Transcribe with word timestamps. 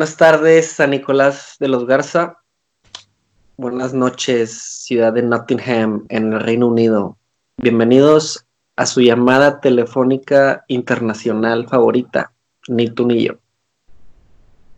buenas 0.00 0.16
tardes, 0.16 0.72
San 0.72 0.92
Nicolás 0.92 1.56
de 1.60 1.68
los 1.68 1.86
Garza. 1.86 2.38
Buenas 3.58 3.92
noches, 3.92 4.50
ciudad 4.86 5.12
de 5.12 5.20
Nottingham, 5.20 6.06
en 6.08 6.32
el 6.32 6.40
Reino 6.40 6.68
Unido. 6.68 7.18
Bienvenidos 7.58 8.46
a 8.76 8.86
su 8.86 9.02
llamada 9.02 9.60
telefónica 9.60 10.64
internacional 10.68 11.68
favorita, 11.68 12.32
ni 12.66 12.88
tú 12.88 13.08
ni 13.08 13.26
yo. 13.26 13.34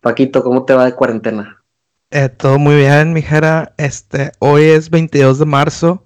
Paquito, 0.01 0.43
¿cómo 0.43 0.65
te 0.65 0.75
va 0.75 0.87
de 0.87 0.95
cuarentena? 0.97 1.63
Eh, 2.11 2.29
todo 2.29 2.59
muy 2.59 2.75
bien, 2.75 3.13
mijera. 3.13 3.75
Este, 3.77 4.33
hoy 4.41 4.65
es 4.65 4.91
22 4.91 5.39
de 5.39 5.45
marzo. 5.45 6.05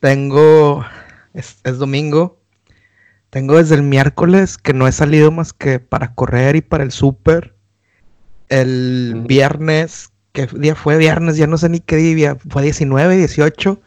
Tengo, 0.00 0.84
es, 1.32 1.62
domingo. 1.78 2.40
Tengo 3.30 3.58
desde 3.58 3.76
el 3.76 3.84
miércoles 3.84 4.58
que 4.58 4.72
no 4.72 4.88
he 4.88 4.92
salido 4.92 5.30
más 5.30 5.52
que 5.52 5.78
para 5.78 6.16
correr 6.16 6.56
y 6.56 6.60
para 6.60 6.82
el 6.82 6.90
súper. 6.90 7.61
El 8.52 9.24
viernes, 9.26 10.10
¿qué 10.32 10.46
día 10.46 10.74
fue 10.74 10.98
viernes? 10.98 11.36
Ya 11.36 11.46
no 11.46 11.58
sé 11.58 11.68
ni 11.68 11.80
qué 11.80 11.96
día. 11.96 12.36
Fue 12.48 12.62
19, 12.62 13.16
18 13.16 13.80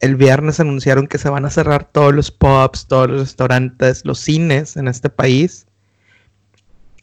el 0.00 0.16
viernes 0.16 0.58
anunciaron 0.60 1.06
que 1.06 1.18
se 1.18 1.28
van 1.28 1.44
a 1.44 1.50
cerrar 1.50 1.84
todos 1.84 2.14
los 2.14 2.30
pubs, 2.30 2.86
todos 2.86 3.08
los 3.08 3.20
restaurantes, 3.20 4.04
los 4.06 4.18
cines 4.18 4.76
en 4.76 4.88
este 4.88 5.10
país. 5.10 5.66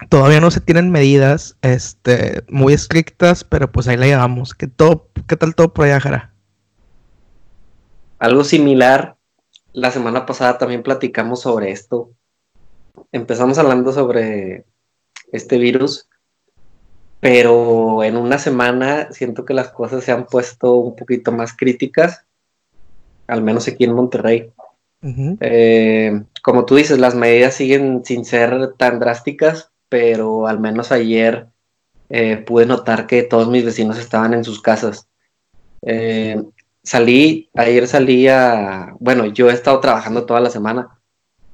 Todavía 0.09 0.41
no 0.41 0.51
se 0.51 0.61
tienen 0.61 0.91
medidas 0.91 1.55
este, 1.61 2.43
muy 2.49 2.73
estrictas, 2.73 3.43
pero 3.43 3.71
pues 3.71 3.87
ahí 3.87 3.97
la 3.97 4.07
llevamos. 4.07 4.55
¿Qué, 4.55 4.67
todo, 4.67 5.09
¿Qué 5.27 5.37
tal 5.37 5.53
todo 5.53 5.73
por 5.73 5.85
allá, 5.85 5.99
Jara? 5.99 6.33
Algo 8.19 8.43
similar. 8.43 9.15
La 9.73 9.91
semana 9.91 10.25
pasada 10.25 10.57
también 10.57 10.81
platicamos 10.81 11.41
sobre 11.41 11.71
esto. 11.71 12.11
Empezamos 13.11 13.59
hablando 13.59 13.93
sobre 13.93 14.65
este 15.31 15.59
virus, 15.59 16.09
pero 17.19 18.03
en 18.03 18.17
una 18.17 18.37
semana 18.37 19.11
siento 19.11 19.45
que 19.45 19.53
las 19.53 19.69
cosas 19.69 20.03
se 20.03 20.11
han 20.11 20.25
puesto 20.25 20.75
un 20.75 20.95
poquito 20.95 21.31
más 21.31 21.55
críticas 21.55 22.27
al 23.27 23.43
menos 23.43 23.67
aquí 23.67 23.83
en 23.83 23.93
Monterrey. 23.93 24.51
Eh, 25.39 26.23
como 26.41 26.65
tú 26.65 26.75
dices, 26.75 26.97
las 26.97 27.13
medidas 27.13 27.53
siguen 27.53 28.03
sin 28.03 28.25
ser 28.25 28.73
tan 28.77 28.99
drásticas, 28.99 29.71
pero 29.89 30.47
al 30.47 30.59
menos 30.59 30.91
ayer 30.91 31.47
eh, 32.09 32.37
pude 32.37 32.65
notar 32.65 33.05
que 33.05 33.23
todos 33.23 33.49
mis 33.49 33.63
vecinos 33.63 33.99
estaban 33.99 34.33
en 34.33 34.43
sus 34.43 34.61
casas. 34.61 35.07
Eh, 35.83 36.41
salí, 36.83 37.49
ayer 37.53 37.87
salí 37.87 38.27
a, 38.27 38.95
bueno, 38.99 39.25
yo 39.27 39.49
he 39.49 39.53
estado 39.53 39.79
trabajando 39.79 40.25
toda 40.25 40.39
la 40.39 40.49
semana. 40.49 40.89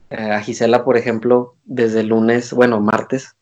a 0.09 0.39
Gisela, 0.41 0.83
por 0.83 0.95
ejemplo, 0.95 1.55
desde 1.65 2.01
el 2.01 2.07
lunes, 2.07 2.53
bueno, 2.53 2.79
martes, 2.79 3.35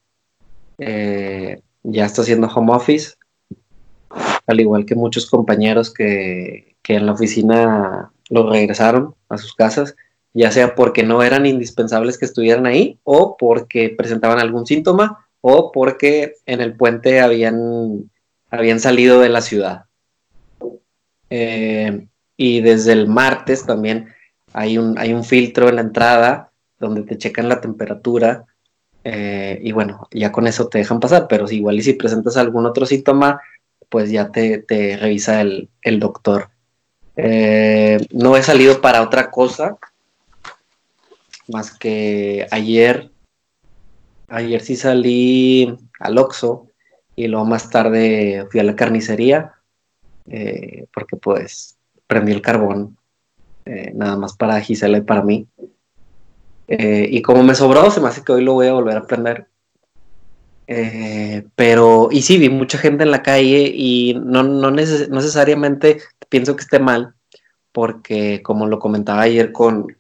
ya 1.84 2.06
está 2.06 2.22
haciendo 2.22 2.48
home 2.48 2.74
office, 2.74 3.14
al 4.48 4.60
igual 4.60 4.86
que 4.86 4.96
muchos 4.96 5.30
compañeros 5.30 5.94
que, 5.94 6.76
que 6.82 6.96
en 6.96 7.06
la 7.06 7.14
oficina 7.14 8.12
los 8.30 8.50
regresaron 8.50 9.16
a 9.30 9.38
sus 9.38 9.56
casas, 9.56 9.96
ya 10.34 10.52
sea 10.52 10.76
porque 10.76 11.04
no 11.04 11.24
eran 11.24 11.46
indispensables 11.46 12.18
que 12.18 12.26
estuvieran 12.26 12.66
ahí 12.66 13.00
o 13.04 13.36
porque 13.38 13.94
presentaban 13.98 14.40
algún 14.40 14.66
síntoma 14.66 15.28
o 15.42 15.72
porque 15.72 16.36
en 16.46 16.62
el 16.62 16.76
puente 16.76 17.20
habían, 17.20 18.10
habían 18.50 18.80
salido 18.80 19.20
de 19.20 19.30
la 19.30 19.42
ciudad. 19.42 19.86
Eh, 21.30 22.08
y 22.38 22.62
desde 22.62 22.94
el 22.94 23.08
martes 23.08 23.66
también 23.66 24.10
hay 24.54 24.78
un, 24.78 24.98
hay 24.98 25.14
un 25.14 25.24
filtro 25.24 25.70
en 25.70 25.76
la 25.76 25.82
entrada 25.82 26.52
donde 26.80 27.04
te 27.04 27.18
checan 27.18 27.50
la 27.50 27.62
temperatura 27.62 28.46
eh, 29.04 29.60
y 29.62 29.72
bueno, 29.72 30.08
ya 30.12 30.32
con 30.32 30.48
eso 30.48 30.68
te 30.68 30.78
dejan 30.80 31.00
pasar, 31.00 31.28
pero 31.28 31.48
si 31.48 31.58
igual 31.58 31.78
y 31.78 31.82
si 31.82 31.94
presentas 31.94 32.38
algún 32.38 32.66
otro 32.66 32.86
síntoma, 32.86 33.42
pues 33.90 34.12
ya 34.12 34.32
te, 34.32 34.64
revisa 35.00 35.42
el, 35.42 35.70
el 35.82 36.00
doctor. 36.00 36.50
Eh, 37.16 38.00
no 38.12 38.38
he 38.38 38.44
salido 38.44 38.80
para 38.80 39.02
otra 39.02 39.32
cosa 39.32 39.78
más 41.48 41.76
que 41.76 42.48
ayer. 42.52 43.10
Ayer 44.30 44.62
sí 44.62 44.78
salí 44.78 45.78
al 46.00 46.18
Oxxo 46.18 46.68
y 47.16 47.28
luego 47.28 47.46
más 47.46 47.70
tarde 47.70 48.48
fui 48.50 48.62
a 48.62 48.64
la 48.64 48.78
carnicería 48.78 49.54
eh, 50.30 50.86
porque 50.94 51.18
pues 51.18 51.78
prendí 52.08 52.32
el 52.32 52.42
carbón 52.42 52.98
nada 53.94 54.18
más 54.18 54.36
para 54.36 54.60
Gisela 54.60 54.98
y 54.98 55.02
para 55.02 55.22
mí. 55.22 55.48
Y 56.78 57.22
como 57.22 57.44
me 57.44 57.56
sobró, 57.56 57.92
se 57.92 58.02
me 58.02 58.08
hace 58.08 58.24
que 58.24 58.32
hoy 58.32 58.44
lo 58.44 58.54
voy 58.54 58.68
a 58.68 58.74
volver 58.74 58.98
a 58.98 59.08
prender. 59.08 59.48
pero, 61.56 62.10
y 62.12 62.22
sí, 62.22 62.38
vi 62.38 62.50
mucha 62.50 62.78
gente 62.78 63.04
en 63.04 63.12
la 63.12 63.24
calle 63.24 63.72
y 63.74 64.16
no, 64.24 64.44
no 64.44 64.72
necesariamente 64.72 66.00
pienso 66.30 66.56
que 66.56 66.62
esté 66.62 66.80
mal, 66.80 67.14
porque 67.72 68.42
como 68.42 68.68
lo 68.68 68.80
comentaba 68.80 69.22
ayer 69.22 69.52
con, 69.52 69.96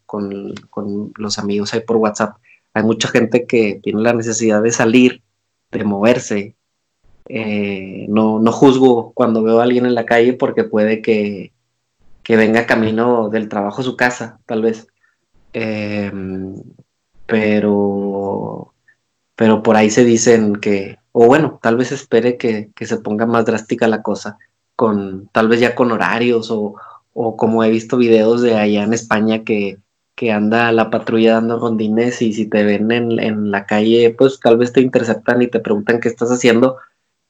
los 1.17 1.39
amigos 1.39 1.73
ahí 1.73 1.81
por 1.81 1.97
WhatsApp, 1.97 2.37
hay 2.73 2.83
mucha 2.83 3.07
gente 3.09 3.45
que 3.45 3.79
tiene 3.83 4.01
la 4.01 4.13
necesidad 4.13 4.61
de 4.61 4.71
salir, 4.71 5.21
de 5.71 5.83
moverse. 5.83 6.55
Eh, 7.27 8.07
no, 8.09 8.39
no 8.39 8.51
juzgo 8.51 9.11
cuando 9.13 9.43
veo 9.43 9.59
a 9.59 9.63
alguien 9.63 9.85
en 9.85 9.95
la 9.95 10.05
calle 10.05 10.33
porque 10.33 10.63
puede 10.63 11.01
que, 11.01 11.51
venga 12.27 12.65
camino 12.65 13.27
del 13.27 13.49
trabajo 13.49 13.81
a 13.81 13.83
su 13.83 13.97
casa, 13.97 14.39
tal 14.45 14.61
vez. 14.61 14.87
Em, 15.53 16.55
pero, 17.25 18.73
pero 19.35 19.63
por 19.63 19.75
ahí 19.75 19.89
se 19.89 20.03
dicen 20.03 20.55
que, 20.55 20.97
o 21.11 21.27
bueno, 21.27 21.59
tal 21.61 21.77
vez 21.77 21.91
espere 21.91 22.37
que, 22.37 22.71
que 22.75 22.85
se 22.85 22.97
ponga 22.97 23.25
más 23.25 23.45
drástica 23.45 23.87
la 23.87 24.01
cosa 24.01 24.37
con 24.81 25.29
tal 25.31 25.47
vez 25.47 25.59
ya 25.59 25.75
con 25.75 25.91
horarios 25.91 26.49
o, 26.49 26.73
como 27.13 27.63
he 27.63 27.69
visto 27.69 27.97
videos 27.97 28.41
de 28.41 28.55
allá 28.55 28.81
en 28.81 28.93
España 28.95 29.43
que, 29.43 29.77
anda 30.31 30.71
la 30.71 30.91
patrulla 30.91 31.33
dando 31.33 31.59
rondines 31.59 32.21
y 32.21 32.33
si 32.33 32.45
te 32.47 32.63
ven 32.63 32.91
en, 32.91 33.49
la 33.49 33.65
calle, 33.65 34.15
pues 34.15 34.39
tal 34.39 34.57
vez 34.57 34.71
te 34.71 34.81
interceptan 34.81 35.41
y 35.41 35.47
te 35.47 35.59
preguntan 35.59 35.99
qué 35.99 36.09
estás 36.09 36.29
haciendo. 36.29 36.77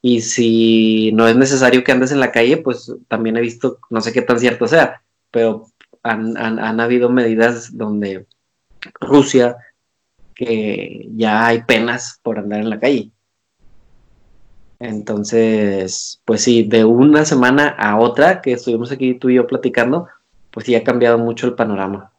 Y 0.01 0.21
si 0.21 1.11
no 1.13 1.25
es 1.27 1.37
necesario 1.37 1.85
que 1.85 1.93
andes 1.93 2.11
en 2.11 2.19
la 2.19 2.33
calle, 2.33 2.57
pues 2.57 2.93
también 3.07 3.37
he 3.37 3.41
visto, 3.41 3.79
no 3.89 4.01
sé 4.01 4.11
qué 4.11 4.21
tan 4.21 4.39
cierto 4.39 4.67
sea, 4.67 5.01
pero 5.31 5.67
han, 6.03 6.37
han 6.37 6.79
habido 6.79 7.09
medidas 7.09 7.77
donde 7.77 8.25
Rusia, 8.99 9.57
que 10.35 11.07
ya 11.15 11.45
hay 11.45 11.63
penas 11.63 12.19
por 12.23 12.39
andar 12.39 12.61
en 12.61 12.69
la 12.69 12.79
calle. 12.79 13.11
Entonces, 14.79 16.19
pues 16.25 16.41
sí, 16.41 16.63
de 16.63 16.85
una 16.85 17.23
semana 17.25 17.67
a 17.67 17.99
otra 17.99 18.41
que 18.41 18.53
estuvimos 18.53 18.91
aquí 18.91 19.13
tú 19.13 19.29
y 19.29 19.35
yo 19.35 19.45
platicando, 19.45 20.07
pues 20.49 20.65
sí 20.65 20.75
ha 20.75 20.83
cambiado 20.83 21.19
mucho 21.19 21.45
el 21.45 21.53
panorama. 21.53 22.11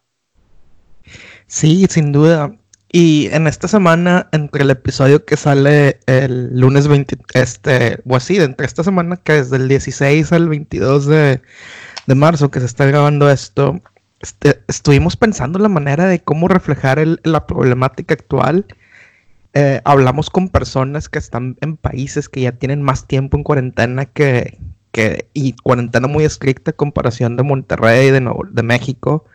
Sí, 1.47 1.87
sin 1.91 2.13
duda. 2.13 2.55
Y 2.93 3.29
en 3.33 3.47
esta 3.47 3.67
semana, 3.67 4.29
entre 4.33 4.63
el 4.63 4.71
episodio 4.71 5.25
que 5.25 5.37
sale 5.37 5.99
el 6.07 6.57
lunes 6.61 6.87
20, 6.87 7.17
este, 7.35 8.01
o 8.07 8.15
así, 8.15 8.37
entre 8.37 8.67
esta 8.67 8.85
semana 8.85 9.17
que 9.17 9.39
es 9.39 9.51
del 9.51 9.67
16 9.67 10.31
al 10.31 10.49
22 10.49 11.07
de, 11.07 11.41
marzo 12.15 12.51
que 12.51 12.61
se 12.61 12.67
está 12.67 12.87
grabando 12.87 13.31
esto, 13.31 13.81
este, 14.21 14.63
estuvimos 14.69 15.17
pensando 15.17 15.59
la 15.59 15.69
manera 15.69 16.07
de 16.07 16.21
cómo 16.21 16.49
reflejar 16.49 17.05
la 17.25 17.47
problemática 17.47 18.15
actual 18.15 18.67
eh, 19.55 19.83
hablamos 19.85 20.31
con 20.31 20.49
personas 20.49 21.11
que 21.11 21.19
están 21.19 21.59
en 21.61 21.77
países 21.77 22.29
que 22.29 22.41
ya 22.41 22.53
tienen 22.53 22.83
más 22.83 23.07
tiempo 23.07 23.37
en 23.37 23.43
cuarentena 23.45 24.07
que, 24.07 24.59
y 25.35 25.53
cuarentena 25.55 26.09
muy 26.09 26.25
estricta 26.25 26.71
en 26.71 26.77
comparación 26.77 27.37
de 27.37 27.43
Monterrey, 27.43 28.11
de, 28.11 28.33
de 28.51 28.63
México. 28.63 29.27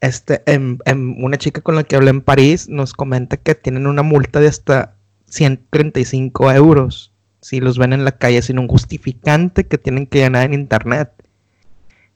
Este, 0.00 0.42
en, 0.46 0.78
una 1.22 1.36
chica 1.36 1.60
con 1.60 1.76
la 1.76 1.84
que 1.84 1.96
hablé 1.96 2.08
en 2.10 2.22
París 2.22 2.70
nos 2.70 2.94
comenta 2.94 3.36
que 3.36 3.54
tienen 3.54 3.86
una 3.86 4.02
multa 4.02 4.40
de 4.40 4.48
hasta 4.48 4.94
135 5.26 6.52
euros 6.52 7.12
si 7.42 7.60
los 7.60 7.76
ven 7.78 7.92
en 7.92 8.04
la 8.04 8.12
calle 8.12 8.40
sin 8.40 8.58
un 8.58 8.68
justificante 8.68 9.66
que 9.66 9.78
tienen 9.78 10.06
que 10.06 10.20
llenar 10.20 10.44
en 10.44 10.54
internet. 10.54 11.12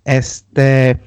Este, 0.04 1.00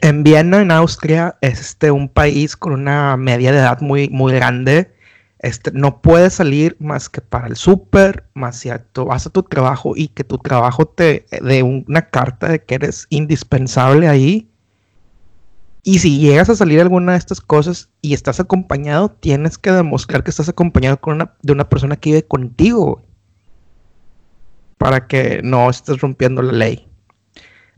En 0.00 0.22
Viena, 0.24 0.62
en 0.62 0.70
Austria, 0.70 1.36
es 1.40 1.60
este, 1.60 1.90
un 1.90 2.08
país 2.08 2.56
con 2.56 2.72
una 2.72 3.16
media 3.16 3.52
de 3.52 3.58
edad 3.58 3.80
muy, 3.80 4.08
muy 4.08 4.32
grande 4.32 4.90
este, 5.42 5.72
no 5.72 6.00
puedes 6.00 6.34
salir 6.34 6.76
más 6.78 7.08
que 7.08 7.20
para 7.20 7.48
el 7.48 7.56
súper, 7.56 8.24
más 8.32 8.56
si 8.60 8.70
vas 8.94 9.26
a 9.26 9.30
tu 9.30 9.42
trabajo 9.42 9.94
y 9.96 10.06
que 10.08 10.22
tu 10.22 10.38
trabajo 10.38 10.86
te 10.86 11.26
dé 11.42 11.64
una 11.64 12.02
carta 12.10 12.48
de 12.48 12.62
que 12.62 12.76
eres 12.76 13.06
indispensable 13.10 14.06
ahí. 14.06 14.48
Y 15.82 15.98
si 15.98 16.20
llegas 16.20 16.48
a 16.48 16.54
salir 16.54 16.80
alguna 16.80 17.12
de 17.12 17.18
estas 17.18 17.40
cosas 17.40 17.90
y 18.00 18.14
estás 18.14 18.38
acompañado, 18.38 19.10
tienes 19.10 19.58
que 19.58 19.72
demostrar 19.72 20.22
que 20.22 20.30
estás 20.30 20.48
acompañado 20.48 21.00
con 21.00 21.14
una, 21.14 21.34
de 21.42 21.52
una 21.52 21.68
persona 21.68 21.96
que 21.96 22.10
vive 22.10 22.22
contigo. 22.22 23.02
Para 24.78 25.08
que 25.08 25.40
no 25.42 25.68
estés 25.68 26.00
rompiendo 26.00 26.40
la 26.40 26.52
ley. 26.52 26.88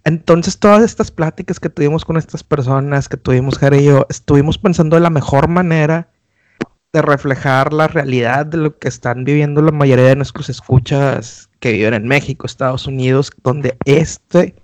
Entonces, 0.05 0.59
todas 0.59 0.83
estas 0.83 1.11
pláticas 1.11 1.59
que 1.59 1.71
tuvimos 1.71 2.05
con 2.05 2.19
estas 2.19 2.45
personas, 2.45 3.09
que 3.09 3.17
tuvimos 3.17 3.59
Jere 3.59 3.81
y 3.81 3.85
yo, 3.87 4.07
estuvimos 4.11 4.59
pensando 4.59 4.97
de 4.97 5.03
la 5.03 5.09
mejor 5.09 5.49
manera 5.49 6.09
de 6.93 7.01
reflejar 7.01 7.73
la 7.73 7.89
realidad 7.89 8.45
de 8.45 8.59
lo 8.59 8.79
que 8.79 8.87
están 8.87 9.25
viviendo 9.25 9.63
la 9.63 9.73
mayoría 9.73 10.05
de 10.05 10.17
nuestros 10.17 10.51
escuchas 10.51 11.49
que 11.59 11.73
viven 11.73 11.95
en 11.95 12.07
México, 12.07 12.47
Estados 12.47 12.87
Unidos, 12.87 13.33
donde 13.43 13.79
este 13.87 14.55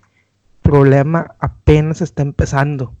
problema 0.61 1.35
apenas 1.39 2.01
está 2.01 2.21
empezando. 2.21 2.95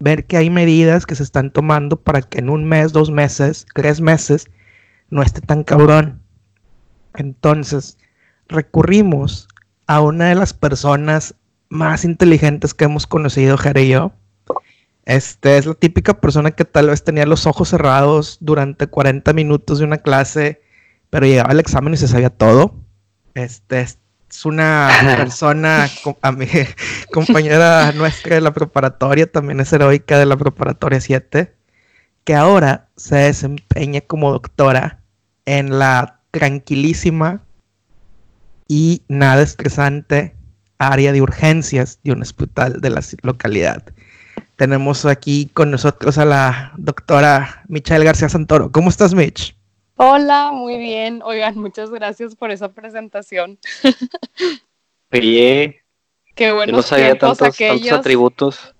Ver 0.00 0.24
que 0.24 0.38
hay 0.38 0.48
medidas 0.48 1.04
que 1.04 1.14
se 1.14 1.22
están 1.22 1.50
tomando 1.50 2.00
para 2.00 2.22
que 2.22 2.38
en 2.38 2.48
un 2.48 2.64
mes, 2.64 2.92
dos 2.92 3.10
meses, 3.10 3.66
tres 3.74 4.00
meses 4.00 4.48
no 5.10 5.22
esté 5.22 5.42
tan 5.42 5.62
cabrón. 5.62 6.22
Entonces, 7.14 7.98
recurrimos 8.48 9.46
a 9.86 10.00
una 10.00 10.30
de 10.30 10.34
las 10.34 10.54
personas 10.54 11.34
más 11.76 12.04
inteligentes 12.04 12.74
que 12.74 12.84
hemos 12.84 13.06
conocido, 13.06 13.56
Jere 13.56 13.84
y 13.84 13.88
yo. 13.90 14.12
Este 15.04 15.56
es 15.56 15.66
la 15.66 15.74
típica 15.74 16.20
persona 16.20 16.50
que 16.50 16.64
tal 16.64 16.88
vez 16.88 17.04
tenía 17.04 17.26
los 17.26 17.46
ojos 17.46 17.68
cerrados 17.68 18.38
durante 18.40 18.88
40 18.88 19.32
minutos 19.34 19.78
de 19.78 19.84
una 19.84 19.98
clase, 19.98 20.60
pero 21.10 21.26
llegaba 21.26 21.50
al 21.50 21.60
examen 21.60 21.94
y 21.94 21.96
se 21.96 22.08
sabía 22.08 22.30
todo. 22.30 22.74
Este 23.34 23.82
es 23.82 23.98
una 24.44 24.90
persona, 25.16 25.88
a 26.22 26.32
mi 26.32 26.48
compañera 27.12 27.92
nuestra 27.92 28.34
de 28.34 28.40
la 28.40 28.52
preparatoria, 28.52 29.30
también 29.30 29.60
es 29.60 29.72
heroica 29.72 30.18
de 30.18 30.26
la 30.26 30.36
preparatoria 30.36 31.00
7, 31.00 31.54
que 32.24 32.34
ahora 32.34 32.88
se 32.96 33.16
desempeña 33.16 34.00
como 34.00 34.32
doctora 34.32 35.02
en 35.44 35.78
la 35.78 36.20
tranquilísima 36.32 37.42
y 38.66 39.04
nada 39.06 39.42
estresante 39.42 40.34
área 40.78 41.12
de 41.12 41.22
urgencias 41.22 42.00
de 42.02 42.12
un 42.12 42.22
hospital 42.22 42.80
de 42.80 42.90
la 42.90 43.02
localidad. 43.22 43.82
Tenemos 44.56 45.04
aquí 45.04 45.50
con 45.52 45.70
nosotros 45.70 46.18
a 46.18 46.24
la 46.24 46.72
doctora 46.76 47.62
Michelle 47.68 48.04
García 48.04 48.28
Santoro. 48.28 48.72
¿Cómo 48.72 48.88
estás, 48.88 49.14
Mitch? 49.14 49.54
Hola, 49.96 50.50
muy 50.52 50.78
bien. 50.78 51.22
Oigan, 51.24 51.58
muchas 51.58 51.90
gracias 51.90 52.34
por 52.34 52.50
esa 52.50 52.70
presentación. 52.70 53.58
Oye, 55.12 55.82
qué 56.34 56.52
bueno. 56.52 56.72
no 56.72 56.82
sabía 56.82 57.16
tantos, 57.18 57.56
tantos, 57.56 57.92
atributos. 57.92 58.74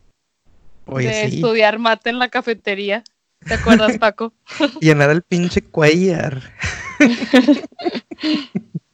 de 0.87 1.25
estudiar 1.25 1.79
mate 1.79 2.11
en 2.11 2.19
la 2.19 2.29
cafetería. 2.29 3.05
¿Te 3.47 3.55
acuerdas, 3.55 3.99
Paco? 4.01 4.33
Llenar 4.81 5.11
el 5.11 5.23
pinche 5.23 5.63
cuellar. 5.63 6.43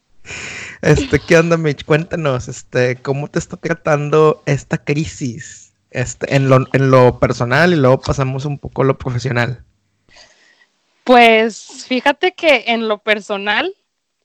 Este, 0.82 1.20
¿qué 1.20 1.37
onda, 1.37 1.56
Mitch? 1.56 1.84
Cuéntanos, 1.84 2.49
este, 2.49 2.96
¿cómo 2.96 3.29
te 3.29 3.38
está 3.38 3.56
tratando 3.56 4.43
esta 4.46 4.79
crisis? 4.79 5.73
Este, 5.90 6.34
en 6.34 6.49
lo, 6.49 6.67
en 6.73 6.90
lo 6.90 7.20
personal 7.20 7.73
y 7.73 7.76
luego 7.76 8.00
pasamos 8.00 8.46
un 8.46 8.58
poco 8.58 8.82
a 8.82 8.87
lo 8.87 8.99
profesional. 8.99 9.64
Pues 11.05 11.84
fíjate 11.87 12.32
que 12.32 12.64
en 12.69 12.88
lo 12.88 12.99
personal, 12.99 13.75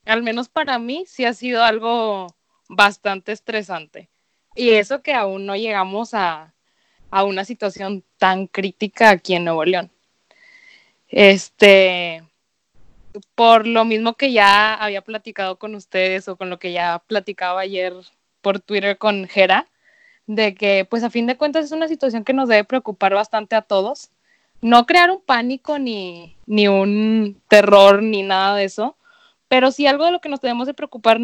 al 0.06 0.24
menos 0.24 0.48
para 0.48 0.80
mí, 0.80 1.06
sí 1.08 1.26
ha 1.26 1.34
sido 1.34 1.64
algo 1.64 2.36
bastante 2.70 3.32
estresante. 3.32 4.10
Y 4.56 4.70
eso 4.72 5.02
que 5.02 5.14
aún 5.14 5.46
no 5.46 5.56
llegamos 5.56 6.14
a, 6.14 6.54
a 7.12 7.24
una 7.24 7.46
situación 7.46 8.04
tan 8.18 8.48
crítica 8.48 9.10
aquí 9.10 9.36
en 9.36 9.46
Nuevo 9.46 9.66
León. 9.66 9.92
Este, 11.10 12.24
por 13.36 13.68
lo 13.68 13.86
mismo 13.86 14.14
que 14.14 14.32
ya 14.32 14.74
había 14.74 15.02
platicado 15.02 15.58
con 15.58 15.76
ustedes 15.76 16.28
o 16.28 16.36
con 16.36 16.50
lo 16.50 16.60
que 16.60 16.72
ya 16.72 17.04
platicaba 17.08 17.62
ayer 17.62 17.94
por 18.42 18.60
Twitter 18.60 18.98
con 18.98 19.28
Jera, 19.28 19.68
de 20.28 20.56
que 20.56 20.86
pues 20.90 21.04
a 21.04 21.10
fin 21.10 21.28
de 21.28 21.38
cuentas 21.38 21.66
es 21.66 21.72
una 21.72 21.88
situación 21.88 22.24
que 22.24 22.34
nos 22.34 22.50
debe 22.50 22.64
preocupar 22.64 23.14
bastante 23.14 23.56
a 23.56 23.62
todos. 23.62 24.10
No 24.62 24.86
crear 24.86 25.12
un 25.12 25.22
pánico 25.22 25.80
ni, 25.80 26.36
ni 26.46 26.68
un 26.68 27.42
terror 27.48 28.02
ni 28.02 28.24
nada 28.24 28.56
de 28.56 28.66
eso, 28.66 28.98
pero 29.48 29.72
sí 29.72 29.88
algo 29.88 30.06
de 30.06 30.12
lo 30.12 30.22
que 30.22 30.30
nos 30.30 30.42
debemos 30.42 30.68
de 30.68 30.74
preocupar, 30.74 31.20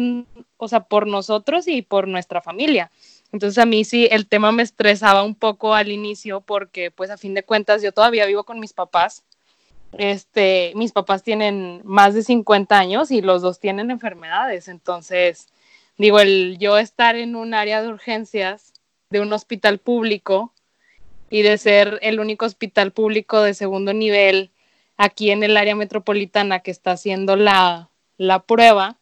o 0.56 0.68
sea, 0.68 0.80
por 0.80 1.06
nosotros 1.06 1.68
y 1.68 1.82
por 1.82 2.08
nuestra 2.08 2.40
familia. 2.40 2.90
Entonces 3.32 3.58
a 3.58 3.66
mí 3.66 3.84
sí 3.84 4.08
el 4.10 4.28
tema 4.28 4.52
me 4.52 4.62
estresaba 4.62 5.24
un 5.24 5.34
poco 5.34 5.74
al 5.74 5.90
inicio 5.90 6.40
porque 6.40 6.90
pues 6.90 7.10
a 7.10 7.18
fin 7.18 7.34
de 7.34 7.42
cuentas 7.42 7.82
yo 7.82 7.92
todavía 7.92 8.26
vivo 8.26 8.44
con 8.44 8.60
mis 8.60 8.72
papás 8.72 9.24
este, 9.98 10.72
mis 10.74 10.92
papás 10.92 11.22
tienen 11.22 11.80
más 11.84 12.14
de 12.14 12.22
50 12.22 12.78
años 12.78 13.10
y 13.10 13.22
los 13.22 13.42
dos 13.42 13.60
tienen 13.60 13.90
enfermedades. 13.90 14.68
Entonces, 14.68 15.48
digo, 15.98 16.20
el 16.20 16.58
yo 16.58 16.78
estar 16.78 17.16
en 17.16 17.36
un 17.36 17.54
área 17.54 17.82
de 17.82 17.88
urgencias 17.88 18.72
de 19.10 19.20
un 19.20 19.32
hospital 19.32 19.78
público 19.78 20.52
y 21.30 21.42
de 21.42 21.58
ser 21.58 21.98
el 22.02 22.20
único 22.20 22.46
hospital 22.46 22.92
público 22.92 23.42
de 23.42 23.54
segundo 23.54 23.92
nivel 23.92 24.50
aquí 24.96 25.30
en 25.30 25.42
el 25.42 25.56
área 25.56 25.74
metropolitana 25.74 26.60
que 26.60 26.70
está 26.70 26.92
haciendo 26.92 27.36
la, 27.36 27.90
la 28.16 28.40
prueba, 28.40 28.98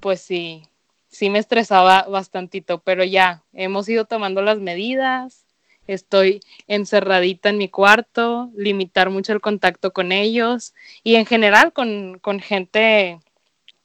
pues 0.00 0.20
sí, 0.20 0.62
sí 1.08 1.30
me 1.30 1.38
estresaba 1.38 2.02
bastantito, 2.02 2.80
pero 2.80 3.04
ya 3.04 3.42
hemos 3.52 3.88
ido 3.88 4.04
tomando 4.04 4.42
las 4.42 4.58
medidas, 4.58 5.45
estoy 5.86 6.40
encerradita 6.66 7.48
en 7.48 7.58
mi 7.58 7.68
cuarto, 7.68 8.50
limitar 8.56 9.10
mucho 9.10 9.32
el 9.32 9.40
contacto 9.40 9.92
con 9.92 10.12
ellos 10.12 10.74
y 11.02 11.16
en 11.16 11.26
general 11.26 11.72
con, 11.72 12.20
gente 12.40 13.20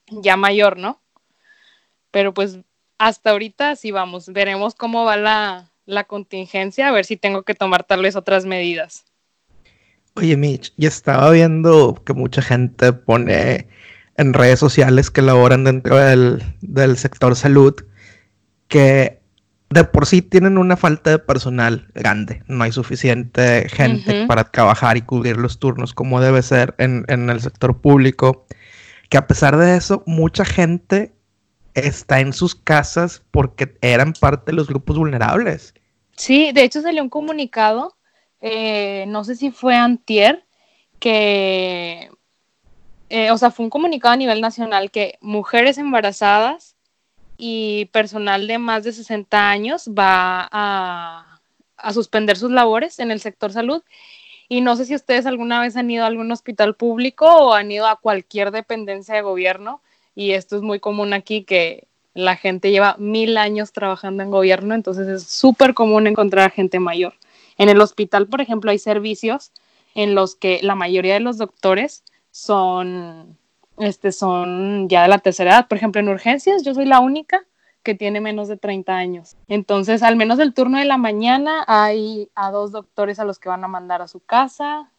ya 0.09 0.37
mayor, 0.37 0.77
¿no? 0.77 1.01
Pero 2.11 2.33
pues 2.33 2.59
hasta 2.97 3.31
ahorita 3.31 3.75
sí 3.75 3.91
vamos, 3.91 4.27
veremos 4.27 4.75
cómo 4.75 5.05
va 5.05 5.17
la, 5.17 5.71
la 5.85 6.03
contingencia, 6.03 6.87
a 6.87 6.91
ver 6.91 7.05
si 7.05 7.17
tengo 7.17 7.43
que 7.43 7.55
tomar 7.55 7.83
tal 7.83 8.01
vez 8.01 8.15
otras 8.15 8.45
medidas. 8.45 9.05
Oye, 10.15 10.35
Mitch, 10.35 10.73
ya 10.75 10.89
estaba 10.89 11.31
viendo 11.31 12.01
que 12.05 12.13
mucha 12.13 12.41
gente 12.41 12.91
pone 12.91 13.67
en 14.17 14.33
redes 14.33 14.59
sociales 14.59 15.09
que 15.09 15.21
laboran 15.21 15.63
dentro 15.63 15.95
del, 15.95 16.43
del 16.59 16.97
sector 16.97 17.35
salud 17.35 17.75
que 18.67 19.20
de 19.71 19.85
por 19.85 20.05
sí 20.05 20.21
tienen 20.21 20.57
una 20.57 20.75
falta 20.75 21.11
de 21.11 21.19
personal 21.19 21.87
grande. 21.93 22.43
No 22.47 22.65
hay 22.65 22.73
suficiente 22.73 23.69
gente 23.69 24.27
para 24.27 24.43
trabajar 24.43 24.97
y 24.97 25.01
cubrir 25.01 25.37
los 25.37 25.59
turnos 25.59 25.93
como 25.93 26.19
debe 26.19 26.41
ser 26.41 26.75
en, 26.77 27.05
el 27.07 27.39
sector 27.39 27.79
público. 27.79 28.45
Que 29.09 29.17
a 29.17 29.27
pesar 29.27 29.57
de 29.57 29.77
eso, 29.77 30.03
mucha 30.05 30.43
gente 30.43 31.13
está 31.73 32.19
en 32.19 32.33
sus 32.33 32.53
casas 32.53 33.23
porque 33.31 33.77
eran 33.81 34.11
parte 34.11 34.51
de 34.51 34.57
los 34.57 34.67
grupos 34.67 34.97
vulnerables. 34.97 35.73
Sí, 36.17 36.51
de 36.51 36.63
hecho 36.63 36.81
salió 36.81 37.01
un 37.01 37.09
comunicado, 37.09 37.95
eh, 38.41 39.05
no 39.07 39.23
sé 39.23 39.37
si 39.37 39.51
fue 39.51 39.75
antier, 39.75 40.43
que, 40.99 42.11
eh, 43.09 43.31
o 43.31 43.37
sea, 43.37 43.51
fue 43.51 43.63
un 43.63 43.69
comunicado 43.69 44.13
a 44.13 44.17
nivel 44.17 44.41
nacional 44.41 44.91
que 44.91 45.17
mujeres 45.21 45.77
embarazadas 45.77 46.75
y 47.43 47.85
personal 47.85 48.45
de 48.45 48.59
más 48.59 48.83
de 48.83 48.93
60 48.93 49.49
años 49.49 49.89
va 49.89 50.47
a, 50.51 51.39
suspender 51.91 52.37
sus 52.37 52.51
labores 52.51 52.99
en 52.99 53.09
el 53.09 53.19
sector 53.19 53.51
salud. 53.51 53.81
Y 54.47 54.61
no 54.61 54.75
sé 54.75 54.85
si 54.85 54.93
ustedes 54.93 55.25
alguna 55.25 55.59
vez 55.59 55.75
han 55.75 55.89
ido 55.89 56.03
a 56.03 56.07
algún 56.07 56.31
hospital 56.31 56.75
público 56.75 57.25
o 57.25 57.53
han 57.55 57.71
ido 57.71 57.87
a 57.87 57.95
cualquier 57.95 58.51
dependencia 58.51 59.15
de 59.15 59.23
gobierno. 59.23 59.81
Y 60.13 60.33
esto 60.33 60.55
es 60.55 60.61
muy 60.61 60.79
común 60.79 61.13
aquí 61.13 61.43
que 61.43 61.87
la 62.13 62.35
gente 62.35 62.69
lleva 62.69 62.95
mil 62.99 63.35
años 63.37 63.71
trabajando 63.71 64.21
en 64.21 64.29
gobierno, 64.29 64.75
entonces 64.75 65.07
es 65.07 65.23
súper 65.23 65.73
común 65.73 66.05
encontrar 66.05 66.45
a 66.45 66.53
gente 66.53 66.79
mayor. 66.79 67.15
En 67.57 67.69
el 67.69 67.81
hospital, 67.81 68.27
por 68.27 68.41
ejemplo, 68.41 68.69
hay 68.69 68.77
servicios 68.77 69.51
en 69.95 70.13
los 70.13 70.35
que 70.35 70.59
la 70.61 70.75
mayoría 70.75 71.15
de 71.15 71.21
los 71.21 71.39
doctores 71.39 72.03
son 72.29 73.35
este, 73.77 74.11
son 74.11 74.89
ya 74.89 75.03
de 75.03 75.07
la 75.07 75.19
tercera 75.19 75.51
edad. 75.51 75.67
Por 75.67 75.77
ejemplo, 75.77 76.01
en 76.01 76.09
urgencias 76.09 76.63
yo 76.63 76.73
soy 76.73 76.85
la 76.85 76.99
única 76.99 77.45
que 77.83 77.95
tiene 77.95 78.21
menos 78.21 78.47
de 78.47 78.57
30 78.57 78.95
años. 78.95 79.35
Entonces, 79.47 80.03
al 80.03 80.15
menos 80.15 80.39
el 80.39 80.53
turno 80.53 80.77
de 80.77 80.85
la 80.85 80.97
mañana 80.97 81.63
hay 81.67 82.29
a 82.35 82.51
dos 82.51 82.71
doctores 82.71 83.19
a 83.19 83.25
los 83.25 83.39
que 83.39 83.49
van 83.49 83.63
a 83.63 83.67
mandar 83.67 84.01
a 84.01 84.07
su 84.07 84.19
casa. 84.19 84.91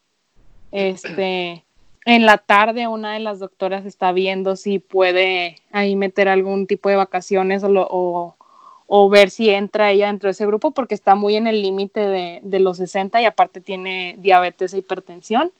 Este, 0.72 1.64
en 2.04 2.26
la 2.26 2.38
tarde 2.38 2.88
una 2.88 3.12
de 3.12 3.20
las 3.20 3.38
doctoras 3.38 3.86
está 3.86 4.10
viendo 4.12 4.56
si 4.56 4.78
puede 4.78 5.56
ahí 5.70 5.94
meter 5.94 6.28
algún 6.28 6.66
tipo 6.66 6.88
de 6.88 6.96
vacaciones 6.96 7.62
o, 7.62 8.36
o, 8.86 9.08
ver 9.08 9.30
si 9.30 9.50
entra 9.50 9.90
ella 9.90 10.06
dentro 10.08 10.26
de 10.26 10.32
ese 10.32 10.46
grupo 10.46 10.72
porque 10.72 10.94
está 10.94 11.14
muy 11.14 11.36
en 11.36 11.46
el 11.46 11.62
límite 11.62 12.00
de, 12.00 12.40
de 12.42 12.58
los 12.58 12.78
60 12.78 13.22
y 13.22 13.26
aparte 13.26 13.60
tiene 13.60 14.16
diabetes 14.18 14.74
e 14.74 14.78
hipertensión. 14.78 15.52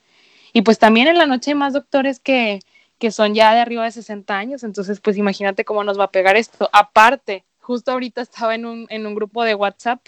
Y 0.53 0.63
pues 0.63 0.79
también 0.79 1.07
en 1.07 1.19
la 1.19 1.27
noche 1.27 1.53
hay 1.53 1.55
más 1.55 1.73
doctores 1.73 2.19
que, 2.19 2.61
que 3.03 3.11
son 3.11 3.35
ya 3.35 3.53
de 3.53 3.59
arriba 3.59 3.83
de 3.83 3.91
60 3.91 4.33
años, 4.39 4.63
entonces 4.63 5.01
pues 5.01 5.17
imagínate 5.17 5.65
cómo 5.65 5.83
nos 5.83 5.99
va 5.99 6.05
a 6.05 6.11
pegar 6.13 6.37
esto. 6.37 6.71
Aparte, 6.73 7.43
justo 7.59 7.91
ahorita 7.91 8.23
estaba 8.23 8.55
en 8.55 8.65
un, 8.65 8.87
en 8.91 9.09
un 9.09 9.17
grupo 9.17 9.43
de 9.43 9.57
WhatsApp 9.57 9.99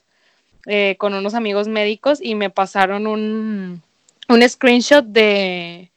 eh, 0.69 0.95
con 0.97 1.13
unos 1.13 1.35
amigos 1.35 1.67
médicos 1.67 2.21
y 2.23 2.37
me 2.37 2.51
pasaron 2.51 3.09
un, 3.09 3.83
un 4.29 4.49
screenshot 4.49 5.05
de, 5.05 5.91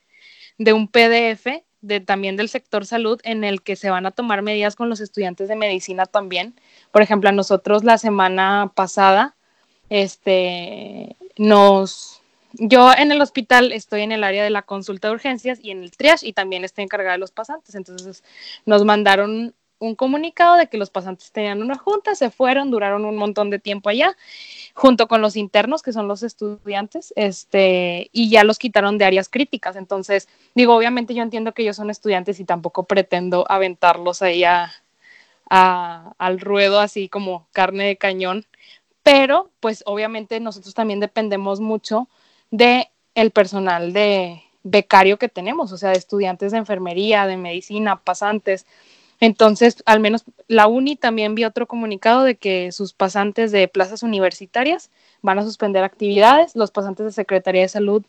de 0.57 0.73
un 0.73 0.87
PDF 0.87 1.61
de, 1.81 1.99
también 1.99 2.35
del 2.35 2.49
sector 2.49 2.83
salud 2.83 3.21
en 3.23 3.43
el 3.43 3.61
que 3.61 3.75
se 3.75 3.91
van 3.91 4.07
a 4.07 4.11
tomar 4.11 4.41
medidas 4.41 4.75
con 4.75 4.89
los 4.89 4.99
estudiantes 4.99 5.49
de 5.49 5.55
medicina 5.55 6.07
también. 6.07 6.59
Por 6.91 7.03
ejemplo, 7.03 7.29
a 7.29 7.31
nosotros 7.31 7.83
la 7.83 7.99
semana 7.99 8.71
pasada 8.73 9.35
este, 9.91 11.15
nos, 11.37 12.16
yo 12.59 12.91
en 12.93 13.11
el 13.11 13.21
hospital 13.21 13.71
estoy 13.71 14.01
en 14.01 14.11
el 14.11 14.23
área 14.23 14.43
de 14.43 14.49
la 14.49 14.61
consulta 14.61 15.07
de 15.07 15.15
urgencias 15.15 15.59
y 15.61 15.71
en 15.71 15.83
el 15.83 15.91
triage 15.91 16.27
y 16.27 16.33
también 16.33 16.63
estoy 16.63 16.83
encargada 16.83 17.13
de 17.13 17.19
los 17.19 17.31
pasantes. 17.31 17.75
Entonces 17.75 18.23
nos 18.65 18.83
mandaron 18.83 19.53
un 19.79 19.95
comunicado 19.95 20.55
de 20.55 20.67
que 20.67 20.77
los 20.77 20.89
pasantes 20.89 21.31
tenían 21.31 21.61
una 21.61 21.77
junta, 21.77 22.15
se 22.15 22.31
fueron, 22.31 22.71
duraron 22.71 23.05
un 23.05 23.15
montón 23.15 23.49
de 23.49 23.59
tiempo 23.59 23.89
allá, 23.89 24.15
junto 24.73 25.07
con 25.07 25.21
los 25.21 25.35
internos, 25.35 25.83
que 25.83 25.93
son 25.93 26.07
los 26.07 26.23
estudiantes, 26.23 27.13
este, 27.15 28.09
y 28.11 28.29
ya 28.29 28.43
los 28.43 28.57
quitaron 28.57 28.97
de 28.97 29.05
áreas 29.05 29.29
críticas. 29.29 29.75
Entonces, 29.75 30.27
digo, 30.55 30.75
obviamente 30.75 31.13
yo 31.13 31.21
entiendo 31.21 31.53
que 31.53 31.61
ellos 31.61 31.75
son 31.75 31.89
estudiantes 31.89 32.39
y 32.39 32.45
tampoco 32.45 32.85
pretendo 32.85 33.45
aventarlos 33.49 34.21
ahí 34.21 34.43
al 35.49 36.39
ruedo 36.39 36.79
así 36.79 37.07
como 37.07 37.47
carne 37.51 37.85
de 37.85 37.97
cañón, 37.97 38.45
pero 39.03 39.51
pues 39.59 39.83
obviamente 39.85 40.39
nosotros 40.39 40.73
también 40.73 40.99
dependemos 40.99 41.59
mucho 41.59 42.09
de 42.51 42.89
el 43.15 43.31
personal 43.31 43.93
de 43.93 44.43
becario 44.63 45.17
que 45.17 45.29
tenemos, 45.29 45.71
o 45.71 45.77
sea, 45.77 45.89
de 45.89 45.97
estudiantes 45.97 46.51
de 46.51 46.59
enfermería, 46.59 47.25
de 47.25 47.37
medicina, 47.37 48.01
pasantes. 48.01 48.65
Entonces, 49.19 49.81
al 49.85 49.99
menos 49.99 50.25
la 50.47 50.67
UNI 50.67 50.95
también 50.95 51.35
vio 51.35 51.47
otro 51.47 51.67
comunicado 51.67 52.23
de 52.23 52.35
que 52.35 52.71
sus 52.71 52.93
pasantes 52.93 53.51
de 53.51 53.67
plazas 53.67 54.03
universitarias 54.03 54.91
van 55.21 55.39
a 55.39 55.43
suspender 55.43 55.83
actividades, 55.83 56.55
los 56.55 56.71
pasantes 56.71 57.05
de 57.05 57.11
Secretaría 57.11 57.61
de 57.61 57.69
Salud, 57.69 58.03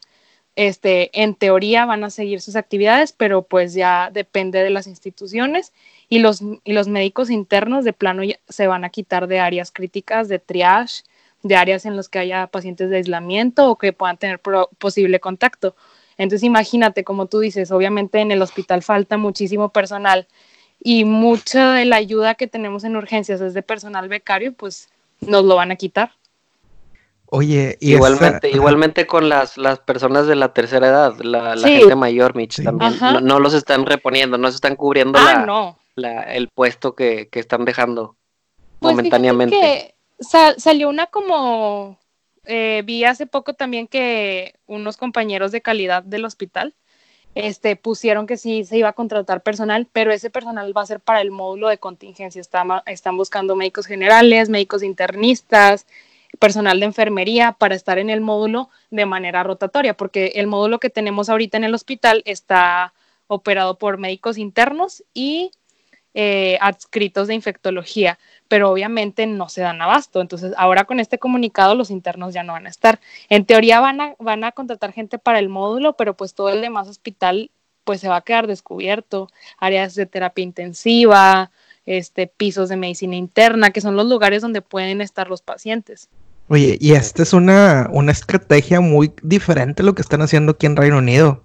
este, 0.56 1.10
en 1.22 1.36
teoría 1.36 1.86
van 1.86 2.02
a 2.02 2.10
seguir 2.10 2.40
sus 2.40 2.56
actividades, 2.56 3.12
pero 3.12 3.42
pues 3.42 3.74
ya 3.74 4.10
depende 4.12 4.62
de 4.62 4.70
las 4.70 4.88
instituciones 4.88 5.72
y 6.08 6.18
los, 6.18 6.42
y 6.64 6.72
los 6.72 6.88
médicos 6.88 7.30
internos 7.30 7.84
de 7.84 7.92
plano 7.92 8.24
se 8.48 8.66
van 8.66 8.84
a 8.84 8.90
quitar 8.90 9.28
de 9.28 9.38
áreas 9.38 9.70
críticas, 9.70 10.28
de 10.28 10.40
triage, 10.40 11.04
de 11.42 11.56
áreas 11.56 11.86
en 11.86 11.96
las 11.96 12.08
que 12.08 12.18
haya 12.18 12.46
pacientes 12.48 12.90
de 12.90 12.96
aislamiento 12.96 13.70
o 13.70 13.78
que 13.78 13.92
puedan 13.92 14.16
tener 14.16 14.40
posible 14.78 15.20
contacto. 15.20 15.76
Entonces 16.16 16.44
imagínate, 16.44 17.04
como 17.04 17.26
tú 17.26 17.40
dices, 17.40 17.70
obviamente 17.70 18.20
en 18.20 18.32
el 18.32 18.42
hospital 18.42 18.82
falta 18.82 19.16
muchísimo 19.16 19.70
personal 19.70 20.26
y 20.82 21.04
mucha 21.04 21.74
de 21.74 21.84
la 21.84 21.96
ayuda 21.96 22.34
que 22.34 22.46
tenemos 22.46 22.84
en 22.84 22.96
urgencias 22.96 23.40
es 23.40 23.54
de 23.54 23.62
personal 23.62 24.08
becario, 24.08 24.52
pues 24.52 24.88
nos 25.20 25.44
lo 25.44 25.56
van 25.56 25.70
a 25.70 25.76
quitar. 25.76 26.12
Oye, 27.30 27.76
y 27.80 27.92
igualmente, 27.92 28.50
igualmente 28.50 29.06
con 29.06 29.28
las, 29.28 29.58
las 29.58 29.80
personas 29.80 30.26
de 30.26 30.34
la 30.34 30.54
tercera 30.54 30.88
edad, 30.88 31.18
la, 31.20 31.56
gente 31.58 31.94
mayor, 31.94 32.34
Mitch, 32.34 32.62
también, 32.62 32.94
no, 33.22 33.38
los 33.38 33.52
están 33.52 33.84
reponiendo, 33.84 34.38
no 34.38 34.48
se 34.48 34.54
están 34.54 34.76
cubriendo 34.76 35.18
ah, 35.20 35.76
la, 35.94 36.22
el 36.22 36.48
puesto 36.48 36.94
que, 36.94 37.28
están 37.32 37.66
dejando 37.66 38.16
pues 38.78 38.92
momentáneamente 38.94 39.94
salió 40.20 40.88
una 40.88 41.06
como, 41.06 41.98
eh, 42.44 42.82
vi 42.84 43.04
hace 43.04 43.26
poco 43.26 43.54
también 43.54 43.86
que 43.86 44.54
unos 44.66 44.96
compañeros 44.96 45.52
de 45.52 45.62
calidad 45.62 46.02
del 46.02 46.24
hospital 46.24 46.74
este, 47.34 47.76
pusieron 47.76 48.26
que 48.26 48.36
sí 48.36 48.64
se 48.64 48.78
iba 48.78 48.88
a 48.88 48.94
contratar 48.94 49.42
personal, 49.42 49.86
pero 49.92 50.12
ese 50.12 50.30
personal 50.30 50.76
va 50.76 50.82
a 50.82 50.86
ser 50.86 51.00
para 51.00 51.20
el 51.20 51.30
módulo 51.30 51.68
de 51.68 51.78
contingencia. 51.78 52.42
están 52.86 53.16
buscando 53.16 53.54
médicos 53.54 53.86
generales, 53.86 54.48
médicos 54.48 54.82
internistas, 54.82 55.86
personal 56.38 56.80
de 56.80 56.86
enfermería 56.86 57.52
para 57.52 57.74
estar 57.74 57.98
en 57.98 58.10
el 58.10 58.20
módulo 58.20 58.70
de 58.90 59.06
manera 59.06 59.42
rotatoria, 59.42 59.94
porque 59.96 60.32
el 60.36 60.46
módulo 60.46 60.78
que 60.80 60.90
tenemos 60.90 61.28
ahorita 61.28 61.56
en 61.56 61.64
el 61.64 61.74
hospital 61.74 62.22
está 62.24 62.92
operado 63.28 63.78
por 63.78 63.98
médicos 63.98 64.38
internos 64.38 65.04
y 65.14 65.52
eh, 66.14 66.58
adscritos 66.60 67.28
de 67.28 67.34
infectología, 67.34 68.18
pero 68.48 68.70
obviamente 68.70 69.26
no 69.26 69.48
se 69.48 69.60
dan 69.60 69.80
abasto. 69.80 70.20
Entonces, 70.20 70.52
ahora 70.56 70.84
con 70.84 71.00
este 71.00 71.18
comunicado 71.18 71.74
los 71.74 71.90
internos 71.90 72.34
ya 72.34 72.42
no 72.42 72.54
van 72.54 72.66
a 72.66 72.70
estar. 72.70 72.98
En 73.28 73.44
teoría 73.44 73.80
van 73.80 74.00
a, 74.00 74.14
van 74.18 74.44
a 74.44 74.52
contratar 74.52 74.92
gente 74.92 75.18
para 75.18 75.38
el 75.38 75.48
módulo, 75.48 75.94
pero 75.94 76.14
pues 76.14 76.34
todo 76.34 76.48
el 76.48 76.62
demás 76.62 76.88
hospital 76.88 77.50
pues 77.84 78.00
se 78.00 78.08
va 78.08 78.16
a 78.16 78.22
quedar 78.22 78.46
descubierto. 78.46 79.28
Áreas 79.58 79.94
de 79.94 80.06
terapia 80.06 80.42
intensiva, 80.42 81.50
este, 81.86 82.26
pisos 82.26 82.68
de 82.68 82.76
medicina 82.76 83.16
interna, 83.16 83.70
que 83.70 83.80
son 83.80 83.96
los 83.96 84.06
lugares 84.06 84.42
donde 84.42 84.62
pueden 84.62 85.00
estar 85.00 85.28
los 85.28 85.42
pacientes. 85.42 86.08
Oye, 86.48 86.78
y 86.80 86.92
esta 86.92 87.22
es 87.22 87.34
una, 87.34 87.88
una 87.92 88.12
estrategia 88.12 88.80
muy 88.80 89.12
diferente 89.22 89.82
a 89.82 89.84
lo 89.86 89.94
que 89.94 90.02
están 90.02 90.22
haciendo 90.22 90.52
aquí 90.52 90.66
en 90.66 90.76
Reino 90.76 90.98
Unido. 90.98 91.44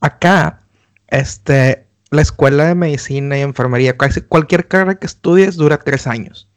Acá, 0.00 0.62
este, 1.08 1.87
la 2.10 2.22
escuela 2.22 2.64
de 2.64 2.74
medicina 2.74 3.38
y 3.38 3.42
enfermería, 3.42 3.96
casi 3.96 4.20
cualquier 4.20 4.68
carrera 4.68 4.96
que 4.96 5.06
estudies 5.06 5.56
dura 5.56 5.78
tres 5.78 6.06
años. 6.06 6.48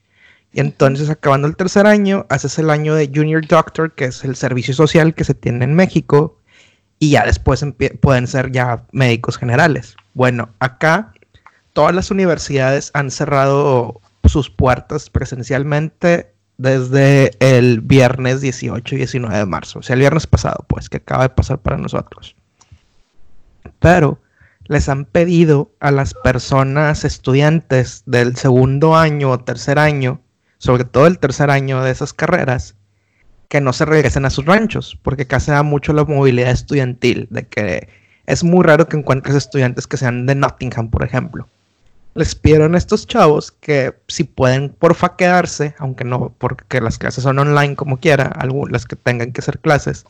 Y 0.53 0.59
entonces, 0.59 1.09
acabando 1.09 1.47
el 1.47 1.55
tercer 1.55 1.87
año, 1.87 2.25
haces 2.29 2.59
el 2.59 2.69
año 2.69 2.93
de 2.95 3.09
Junior 3.13 3.45
Doctor, 3.45 3.93
que 3.93 4.05
es 4.05 4.23
el 4.23 4.35
servicio 4.35 4.73
social 4.73 5.13
que 5.13 5.23
se 5.23 5.33
tiene 5.33 5.63
en 5.65 5.75
México, 5.75 6.37
y 6.99 7.11
ya 7.11 7.25
después 7.25 7.65
pueden 8.01 8.27
ser 8.27 8.51
ya 8.51 8.83
médicos 8.91 9.37
generales. 9.37 9.95
Bueno, 10.13 10.49
acá 10.59 11.13
todas 11.73 11.95
las 11.95 12.11
universidades 12.11 12.91
han 12.93 13.11
cerrado 13.11 14.01
sus 14.25 14.49
puertas 14.49 15.09
presencialmente 15.09 16.31
desde 16.57 17.31
el 17.39 17.81
viernes 17.81 18.41
18 18.41 18.95
y 18.95 18.97
19 18.99 19.35
de 19.35 19.45
marzo, 19.45 19.79
o 19.79 19.81
sea, 19.81 19.95
el 19.95 20.01
viernes 20.01 20.27
pasado, 20.27 20.63
pues, 20.67 20.89
que 20.89 20.97
acaba 20.97 21.23
de 21.23 21.29
pasar 21.29 21.57
para 21.57 21.77
nosotros. 21.77 22.35
Pero 23.79 24.19
les 24.71 24.87
han 24.87 25.03
pedido 25.03 25.69
a 25.81 25.91
las 25.91 26.13
personas 26.13 27.03
estudiantes 27.03 28.03
del 28.05 28.37
segundo 28.37 28.95
año 28.95 29.31
o 29.31 29.39
tercer 29.41 29.77
año, 29.77 30.21
sobre 30.59 30.85
todo 30.85 31.07
el 31.07 31.19
tercer 31.19 31.51
año 31.51 31.83
de 31.83 31.91
esas 31.91 32.13
carreras, 32.13 32.75
que 33.49 33.59
no 33.59 33.73
se 33.73 33.83
regresen 33.83 34.23
a 34.23 34.29
sus 34.29 34.45
ranchos, 34.45 34.97
porque 35.03 35.23
acá 35.23 35.41
se 35.41 35.51
da 35.51 35.61
mucho 35.63 35.91
la 35.91 36.05
movilidad 36.05 36.51
estudiantil, 36.51 37.27
de 37.31 37.47
que 37.47 37.89
es 38.27 38.45
muy 38.45 38.63
raro 38.63 38.87
que 38.87 38.95
encuentres 38.95 39.35
estudiantes 39.35 39.87
que 39.87 39.97
sean 39.97 40.25
de 40.25 40.35
Nottingham, 40.35 40.89
por 40.89 41.03
ejemplo. 41.03 41.49
Les 42.13 42.33
pidieron 42.33 42.73
a 42.73 42.77
estos 42.77 43.05
chavos 43.07 43.51
que 43.51 43.93
si 44.07 44.23
pueden 44.23 44.69
porfa 44.69 45.17
quedarse, 45.17 45.75
aunque 45.79 46.05
no, 46.05 46.33
porque 46.37 46.79
las 46.79 46.97
clases 46.97 47.25
son 47.25 47.39
online 47.39 47.75
como 47.75 47.99
quiera, 47.99 48.31
las 48.69 48.85
que 48.85 48.95
tengan 48.95 49.33
que 49.33 49.41
ser 49.41 49.59
clases, 49.59 50.05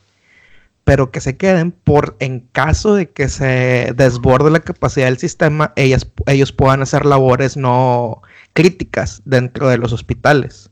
pero 0.83 1.11
que 1.11 1.21
se 1.21 1.37
queden 1.37 1.71
por 1.71 2.15
en 2.19 2.41
caso 2.51 2.95
de 2.95 3.09
que 3.09 3.29
se 3.29 3.93
desborde 3.95 4.49
la 4.51 4.59
capacidad 4.59 5.05
del 5.05 5.17
sistema, 5.17 5.73
ellas, 5.75 6.07
ellos 6.25 6.51
puedan 6.51 6.81
hacer 6.81 7.05
labores 7.05 7.55
no 7.57 8.21
críticas 8.53 9.21
dentro 9.25 9.69
de 9.69 9.77
los 9.77 9.93
hospitales. 9.93 10.69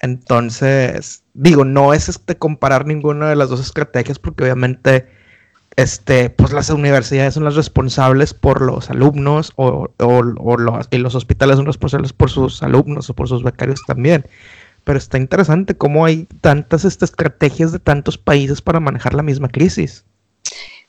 Entonces, 0.00 1.22
digo, 1.34 1.64
no 1.64 1.92
es 1.92 2.08
este 2.08 2.36
comparar 2.36 2.86
ninguna 2.86 3.28
de 3.28 3.36
las 3.36 3.50
dos 3.50 3.60
estrategias 3.60 4.18
porque 4.18 4.44
obviamente 4.44 5.06
este, 5.76 6.30
pues 6.30 6.52
las 6.52 6.70
universidades 6.70 7.34
son 7.34 7.44
las 7.44 7.54
responsables 7.54 8.34
por 8.34 8.60
los 8.62 8.90
alumnos 8.90 9.52
o, 9.56 9.88
los, 9.98 10.88
y 10.90 10.98
los 10.98 11.14
hospitales 11.14 11.56
son 11.56 11.66
responsables 11.66 12.12
por 12.12 12.30
sus 12.30 12.62
alumnos 12.62 13.10
o 13.10 13.14
por 13.14 13.28
sus 13.28 13.42
becarios 13.42 13.80
también 13.86 14.24
pero 14.84 14.98
está 14.98 15.18
interesante 15.18 15.76
cómo 15.76 16.04
hay 16.04 16.26
tantas 16.40 16.84
estas 16.84 17.10
estrategias 17.10 17.72
de 17.72 17.78
tantos 17.78 18.18
países 18.18 18.60
para 18.60 18.80
manejar 18.80 19.14
la 19.14 19.22
misma 19.22 19.48
crisis. 19.48 20.04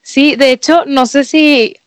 Sí, 0.01 0.35
de 0.35 0.51
hecho, 0.51 0.83
no 0.85 1.05
sé 1.05 1.23
si 1.23 1.77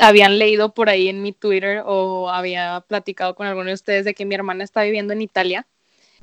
habían 0.00 0.38
leído 0.38 0.74
por 0.74 0.88
ahí 0.88 1.08
en 1.08 1.22
mi 1.22 1.32
Twitter 1.32 1.82
o 1.84 2.30
había 2.30 2.84
platicado 2.86 3.34
con 3.34 3.46
alguno 3.46 3.68
de 3.68 3.74
ustedes 3.74 4.04
de 4.04 4.14
que 4.14 4.24
mi 4.24 4.34
hermana 4.34 4.64
está 4.64 4.82
viviendo 4.82 5.12
en 5.12 5.22
Italia. 5.22 5.66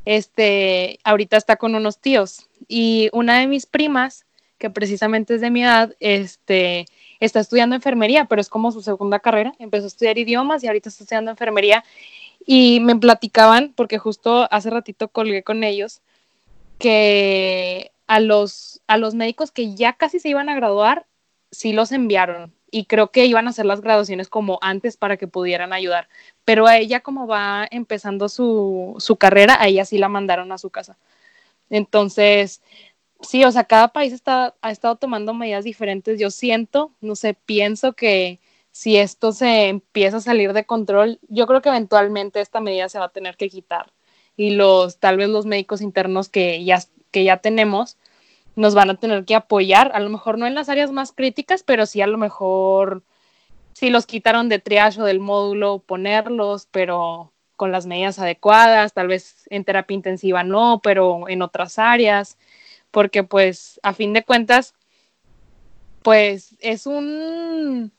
Este, 0.06 1.00
ahorita 1.04 1.38
está 1.38 1.58
con 1.58 1.76
unos 1.76 2.00
tíos 2.00 2.50
y 2.68 3.10
una 3.14 3.40
de 3.40 3.48
mis 3.48 3.66
primas, 3.66 4.26
que 4.58 4.70
precisamente 4.70 5.36
es 5.36 5.42
de 5.42 5.52
mi 5.52 5.64
edad, 5.64 5.96
este, 6.00 6.86
está 7.20 7.40
estudiando 7.40 7.76
enfermería, 7.76 8.26
pero 8.26 8.42
es 8.42 8.50
como 8.50 8.72
su 8.72 8.82
segunda 8.82 9.20
carrera. 9.20 9.54
Empezó 9.60 9.86
a 9.86 9.88
estudiar 9.88 10.18
idiomas 10.18 10.64
y 10.64 10.68
ahorita 10.68 10.90
está 10.90 11.04
estudiando 11.04 11.32
enfermería 11.32 11.84
y 12.46 12.80
me 12.80 12.96
platicaban, 12.96 13.74
porque 13.76 13.98
justo 13.98 14.48
hace 14.52 14.70
ratito 14.70 15.10
colgué 15.10 15.44
con 15.44 15.64
ellos, 15.64 16.02
que 16.80 17.92
a 18.08 18.20
los, 18.20 18.82
a 18.88 18.98
los 18.98 19.14
médicos 19.14 19.52
que 19.52 19.76
ya 19.76 19.94
casi 19.94 20.20
se 20.20 20.30
iban 20.30 20.50
a 20.50 20.56
graduar, 20.56 21.06
sí 21.52 21.74
los 21.74 21.92
enviaron. 21.92 22.54
Y 22.74 22.86
creo 22.86 23.12
que 23.12 23.26
iban 23.26 23.48
a 23.48 23.50
hacer 23.50 23.66
las 23.66 23.82
graduaciones 23.82 24.30
como 24.30 24.58
antes 24.62 24.96
para 24.98 25.18
que 25.18 25.28
pudieran 25.28 25.74
ayudar. 25.74 26.08
Pero 26.46 26.68
a 26.68 26.78
ella, 26.78 27.02
como 27.02 27.28
va 27.28 27.68
empezando 27.70 28.30
su, 28.30 28.96
su 29.00 29.18
carrera, 29.18 29.58
a 29.60 29.68
ella 29.68 29.86
sí 29.86 29.98
la 29.98 30.08
mandaron 30.08 30.52
a 30.52 30.58
su 30.58 30.70
casa. 30.70 30.98
Entonces, 31.70 32.62
sí, 33.22 33.44
o 33.46 33.52
sea, 33.52 33.66
cada 33.66 33.90
país 33.90 34.14
está, 34.14 34.56
ha 34.62 34.72
estado 34.72 34.96
tomando 34.96 35.34
medidas 35.34 35.64
diferentes. 35.66 36.20
Yo 36.20 36.32
siento, 36.32 36.92
no 37.02 37.16
sé, 37.16 37.34
pienso 37.34 37.94
que 37.94 38.40
si 38.72 38.98
esto 38.98 39.32
se 39.34 39.68
empieza 39.68 40.18
a 40.18 40.22
salir 40.22 40.54
de 40.54 40.66
control, 40.66 41.20
yo 41.28 41.48
creo 41.48 41.62
que 41.62 41.70
eventualmente 41.70 42.42
esta 42.42 42.62
medida 42.62 42.90
se 42.90 43.00
va 43.00 43.06
a 43.06 43.10
tener 43.10 43.38
que 43.38 43.50
quitar 43.50 43.92
y 44.38 44.52
los 44.52 44.98
tal 44.98 45.18
vez 45.18 45.30
los 45.30 45.46
médicos 45.46 45.82
internos 45.82 46.30
que 46.30 46.64
ya, 46.64 46.80
que 47.12 47.24
ya 47.24 47.38
tenemos 47.38 47.98
nos 48.56 48.76
van 48.76 48.90
a 48.90 48.96
tener 48.96 49.26
que 49.26 49.36
apoyar, 49.36 49.92
a 49.94 50.00
lo 50.00 50.10
mejor 50.10 50.38
no 50.38 50.46
en 50.46 50.56
las 50.56 50.70
áreas 50.70 50.92
más 50.92 51.14
críticas, 51.14 51.64
pero 51.64 51.86
sí 51.86 52.02
a 52.02 52.08
lo 52.08 52.18
mejor 52.18 53.04
si 53.74 53.90
los 53.90 54.06
quitaron 54.06 54.50
de 54.50 54.60
triage 54.60 55.02
o 55.02 55.06
del 55.06 55.20
módulo, 55.20 55.80
ponerlos, 55.80 56.68
pero 56.72 57.32
con 57.56 57.72
las 57.72 57.86
medidas 57.86 58.20
adecuadas, 58.20 58.94
tal 58.94 59.08
vez 59.08 59.46
en 59.50 59.64
terapia 59.64 59.96
intensiva 59.96 60.44
no, 60.44 60.82
pero 60.84 61.30
en 61.30 61.42
otras 61.42 61.80
áreas, 61.80 62.38
porque 62.92 63.24
pues 63.24 63.80
a 63.84 63.94
fin 63.94 64.14
de 64.14 64.24
cuentas, 64.24 64.74
pues 66.02 66.56
es 66.60 66.88
un 66.88 67.92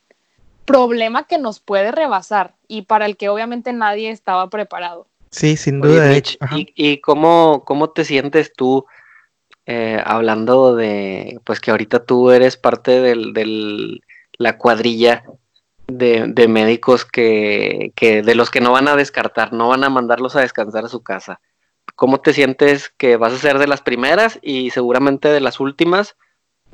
problema 0.64 1.26
que 1.26 1.38
nos 1.38 1.60
puede 1.60 1.92
rebasar 1.92 2.54
y 2.68 2.82
para 2.82 3.06
el 3.06 3.16
que 3.16 3.28
obviamente 3.28 3.72
nadie 3.72 4.10
estaba 4.10 4.48
preparado. 4.50 5.06
Sí, 5.30 5.56
sin 5.56 5.80
duda. 5.80 6.16
¿Y, 6.16 6.72
y 6.74 7.00
cómo, 7.00 7.64
cómo 7.64 7.90
te 7.90 8.04
sientes 8.04 8.52
tú 8.52 8.86
eh, 9.64 10.02
hablando 10.04 10.74
de, 10.74 11.40
pues 11.44 11.60
que 11.60 11.70
ahorita 11.70 12.04
tú 12.04 12.32
eres 12.32 12.56
parte 12.56 13.00
de 13.00 14.00
la 14.38 14.58
cuadrilla 14.58 15.24
de, 15.86 16.48
médicos 16.48 17.04
que, 17.04 17.92
que, 17.94 18.22
de 18.22 18.34
los 18.34 18.50
que 18.50 18.60
no 18.60 18.72
van 18.72 18.88
a 18.88 18.96
descartar, 18.96 19.52
no 19.52 19.68
van 19.68 19.84
a 19.84 19.90
mandarlos 19.90 20.34
a 20.34 20.40
descansar 20.40 20.84
a 20.84 20.88
su 20.88 21.02
casa. 21.02 21.40
¿Cómo 21.94 22.20
te 22.20 22.32
sientes 22.32 22.92
que 22.96 23.16
vas 23.16 23.32
a 23.32 23.38
ser 23.38 23.58
de 23.58 23.68
las 23.68 23.82
primeras 23.82 24.40
y 24.42 24.70
seguramente 24.70 25.28
de 25.28 25.40
las 25.40 25.60
últimas 25.60 26.16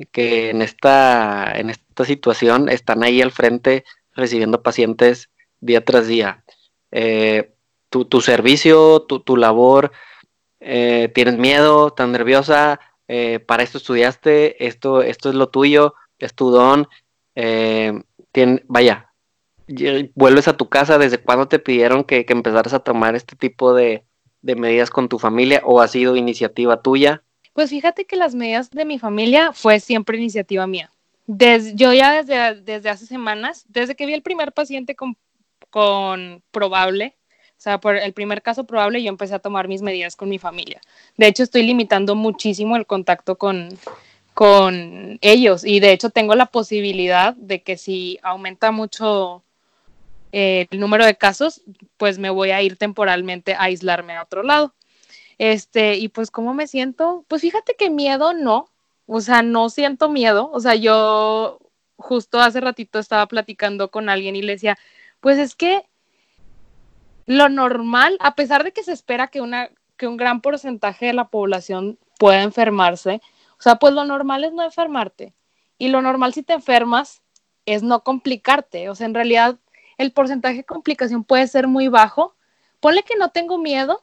que 0.07 0.51
en 0.51 0.63
esta, 0.63 1.53
en 1.57 1.71
esta 1.71 2.05
situación 2.05 2.69
están 2.69 3.03
ahí 3.03 3.21
al 3.21 3.33
frente 3.33 3.85
recibiendo 4.15 4.63
pacientes 4.63 5.31
día 5.61 5.85
tras 5.85 6.07
día? 6.07 6.45
Eh, 6.91 7.55
tu, 7.91 8.05
tu, 8.05 8.21
servicio, 8.21 9.03
tu, 9.03 9.21
tu 9.21 9.37
labor, 9.37 9.93
eh, 10.61 11.11
tienes 11.15 11.39
miedo, 11.39 11.93
tan 11.93 12.13
nerviosa, 12.13 12.81
eh, 13.09 13.41
para 13.41 13.63
esto 13.63 13.79
estudiaste, 13.79 14.67
esto, 14.67 15.03
esto 15.03 15.31
es 15.31 15.35
lo 15.35 15.49
tuyo, 15.49 15.95
es 16.19 16.35
tu 16.35 16.51
don, 16.51 16.89
vaya, 18.69 19.09
vuelves 20.15 20.49
a 20.49 20.57
tu 20.57 20.69
casa, 20.69 20.99
¿desde 20.99 21.19
cuándo 21.19 21.49
te 21.49 21.59
pidieron 21.59 22.05
que, 22.05 22.25
que 22.25 22.33
empezaras 22.33 22.75
a 22.75 22.81
tomar 22.81 23.15
este 23.15 23.37
tipo 23.37 23.75
de, 23.75 24.05
de, 24.43 24.57
medidas 24.57 24.91
con 24.91 25.09
tu 25.09 25.19
familia 25.19 25.63
o 25.65 25.81
ha 25.81 25.89
sido 25.89 26.17
iniciativa 26.17 26.83
tuya? 26.83 27.23
Pues 27.59 27.71
fíjate 27.71 28.05
que 28.05 28.15
las 28.15 28.37
medidas 28.37 28.71
de 28.71 28.85
mi 28.85 29.01
familia 29.01 29.53
fue 29.53 29.81
siempre 29.81 30.17
iniciativa 30.17 30.69
mía. 30.69 30.93
yo 31.27 31.93
ya 31.93 32.23
desde, 32.23 32.63
desde 32.63 32.89
hace 32.89 33.05
semanas, 33.05 33.65
desde 33.69 33.97
que 33.97 34.07
vi 34.07 34.15
el 34.15 34.23
primer 34.23 34.53
paciente 34.53 34.95
con, 34.95 35.17
con 35.69 36.41
probable, 36.53 37.17
o 37.51 37.61
sea, 37.61 37.81
por 37.81 37.97
el 37.97 38.13
primer 38.13 38.43
caso 38.43 38.63
probable, 38.63 39.03
yo 39.03 39.09
empecé 39.09 39.35
a 39.35 39.41
tomar 39.41 39.67
mis 39.67 39.83
medidas 39.83 40.15
con 40.15 40.29
mi 40.29 40.39
familia. 40.39 40.81
De 41.17 41.27
hecho, 41.27 41.43
estoy 41.43 41.65
limitando 41.65 42.15
muchísimo 42.15 42.77
el 42.77 42.87
contacto 42.87 43.37
con, 43.39 43.71
con 44.35 45.19
ellos 45.21 45.65
y 45.65 45.81
de 45.81 45.91
hecho 45.91 46.11
tengo 46.11 46.37
la 46.37 46.47
posibilidad 46.47 47.35
de 47.35 47.65
que 47.65 47.77
si 47.77 48.21
aumenta 48.23 48.71
mucho 48.71 49.43
eh, 50.31 50.69
el 50.71 50.79
número 50.79 51.05
de 51.05 51.17
casos, 51.17 51.63
pues 51.97 52.21
me 52.21 52.31
voy 52.31 52.53
a 52.53 52.63
ir 52.63 52.77
temporalmente 52.77 53.55
a 53.55 53.63
aislarme 53.63 54.15
a 54.15 54.23
otro 54.23 54.45
lado. 54.45 54.75
Este, 55.39 55.97
y 55.97 56.09
pues, 56.09 56.31
¿cómo 56.31 56.55
me 56.55 56.67
siento? 56.67 57.25
Pues 57.29 57.43
fíjate 57.43 57.75
que 57.77 57.91
miedo 57.91 58.35
no, 58.35 58.69
o 59.07 59.21
sea, 59.21 59.43
no 59.43 59.71
siento 59.71 60.09
miedo, 60.09 60.51
o 60.53 60.61
sea, 60.61 60.75
yo 60.75 61.61
justo 61.97 62.41
hace 62.41 62.61
ratito 62.61 62.99
estaba 62.99 63.27
platicando 63.27 63.91
con 63.91 64.09
alguien 64.09 64.37
y 64.37 64.43
le 64.43 64.53
decía, 64.55 64.79
pues 65.21 65.39
es 65.39 65.55
que 65.55 65.85
lo 67.27 67.49
normal, 67.49 68.17
a 68.21 68.35
pesar 68.35 68.65
de 68.65 68.73
que 68.73 68.83
se 68.83 68.93
espera 68.93 69.29
que, 69.29 69.41
una, 69.41 69.71
que 69.97 70.07
un 70.07 70.17
gran 70.17 70.41
porcentaje 70.41 71.07
de 71.07 71.13
la 71.13 71.29
población 71.29 71.99
pueda 72.19 72.43
enfermarse, 72.43 73.21
o 73.59 73.63
sea, 73.63 73.77
pues 73.77 73.93
lo 73.93 74.05
normal 74.05 74.45
es 74.45 74.53
no 74.53 74.63
enfermarte. 74.63 75.35
Y 75.79 75.89
lo 75.89 76.03
normal 76.03 76.33
si 76.33 76.43
te 76.43 76.55
enfermas 76.55 77.23
es 77.67 77.83
no 77.83 78.03
complicarte. 78.03 78.89
O 78.89 78.95
sea, 78.95 79.07
en 79.07 79.15
realidad 79.15 79.59
el 79.97 80.13
porcentaje 80.13 80.59
de 80.59 80.65
complicación 80.65 81.25
puede 81.25 81.47
ser 81.49 81.67
muy 81.67 81.89
bajo. 81.89 82.35
Ponle 82.81 83.03
que 83.03 83.17
no 83.17 83.31
tengo 83.31 83.59
miedo, 83.59 84.03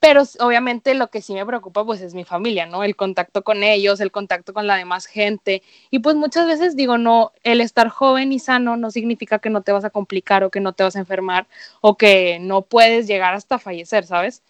pero 0.00 0.22
obviamente 0.40 0.94
lo 0.94 1.08
que 1.08 1.22
sí 1.22 1.34
me 1.34 1.44
preocupa 1.44 1.84
pues 1.84 2.00
es 2.00 2.14
mi 2.14 2.24
familia, 2.24 2.66
¿no? 2.66 2.84
El 2.84 2.96
contacto 2.96 3.42
con 3.42 3.62
ellos, 3.62 4.00
el 4.00 4.12
contacto 4.12 4.52
con 4.54 4.66
la 4.66 4.76
demás 4.76 5.06
gente. 5.06 5.62
Y 5.90 6.00
pues 6.00 6.16
muchas 6.16 6.46
veces 6.46 6.76
digo, 6.76 6.98
no, 6.98 7.32
el 7.42 7.60
estar 7.60 7.88
joven 7.88 8.32
y 8.32 8.38
sano 8.38 8.76
no 8.76 8.90
significa 8.90 9.38
que 9.40 9.50
no 9.50 9.62
te 9.62 9.72
vas 9.72 9.84
a 9.84 9.90
complicar 9.90 10.44
o 10.44 10.50
que 10.50 10.60
no 10.60 10.72
te 10.72 10.84
vas 10.84 10.96
a 10.96 11.00
enfermar 11.00 11.48
o 11.80 11.96
que 11.96 12.38
no 12.40 12.62
puedes 12.62 13.06
llegar 13.08 13.34
hasta 13.34 13.58
fallecer, 13.58 14.06
¿sabes? 14.06 14.42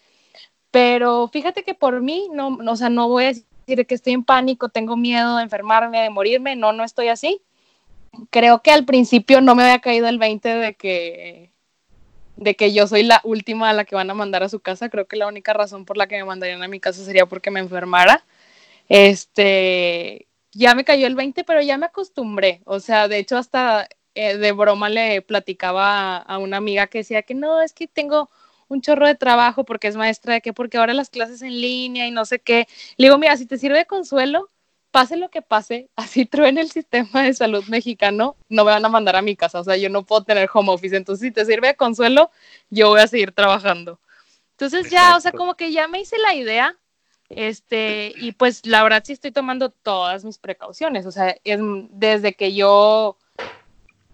Pero 0.71 1.27
fíjate 1.29 1.63
que 1.63 1.73
por 1.75 2.01
mí, 2.01 2.29
no, 2.33 2.57
o 2.67 2.75
sea, 2.75 2.89
no 2.89 3.09
voy 3.09 3.25
a 3.25 3.27
decir 3.27 3.85
que 3.87 3.95
estoy 3.95 4.13
en 4.13 4.23
pánico, 4.23 4.69
tengo 4.69 4.97
miedo 4.97 5.37
de 5.37 5.43
enfermarme, 5.43 6.01
de 6.01 6.09
morirme, 6.09 6.55
no, 6.55 6.73
no 6.73 6.83
estoy 6.83 7.09
así 7.09 7.41
creo 8.29 8.61
que 8.61 8.71
al 8.71 8.85
principio 8.85 9.41
no 9.41 9.55
me 9.55 9.63
había 9.63 9.79
caído 9.79 10.07
el 10.07 10.17
20 10.17 10.49
de 10.49 10.73
que 10.75 11.48
de 12.39 12.55
que 12.55 12.73
yo 12.73 12.87
soy 12.87 13.03
la 13.03 13.21
última 13.23 13.69
a 13.69 13.73
la 13.73 13.85
que 13.85 13.95
van 13.95 14.09
a 14.09 14.13
mandar 14.13 14.43
a 14.43 14.49
su 14.49 14.59
casa. 14.61 14.89
Creo 14.89 15.07
que 15.07 15.17
la 15.17 15.27
única 15.27 15.53
razón 15.53 15.85
por 15.85 15.97
la 15.97 16.07
que 16.07 16.17
me 16.17 16.25
mandarían 16.25 16.63
a 16.63 16.67
mi 16.67 16.79
casa 16.79 17.03
sería 17.03 17.25
porque 17.25 17.51
me 17.51 17.59
enfermara. 17.59 18.25
Este, 18.89 20.27
ya 20.53 20.75
me 20.75 20.85
cayó 20.85 21.07
el 21.07 21.15
20, 21.15 21.43
pero 21.43 21.61
ya 21.61 21.77
me 21.77 21.87
acostumbré. 21.87 22.61
O 22.65 22.79
sea, 22.79 23.07
de 23.07 23.19
hecho, 23.19 23.37
hasta 23.37 23.87
eh, 24.15 24.37
de 24.37 24.51
broma 24.53 24.89
le 24.89 25.21
platicaba 25.21 26.17
a, 26.17 26.37
una 26.39 26.57
amiga 26.57 26.87
que 26.87 26.99
decía 26.99 27.23
que 27.23 27.35
no, 27.35 27.61
es 27.61 27.73
que 27.73 27.87
tengo 27.87 28.29
un 28.69 28.81
chorro 28.81 29.07
de 29.07 29.15
trabajo 29.15 29.65
porque 29.65 29.87
es 29.87 29.95
maestra 29.97 30.35
de 30.35 30.41
qué, 30.41 30.53
porque 30.53 30.77
ahora 30.77 30.93
las 30.93 31.09
clases 31.09 31.41
en 31.41 31.59
línea 31.59 32.07
y 32.07 32.11
no 32.11 32.25
sé 32.25 32.39
qué. 32.39 32.67
Le 32.97 33.07
digo, 33.07 33.17
mira, 33.17 33.37
si 33.37 33.45
te 33.45 33.57
sirve 33.57 33.79
de 33.79 33.85
consuelo, 33.85 34.49
pase 34.91 35.17
lo 35.17 35.29
que 35.29 35.41
pase, 35.41 35.89
así 35.95 36.29
en 36.31 36.57
el 36.57 36.71
sistema 36.71 37.23
de 37.23 37.33
salud 37.33 37.63
mexicano, 37.65 38.35
no 38.49 38.65
me 38.65 38.71
van 38.71 38.85
a 38.85 38.89
mandar 38.89 39.15
a 39.15 39.21
mi 39.21 39.35
casa, 39.35 39.59
o 39.59 39.63
sea, 39.63 39.77
yo 39.77 39.89
no 39.89 40.03
puedo 40.03 40.23
tener 40.23 40.49
home 40.53 40.71
office, 40.71 40.95
entonces 40.95 41.27
si 41.27 41.31
te 41.31 41.45
sirve 41.45 41.67
de 41.67 41.75
consuelo, 41.75 42.31
yo 42.69 42.89
voy 42.89 43.01
a 43.01 43.07
seguir 43.07 43.31
trabajando. 43.31 43.99
Entonces 44.51 44.89
ya, 44.91 45.15
o 45.15 45.19
sea, 45.21 45.31
como 45.31 45.55
que 45.55 45.71
ya 45.71 45.87
me 45.87 46.01
hice 46.01 46.17
la 46.17 46.35
idea, 46.35 46.75
este, 47.29 48.13
y 48.17 48.31
pues 48.33 48.65
la 48.65 48.83
verdad 48.83 49.03
sí 49.05 49.13
estoy 49.13 49.31
tomando 49.31 49.69
todas 49.69 50.25
mis 50.25 50.37
precauciones, 50.37 51.05
o 51.05 51.11
sea, 51.11 51.35
es 51.43 51.59
desde 51.91 52.33
que 52.33 52.53
yo 52.53 53.17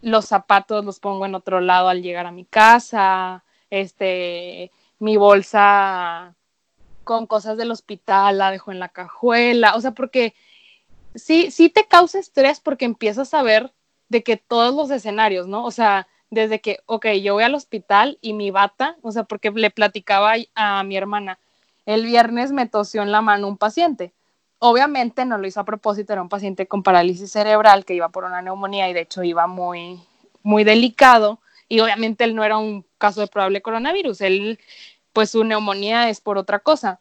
los 0.02 0.26
zapatos 0.26 0.86
los 0.86 1.00
pongo 1.00 1.26
en 1.26 1.34
otro 1.34 1.62
lado 1.62 1.90
al 1.90 2.04
llegar 2.04 2.28
a 2.28 2.32
mi 2.32 2.46
casa, 2.46 3.44
este, 3.72 4.72
mi 5.00 5.18
bolsa 5.18 6.36
con 7.04 7.26
cosas 7.28 7.58
del 7.58 7.72
hospital 7.72 8.38
la 8.38 8.52
dejo 8.52 8.72
en 8.72 8.80
la 8.80 8.90
cajuela, 8.90 9.76
o 9.76 9.82
sea, 9.82 9.92
porque 9.92 10.36
sí, 11.16 11.52
sí 11.52 11.70
te 11.70 11.88
causa 11.88 12.20
estrés 12.20 12.60
porque 12.60 12.86
empiezas 12.86 13.34
a 13.34 13.44
ver 13.44 13.74
de 14.10 14.24
que 14.24 14.38
todos 14.38 14.74
los 14.74 14.92
escenarios, 14.92 15.48
¿no? 15.48 15.66
O 15.66 15.72
sea, 15.72 16.08
desde 16.30 16.62
que, 16.62 16.80
ok, 16.86 17.08
yo 17.24 17.34
voy 17.34 17.44
al 17.44 17.56
hospital 17.56 18.18
y 18.22 18.34
mi 18.34 18.52
bata, 18.52 18.98
o 19.02 19.12
sea, 19.12 19.24
porque 19.24 19.52
le 19.52 19.72
platicaba 19.72 20.34
a 20.56 20.84
mi 20.84 20.98
hermana, 20.98 21.40
el 21.86 22.06
viernes 22.06 22.52
me 22.52 22.68
tosió 22.68 23.02
en 23.04 23.12
la 23.12 23.22
mano 23.22 23.48
un 23.48 23.58
paciente. 23.58 24.14
Obviamente 24.60 25.26
no 25.26 25.38
lo 25.38 25.48
hizo 25.48 25.60
a 25.60 25.66
propósito, 25.66 26.14
era 26.14 26.22
un 26.22 26.30
paciente 26.30 26.68
con 26.68 26.84
parálisis 26.84 27.32
cerebral 27.32 27.86
que 27.86 27.94
iba 27.94 28.10
por 28.10 28.24
una 28.24 28.42
neumonía 28.42 28.90
y 28.90 28.94
de 28.94 29.02
hecho 29.02 29.24
iba 29.24 29.48
muy, 29.48 30.02
muy 30.44 30.64
delicado 30.64 31.40
y 31.68 31.80
obviamente 31.80 32.24
él 32.24 32.36
no 32.36 32.44
era 32.44 32.58
un 32.58 32.86
caso 32.98 33.22
de 33.22 33.28
probable 33.28 33.62
coronavirus, 33.62 34.22
él, 34.22 34.60
pues 35.14 35.32
su 35.32 35.44
neumonía 35.44 36.10
es 36.10 36.22
por 36.22 36.38
otra 36.38 36.60
cosa. 36.60 37.00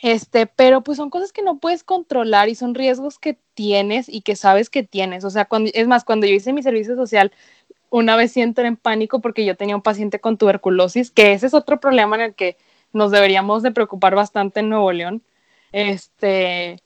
Este, 0.00 0.46
pero 0.46 0.82
pues 0.82 0.96
son 0.96 1.10
cosas 1.10 1.32
que 1.32 1.42
no 1.42 1.58
puedes 1.58 1.82
controlar 1.82 2.48
y 2.48 2.54
son 2.54 2.74
riesgos 2.74 3.18
que 3.18 3.36
tienes 3.54 4.08
y 4.08 4.20
que 4.20 4.36
sabes 4.36 4.70
que 4.70 4.82
tienes. 4.82 5.24
O 5.24 5.30
sea, 5.30 5.46
cuando, 5.46 5.70
es 5.74 5.88
más, 5.88 6.04
cuando 6.04 6.26
yo 6.26 6.34
hice 6.34 6.52
mi 6.52 6.62
servicio 6.62 6.94
social, 6.94 7.32
una 7.90 8.16
vez 8.16 8.32
sí 8.32 8.40
entré 8.40 8.68
en 8.68 8.76
pánico 8.76 9.20
porque 9.20 9.44
yo 9.44 9.56
tenía 9.56 9.76
un 9.76 9.82
paciente 9.82 10.20
con 10.20 10.36
tuberculosis, 10.36 11.10
que 11.10 11.32
ese 11.32 11.46
es 11.46 11.54
otro 11.54 11.80
problema 11.80 12.16
en 12.16 12.22
el 12.22 12.34
que 12.34 12.56
nos 12.92 13.10
deberíamos 13.10 13.62
de 13.62 13.72
preocupar 13.72 14.14
bastante 14.14 14.60
en 14.60 14.68
Nuevo 14.68 14.92
León. 14.92 15.22
Este, 15.72 16.80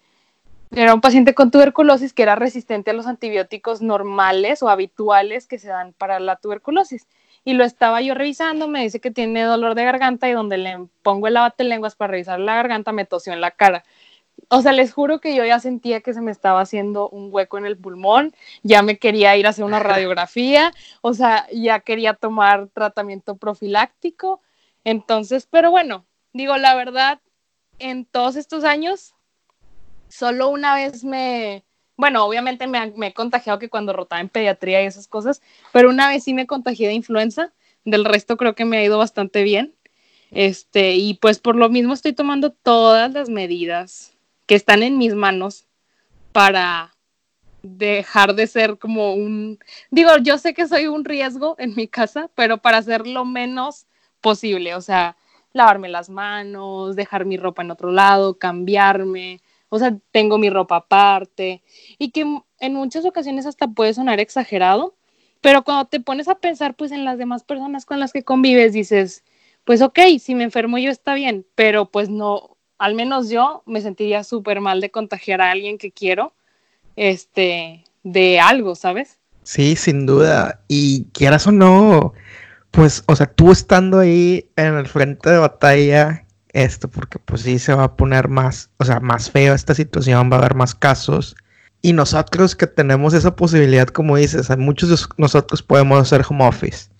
era 0.70 0.94
un 0.94 1.00
paciente 1.00 1.34
con 1.34 1.50
tuberculosis 1.50 2.12
que 2.14 2.22
era 2.22 2.34
resistente 2.34 2.90
a 2.90 2.94
los 2.94 3.06
antibióticos 3.06 3.82
normales 3.82 4.62
o 4.62 4.68
habituales 4.68 5.46
que 5.46 5.58
se 5.58 5.68
dan 5.68 5.92
para 5.92 6.18
la 6.18 6.36
tuberculosis 6.36 7.06
y 7.44 7.54
lo 7.54 7.64
estaba 7.64 8.00
yo 8.00 8.14
revisando, 8.14 8.68
me 8.68 8.82
dice 8.82 9.00
que 9.00 9.10
tiene 9.10 9.42
dolor 9.42 9.74
de 9.74 9.84
garganta 9.84 10.28
y 10.28 10.32
donde 10.32 10.58
le 10.58 10.86
pongo 11.02 11.26
el 11.26 11.36
lenguas 11.58 11.96
para 11.96 12.12
revisar 12.12 12.38
la 12.38 12.54
garganta 12.54 12.92
me 12.92 13.04
tosió 13.04 13.32
en 13.32 13.40
la 13.40 13.50
cara. 13.50 13.84
O 14.48 14.62
sea, 14.62 14.72
les 14.72 14.92
juro 14.92 15.20
que 15.20 15.34
yo 15.34 15.44
ya 15.44 15.60
sentía 15.60 16.00
que 16.00 16.14
se 16.14 16.20
me 16.20 16.30
estaba 16.30 16.60
haciendo 16.60 17.08
un 17.08 17.28
hueco 17.32 17.58
en 17.58 17.66
el 17.66 17.76
pulmón, 17.76 18.34
ya 18.62 18.82
me 18.82 18.98
quería 18.98 19.36
ir 19.36 19.46
a 19.46 19.50
hacer 19.50 19.64
una 19.64 19.78
radiografía, 19.80 20.72
o 21.00 21.14
sea, 21.14 21.46
ya 21.52 21.80
quería 21.80 22.14
tomar 22.14 22.68
tratamiento 22.68 23.36
profiláctico. 23.36 24.40
Entonces, 24.84 25.46
pero 25.50 25.70
bueno, 25.70 26.06
digo 26.32 26.56
la 26.56 26.74
verdad, 26.74 27.20
en 27.78 28.04
todos 28.04 28.36
estos 28.36 28.64
años, 28.64 29.14
solo 30.08 30.48
una 30.48 30.74
vez 30.74 31.04
me, 31.04 31.64
bueno, 32.02 32.24
obviamente 32.24 32.66
me, 32.66 32.92
he 33.06 33.14
contagiado 33.14 33.60
que 33.60 33.68
cuando 33.68 33.92
rotaba 33.92 34.20
en 34.20 34.28
pediatría 34.28 34.82
y 34.82 34.86
esas 34.86 35.06
cosas, 35.06 35.40
pero 35.70 35.88
una 35.88 36.08
vez 36.08 36.24
sí 36.24 36.34
me 36.34 36.48
contagié 36.48 36.88
de 36.88 36.94
influenza, 36.94 37.52
del 37.84 38.04
resto 38.04 38.36
creo 38.36 38.56
que 38.56 38.64
me 38.64 38.78
ha 38.78 38.82
ido 38.82 38.98
bastante 38.98 39.44
bien. 39.44 39.72
Este, 40.32 40.96
y 40.96 41.14
pues 41.14 41.38
por 41.38 41.54
lo 41.54 41.68
mismo 41.68 41.92
estoy 41.92 42.12
tomando 42.12 42.50
todas 42.50 43.12
las 43.12 43.28
medidas 43.28 44.14
que 44.46 44.56
están 44.56 44.82
en 44.82 44.98
mis 44.98 45.14
manos 45.14 45.66
para 46.32 46.92
dejar 47.62 48.34
de 48.34 48.48
ser 48.48 48.78
como 48.78 49.14
un, 49.14 49.60
digo, 49.92 50.10
yo 50.24 50.38
sé 50.38 50.54
que 50.54 50.66
soy 50.66 50.88
un 50.88 51.04
riesgo 51.04 51.54
en 51.60 51.76
mi 51.76 51.86
casa, 51.86 52.28
pero 52.34 52.58
para 52.58 52.78
hacer 52.78 53.06
lo 53.06 53.24
menos 53.24 53.86
posible, 54.20 54.74
o 54.74 54.80
sea, 54.80 55.16
lavarme 55.52 55.88
las 55.88 56.10
manos, 56.10 56.96
dejar 56.96 57.26
mi 57.26 57.36
ropa 57.36 57.62
en 57.62 57.70
otro 57.70 57.92
lado, 57.92 58.40
cambiarme, 58.40 59.40
o 59.74 59.78
sea, 59.78 59.96
tengo 60.10 60.36
mi 60.36 60.50
ropa 60.50 60.76
aparte 60.76 61.62
y 61.96 62.10
que 62.10 62.26
en 62.60 62.74
muchas 62.74 63.06
ocasiones 63.06 63.46
hasta 63.46 63.68
puede 63.68 63.94
sonar 63.94 64.20
exagerado, 64.20 64.94
pero 65.40 65.64
cuando 65.64 65.86
te 65.86 65.98
pones 65.98 66.28
a 66.28 66.34
pensar 66.34 66.74
pues 66.74 66.92
en 66.92 67.06
las 67.06 67.16
demás 67.16 67.42
personas 67.42 67.86
con 67.86 67.98
las 67.98 68.12
que 68.12 68.22
convives, 68.22 68.74
dices, 68.74 69.24
pues 69.64 69.80
ok, 69.80 69.98
si 70.20 70.34
me 70.34 70.44
enfermo 70.44 70.76
yo 70.76 70.90
está 70.90 71.14
bien, 71.14 71.46
pero 71.54 71.86
pues 71.90 72.10
no, 72.10 72.58
al 72.76 72.94
menos 72.94 73.30
yo 73.30 73.62
me 73.64 73.80
sentiría 73.80 74.24
súper 74.24 74.60
mal 74.60 74.82
de 74.82 74.90
contagiar 74.90 75.40
a 75.40 75.50
alguien 75.50 75.78
que 75.78 75.90
quiero, 75.90 76.34
este, 76.96 77.84
de 78.02 78.40
algo, 78.40 78.74
¿sabes? 78.74 79.20
Sí, 79.42 79.74
sin 79.74 80.04
duda. 80.04 80.60
Y 80.68 81.04
quieras 81.14 81.46
o 81.46 81.52
no, 81.52 82.12
pues, 82.70 83.04
o 83.06 83.16
sea, 83.16 83.24
tú 83.26 83.52
estando 83.52 84.00
ahí 84.00 84.50
en 84.56 84.74
el 84.74 84.86
frente 84.86 85.30
de 85.30 85.38
batalla, 85.38 86.26
esto, 86.52 86.88
porque 86.88 87.18
pues 87.18 87.42
sí 87.42 87.58
se 87.58 87.74
va 87.74 87.84
a 87.84 87.96
poner 87.96 88.28
más, 88.28 88.70
o 88.78 88.84
sea, 88.84 89.00
más 89.00 89.30
feo 89.30 89.54
esta 89.54 89.74
situación, 89.74 90.30
va 90.30 90.36
a 90.36 90.38
haber 90.40 90.54
más 90.54 90.74
casos. 90.74 91.36
Y 91.80 91.92
nosotros 91.92 92.54
que 92.54 92.66
tenemos 92.66 93.14
esa 93.14 93.34
posibilidad, 93.34 93.88
como 93.88 94.16
dices, 94.16 94.56
muchos 94.58 94.90
de 94.90 94.96
nosotros 95.18 95.62
podemos 95.62 96.00
hacer 96.00 96.24
home 96.28 96.46
office. 96.46 96.90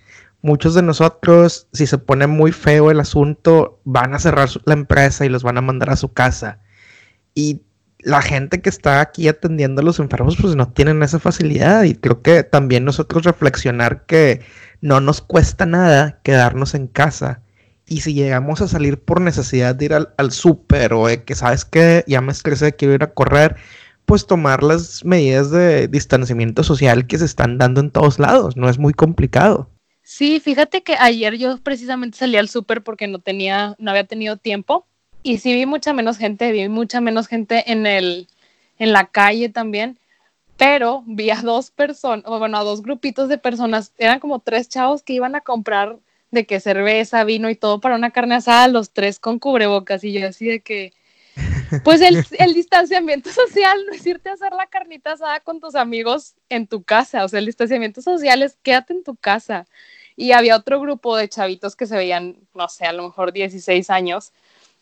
Muchos 0.43 0.75
de 0.75 0.83
nosotros, 0.83 1.69
si 1.73 1.87
se 1.87 1.99
pone 1.99 2.27
muy 2.27 2.51
feo 2.51 2.91
el 2.91 2.99
asunto, 2.99 3.81
van 3.85 4.15
a 4.15 4.19
cerrar 4.19 4.49
la 4.65 4.75
empresa 4.75 5.25
y 5.25 5.29
los 5.29 5.45
van 5.45 5.59
a 5.59 5.63
mandar 5.63 5.91
a 5.91 5.97
su 5.97 6.13
casa. 6.13 6.59
Y 7.35 7.63
la 8.01 8.23
gente 8.23 8.61
que 8.61 8.69
está 8.69 9.01
aquí 9.01 9.29
atendiendo 9.29 9.81
a 9.81 9.85
los 9.85 10.01
enfermos 10.01 10.37
pues 10.41 10.57
no 10.57 10.69
tienen 10.73 11.03
esa 11.05 11.21
facilidad 11.21 11.85
y 11.85 11.95
creo 11.95 12.21
que 12.21 12.43
también 12.43 12.85
nosotros 12.85 13.23
reflexionar 13.23 14.05
que 14.07 14.41
no 14.81 15.01
nos 15.01 15.21
cuesta 15.23 15.67
nada 15.67 16.19
quedarnos 16.25 16.75
en 16.75 16.89
casa 16.89 17.43
y 17.93 18.01
si 18.01 18.15
llegamos 18.15 18.63
a 18.63 18.69
salir 18.69 18.99
por 18.99 19.21
necesidad 19.21 19.75
de 19.75 19.85
ir 19.85 19.93
al, 19.93 20.33
súper 20.33 20.95
o 20.95 21.09
que 21.27 21.35
sabes 21.35 21.67
que 21.67 22.05
ya 22.07 22.23
me 22.23 22.33
estresé, 22.33 22.75
quiero 22.75 22.95
ir 22.95 23.03
a 23.03 23.13
correr, 23.13 23.57
pues 24.07 24.27
tomar 24.27 24.63
las 24.63 25.05
medidas 25.05 25.51
de 25.51 25.89
distanciamiento 25.89 26.65
social 26.65 27.07
que 27.07 27.19
se 27.19 27.27
están 27.27 27.59
dando 27.59 27.83
en 27.83 27.91
todos 27.91 28.19
lados, 28.19 28.57
no 28.57 28.71
es 28.71 28.79
muy 28.79 28.95
complicado. 28.95 29.69
Sí, 30.03 30.41
fíjate 30.41 30.83
que 30.83 30.95
ayer 30.99 31.37
yo 31.37 31.59
precisamente 31.59 32.17
salí 32.17 32.39
al 32.39 32.49
súper 32.49 32.83
porque 32.83 33.09
no 33.09 33.19
tenía, 33.19 33.77
no 33.79 33.91
había 33.91 34.05
tenido 34.05 34.39
tiempo 34.39 34.87
y 35.23 35.37
sí 35.37 35.53
vi 35.55 35.67
mucha 35.67 35.93
menos 35.93 36.17
gente, 36.17 36.51
vi 36.51 36.71
mucha 36.71 37.03
menos 37.03 37.29
gente 37.29 37.71
en 37.71 37.87
el, 37.87 38.27
en 38.79 38.93
la 38.93 39.09
calle 39.09 39.51
también, 39.51 39.99
pero 40.57 41.05
vi 41.07 41.29
a 41.29 41.43
dos 41.43 41.71
personas, 41.71 42.25
bueno, 42.25 42.57
a 42.57 42.65
dos 42.65 42.81
grupitos 42.81 43.29
de 43.29 43.37
personas, 43.37 43.93
eran 43.99 44.19
como 44.19 44.39
tres 44.39 44.71
chavos 44.71 45.03
que 45.03 45.13
iban 45.13 45.35
a 45.35 45.43
comprar 45.43 45.99
de 46.33 46.47
que 46.47 46.59
cerveza, 46.59 47.23
vino 47.25 47.51
y 47.51 47.55
todo 47.55 47.81
para 47.81 47.95
una 47.95 48.11
carne 48.11 48.35
asada, 48.35 48.67
los 48.67 48.91
tres 48.91 49.21
con 49.21 49.39
cubrebocas 49.39 50.03
y 50.03 50.13
yo 50.13 50.27
así 50.27 50.47
de 50.47 50.61
que, 50.61 50.93
pues 51.85 52.01
el, 52.01 52.25
el, 52.39 52.55
distanciamiento 52.55 53.31
social 53.31 53.79
no 53.87 53.93
es 53.93 54.05
irte 54.05 54.31
a 54.31 54.33
hacer 54.33 54.53
la 54.53 54.67
carnita 54.67 55.13
asada 55.13 55.41
con 55.41 55.61
tus 55.61 55.75
amigos 55.75 56.35
en 56.49 56.67
tu 56.67 56.83
casa, 56.83 57.25
o 57.25 57.29
sea, 57.29 57.39
el 57.39 57.47
distanciamiento 57.47 58.03
social 58.03 58.43
es 58.43 58.57
quédate 58.63 58.95
en 58.95 59.05
tu 59.05 59.15
casa. 59.15 59.67
Y 60.15 60.33
había 60.33 60.57
otro 60.57 60.79
grupo 60.81 61.17
de 61.17 61.29
chavitos 61.29 61.75
que 61.75 61.87
se 61.87 61.97
veían, 61.97 62.37
no 62.55 62.69
sé, 62.69 62.85
a 62.85 62.93
lo 62.93 63.05
mejor 63.05 63.33
16 63.33 63.89
años, 63.89 64.33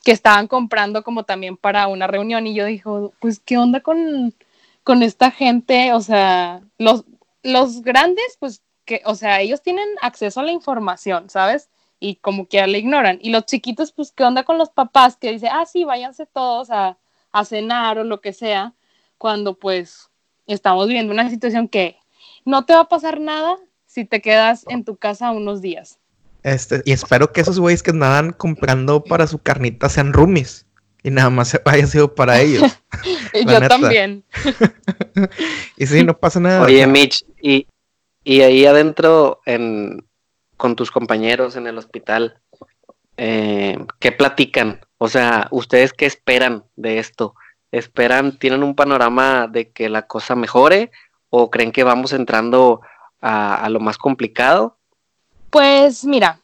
que 0.05 0.13
estaban 0.13 0.49
comprando 0.49 1.05
como 1.05 1.25
también 1.25 1.57
para 1.57 1.87
una 1.87 2.07
reunión 2.07 2.47
y 2.47 2.55
yo 2.55 2.65
dijo, 2.65 3.13
pues, 3.21 3.39
¿qué 3.41 3.59
onda 3.59 3.81
con, 3.81 4.35
con 4.83 5.03
esta 5.03 5.31
gente? 5.31 5.93
O 5.93 6.01
sea, 6.01 6.63
los, 6.79 7.05
los 7.43 7.83
grandes, 7.83 8.37
pues, 8.41 8.63
que, 8.85 9.03
o 9.05 9.15
sea, 9.15 9.41
ellos 9.41 9.63
tienen 9.63 9.89
acceso 10.01 10.41
a 10.41 10.45
la 10.45 10.53
información, 10.53 11.31
¿sabes? 11.31 11.71
Y 11.99 12.17
como 12.17 12.47
quiera 12.47 12.67
la 12.67 12.79
ignoran. 12.79 13.19
Y 13.21 13.31
los 13.31 13.47
chiquitos, 13.47 13.93
pues, 13.93 14.13
¿qué 14.13 14.25
onda 14.25 14.45
con 14.45 14.59
los 14.59 14.71
papás 14.71 15.17
que 15.17 15.33
dicen, 15.33 15.51
ah, 15.53 15.67
sí, 15.67 15.85
váyanse 15.85 16.27
todos 16.27 16.71
a, 16.71 16.97
a 17.33 17.45
cenar 17.45 17.99
o 17.99 18.05
lo 18.05 18.21
que 18.21 18.33
sea, 18.33 18.75
cuando 19.19 19.55
pues 19.55 20.11
estamos 20.47 20.87
viviendo 20.87 21.13
una 21.13 21.29
situación 21.31 21.69
que 21.69 21.97
no 22.45 22.65
te 22.65 22.75
va 22.75 22.81
a 22.81 22.89
pasar 22.89 23.21
nada 23.21 23.57
si 23.87 24.05
te 24.05 24.21
quedas 24.21 24.65
en 24.69 24.85
tu 24.85 24.97
casa 24.97 25.31
unos 25.31 25.61
días. 25.61 25.99
Este, 26.43 26.83
y 26.85 26.93
espero 26.93 27.33
que 27.33 27.43
esos 27.43 27.61
güeyes 27.61 27.83
que 27.83 27.91
andaban 27.91 28.33
comprando 28.33 29.05
para 29.05 29.27
su 29.27 29.39
carnita 29.39 29.89
sean 29.89 30.13
roomies. 30.13 30.67
Y 31.03 31.11
nada 31.11 31.31
más 31.31 31.59
haya 31.65 31.87
sido 31.87 32.15
para 32.15 32.41
ellos. 32.41 32.63
Yo 33.47 33.69
también. 33.69 34.25
y 35.77 35.87
sí, 35.87 36.05
no 36.05 36.17
pasa 36.17 36.41
nada. 36.41 36.63
Oye, 36.63 36.87
Mitch, 36.87 37.25
y, 37.43 37.67
ahí 38.43 38.65
adentro, 38.67 39.41
en, 39.47 40.07
con 40.57 40.77
tus 40.77 40.91
compañeros 40.91 41.57
en 41.57 41.67
el 41.67 41.79
hospital, 41.79 42.41
eh, 43.17 43.77
¿qué 43.99 44.13
platican? 44.13 44.81
O 44.99 45.09
sea, 45.09 45.49
¿ustedes 45.51 45.93
qué 45.93 46.07
esperan 46.07 46.65
de 46.77 46.99
esto? 46.99 47.35
¿Esperan, 47.73 48.39
tienen 48.39 48.63
un 48.63 48.75
panorama 48.77 49.49
de 49.49 49.71
que 49.71 49.89
la 49.89 50.07
cosa 50.07 50.37
mejore? 50.37 50.93
¿O 51.29 51.51
creen 51.51 51.73
que 51.73 51.85
vamos 51.85 52.13
entrando 52.13 52.83
a, 53.21 53.65
a 53.65 53.69
lo 53.69 53.81
más 53.81 53.99
complicado? 53.99 54.77
Pues 55.51 56.05
mira, 56.05 56.41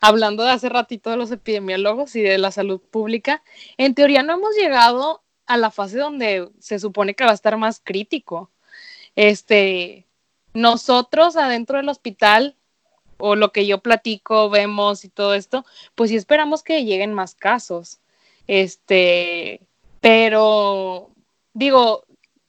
hablando 0.00 0.42
de 0.42 0.50
hace 0.50 0.68
ratito 0.68 1.10
de 1.10 1.16
los 1.16 1.30
epidemiólogos 1.30 2.16
y 2.16 2.22
de 2.22 2.38
la 2.38 2.50
salud 2.50 2.80
pública, 2.80 3.42
en 3.76 3.94
teoría 3.94 4.22
no 4.22 4.34
hemos 4.34 4.54
llegado 4.56 5.22
a 5.46 5.56
la 5.56 5.70
fase 5.70 5.98
donde 5.98 6.50
se 6.58 6.78
supone 6.78 7.14
que 7.14 7.24
va 7.24 7.30
a 7.30 7.34
estar 7.34 7.56
más 7.56 7.80
crítico. 7.82 8.50
Este, 9.16 10.06
nosotros 10.54 11.36
adentro 11.36 11.76
del 11.76 11.88
hospital 11.88 12.56
o 13.18 13.36
lo 13.36 13.52
que 13.52 13.66
yo 13.66 13.78
platico, 13.78 14.48
vemos 14.50 15.04
y 15.04 15.08
todo 15.08 15.34
esto, 15.34 15.64
pues 15.94 16.10
sí 16.10 16.16
esperamos 16.16 16.62
que 16.62 16.84
lleguen 16.84 17.12
más 17.12 17.34
casos. 17.34 18.00
Este, 18.46 19.60
pero 20.00 21.10
digo, 21.52 22.04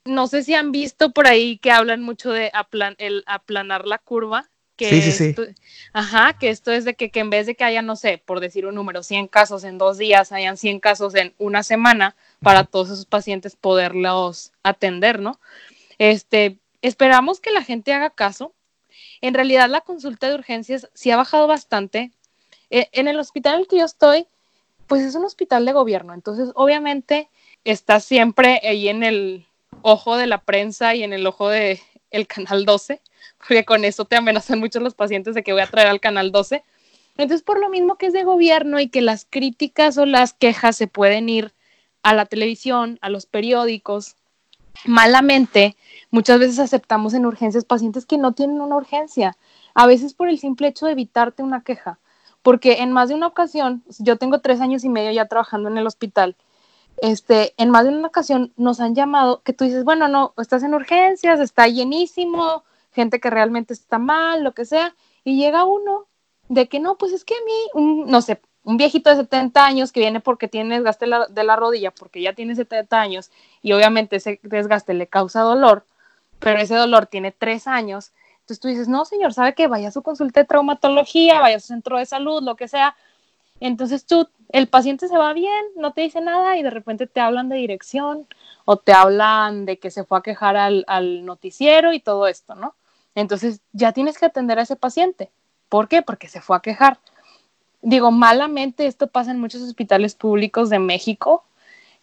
no 0.06 0.28
sé 0.28 0.44
si 0.44 0.54
han 0.54 0.72
visto 0.72 1.12
por 1.12 1.28
ahí 1.28 1.58
que 1.58 1.72
hablan 1.72 2.02
mucho 2.02 2.32
de 2.32 2.52
el 2.98 3.24
aplanar 3.28 3.86
la 3.86 3.98
curva 3.98 4.50
sí, 4.90 5.02
sí, 5.02 5.34
sí. 5.34 5.36
ajá, 5.94 6.38
que 6.38 6.50
esto 6.50 6.72
es 6.72 6.86
de 6.86 6.96
que, 6.96 7.12
en 7.14 7.30
vez 7.30 7.46
de 7.46 7.56
que 7.56 7.64
haya, 7.64 7.82
no 7.82 7.96
sé, 7.96 8.18
por 8.18 8.40
decir 8.40 8.66
un 8.66 8.76
número, 8.76 9.04
100 9.04 9.28
casos 9.28 9.64
en 9.64 9.78
dos 9.78 9.98
días, 9.98 10.32
hayan 10.32 10.58
100 10.58 10.80
casos 10.80 11.16
en 11.16 11.34
una 11.38 11.64
semana 11.64 12.16
para 12.42 12.64
todos 12.64 12.90
esos 12.90 13.06
pacientes 13.06 13.56
poderlos 13.56 14.52
atender, 14.64 15.20
¿no? 15.20 15.40
Este, 15.98 16.58
esperamos 16.82 17.40
que 17.40 17.52
la 17.52 17.64
gente 17.64 17.94
haga 17.94 18.10
caso. 18.10 18.54
En 19.22 19.34
realidad 19.34 19.70
la 19.70 19.82
consulta 19.82 20.28
de 20.28 20.36
urgencias 20.36 20.90
sí 20.94 21.12
ha 21.12 21.18
bajado 21.18 21.48
bastante. 21.48 22.12
E, 22.70 22.90
en 22.94 23.08
el 23.08 23.20
hospital 23.20 23.56
en 23.56 23.60
el 23.62 23.68
que 23.68 23.78
yo 23.78 23.86
estoy, 23.86 24.28
pues 24.88 25.04
es 25.04 25.16
un 25.16 25.26
hospital 25.26 25.66
de 25.66 25.74
gobierno, 25.74 26.14
entonces 26.14 26.52
obviamente 26.56 27.30
está 27.64 28.00
siempre 28.00 28.60
ahí 28.64 28.90
en 28.90 29.04
el 29.04 29.46
ojo 29.84 30.18
de 30.18 30.28
la 30.28 30.40
prensa 30.40 30.96
y 30.96 31.04
en 31.04 31.14
el 31.14 31.26
ojo 31.26 31.48
de 31.50 31.80
el 32.10 32.28
canal 32.28 32.66
12 32.66 33.02
porque 33.38 33.66
con 33.66 33.86
eso 33.86 34.06
te 34.06 34.16
amenazan 34.16 34.60
muchos 34.60 34.82
los 34.82 34.94
pacientes 34.94 35.36
de 35.36 35.44
que 35.44 35.54
voy 35.54 35.62
a 35.62 35.68
traer 35.68 35.88
al 35.88 36.00
canal 36.00 36.32
12. 36.32 36.64
Entonces, 37.18 37.44
por 37.44 37.60
lo 37.60 37.70
mismo 37.70 37.98
que 37.98 38.08
es 38.08 38.14
de 38.14 38.24
gobierno 38.24 38.80
y 38.80 38.88
que 38.88 39.02
las 39.02 39.28
críticas 39.30 39.98
o 39.98 40.06
las 40.06 40.34
quejas 40.34 40.76
se 40.76 40.88
pueden 40.88 41.30
ir 41.30 41.54
a 42.04 42.14
la 42.14 42.26
televisión, 42.26 42.98
a 43.02 43.10
los 43.10 43.26
periódicos, 43.26 44.16
malamente, 44.86 45.76
muchas 46.10 46.40
veces 46.40 46.60
aceptamos 46.60 47.14
en 47.14 47.26
urgencias 47.26 47.66
pacientes 47.66 48.06
que 48.06 48.18
no 48.18 48.34
tienen 48.34 48.62
una 48.62 48.76
urgencia, 48.76 49.38
a 49.74 49.88
veces 49.88 50.14
por 50.14 50.30
el 50.30 50.40
simple 50.40 50.68
hecho 50.68 50.86
de 50.86 50.94
evitarte 50.94 51.44
una 51.44 51.62
queja, 51.64 52.00
porque 52.42 52.82
en 52.82 52.92
más 52.92 53.10
de 53.10 53.16
una 53.16 53.28
ocasión, 53.28 53.84
yo 54.00 54.18
tengo 54.18 54.40
tres 54.40 54.62
años 54.62 54.84
y 54.84 54.90
medio 54.90 55.12
ya 55.12 55.28
trabajando 55.28 55.70
en 55.70 55.78
el 55.78 55.88
hospital, 55.88 56.36
este, 56.98 57.54
en 57.58 57.70
más 57.70 57.86
de 57.86 57.90
una 57.90 58.08
ocasión 58.08 58.54
nos 58.58 58.80
han 58.80 58.96
llamado 58.96 59.42
que 59.44 59.54
tú 59.54 59.64
dices, 59.64 59.84
bueno, 59.84 60.08
no, 60.08 60.34
estás 60.38 60.64
en 60.64 60.74
urgencias, 60.74 61.40
está 61.40 61.68
llenísimo, 61.68 62.64
gente 62.92 63.20
que 63.20 63.30
realmente 63.30 63.74
está 63.74 63.98
mal, 63.98 64.44
lo 64.44 64.54
que 64.54 64.66
sea, 64.66 64.96
y 65.24 65.38
llega 65.38 65.64
uno 65.64 66.08
de 66.50 66.68
que 66.68 66.80
no, 66.80 66.98
pues 66.98 67.14
es 67.14 67.24
que 67.24 67.34
a 67.34 67.46
mí, 67.46 67.54
un, 67.74 68.06
no 68.08 68.22
sé, 68.22 68.42
un 68.64 68.78
viejito 68.78 69.10
de 69.10 69.16
70 69.18 69.66
años 69.66 69.92
que 69.92 70.00
viene 70.00 70.20
porque 70.20 70.48
tiene 70.48 70.76
desgaste 70.76 71.06
de 71.30 71.44
la 71.44 71.56
rodilla, 71.56 71.92
porque 71.92 72.22
ya 72.22 72.34
tiene 72.34 72.56
70 72.56 73.00
años 73.00 73.32
y 73.62 73.74
obviamente 73.74 74.18
ese 74.18 74.40
desgaste 74.44 74.94
le 74.94 75.08
causa 75.08 75.42
dolor, 75.42 75.86
pero 76.40 76.60
ese 76.60 76.76
dolor 76.76 77.08
tiene 77.08 77.32
tres 77.32 77.68
años. 77.68 78.12
Entonces 78.42 78.60
tú 78.60 78.68
dices, 78.68 78.88
no, 78.88 79.06
señor, 79.06 79.34
sabe 79.34 79.54
que 79.54 79.68
vaya 79.68 79.90
a 79.90 79.92
su 79.92 80.02
consulta 80.02 80.42
de 80.42 80.48
traumatología, 80.48 81.40
vaya 81.40 81.58
a 81.58 81.60
su 81.60 81.68
centro 81.68 81.98
de 81.98 82.06
salud, 82.06 82.44
lo 82.44 82.56
que 82.56 82.68
sea. 82.68 82.96
Entonces 83.60 84.06
tú, 84.06 84.28
el 84.50 84.68
paciente 84.68 85.08
se 85.08 85.18
va 85.18 85.34
bien, 85.34 85.64
no 85.76 85.94
te 85.94 86.02
dice 86.02 86.22
nada 86.22 86.58
y 86.58 86.64
de 86.64 86.72
repente 86.72 87.08
te 87.08 87.20
hablan 87.20 87.50
de 87.50 87.58
dirección 87.58 88.28
o 88.66 88.78
te 88.78 88.94
hablan 88.94 89.66
de 89.66 89.80
que 89.80 89.92
se 89.92 90.04
fue 90.04 90.18
a 90.20 90.22
quejar 90.22 90.58
al, 90.58 90.84
al 90.88 91.26
noticiero 91.26 91.94
y 91.94 92.00
todo 92.00 92.28
esto, 92.28 92.56
¿no? 92.56 92.76
Entonces 93.16 93.62
ya 93.72 93.92
tienes 93.92 94.18
que 94.18 94.26
atender 94.26 94.60
a 94.60 94.64
ese 94.64 94.76
paciente. 94.76 95.32
¿Por 95.70 95.88
qué? 95.88 96.02
Porque 96.02 96.28
se 96.28 96.42
fue 96.42 96.58
a 96.58 96.62
quejar. 96.62 97.00
Digo, 97.82 98.12
malamente 98.12 98.86
esto 98.86 99.08
pasa 99.08 99.32
en 99.32 99.40
muchos 99.40 99.62
hospitales 99.62 100.16
públicos 100.16 100.70
de 100.70 100.80
México. 100.80 101.44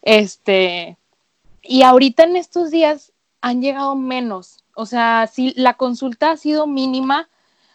Este, 0.01 0.97
y 1.61 1.83
ahorita 1.83 2.23
en 2.23 2.35
estos 2.35 2.71
días 2.71 3.11
han 3.41 3.61
llegado 3.61 3.95
menos. 3.95 4.63
O 4.75 4.85
sea, 4.85 5.27
si 5.27 5.53
la 5.55 5.75
consulta 5.75 6.31
ha 6.31 6.37
sido 6.37 6.67
mínima, 6.67 7.29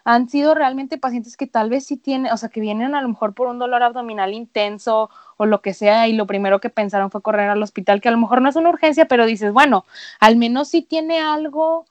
han 0.04 0.28
sido 0.28 0.54
realmente 0.54 0.98
pacientes 0.98 1.36
que 1.36 1.46
tal 1.46 1.70
vez 1.70 1.86
sí 1.86 1.96
tienen, 1.96 2.32
o 2.32 2.36
sea, 2.36 2.50
que 2.50 2.60
vienen 2.60 2.94
a 2.94 3.00
lo 3.00 3.08
mejor 3.08 3.34
por 3.34 3.46
un 3.46 3.58
dolor 3.58 3.82
abdominal 3.82 4.34
intenso 4.34 5.10
o 5.38 5.46
lo 5.46 5.62
que 5.62 5.72
sea 5.72 6.08
y 6.08 6.12
lo 6.12 6.26
primero 6.26 6.60
que 6.60 6.70
pensaron 6.70 7.10
fue 7.10 7.22
correr 7.22 7.48
al 7.48 7.62
hospital, 7.62 8.00
que 8.00 8.08
a 8.08 8.12
lo 8.12 8.18
mejor 8.18 8.42
no 8.42 8.48
es 8.48 8.56
una 8.56 8.68
urgencia, 8.68 9.06
pero 9.06 9.26
dices, 9.26 9.52
bueno, 9.52 9.86
al 10.20 10.36
menos 10.36 10.68
sí 10.68 10.82
tiene 10.82 11.20
algo, 11.20 11.86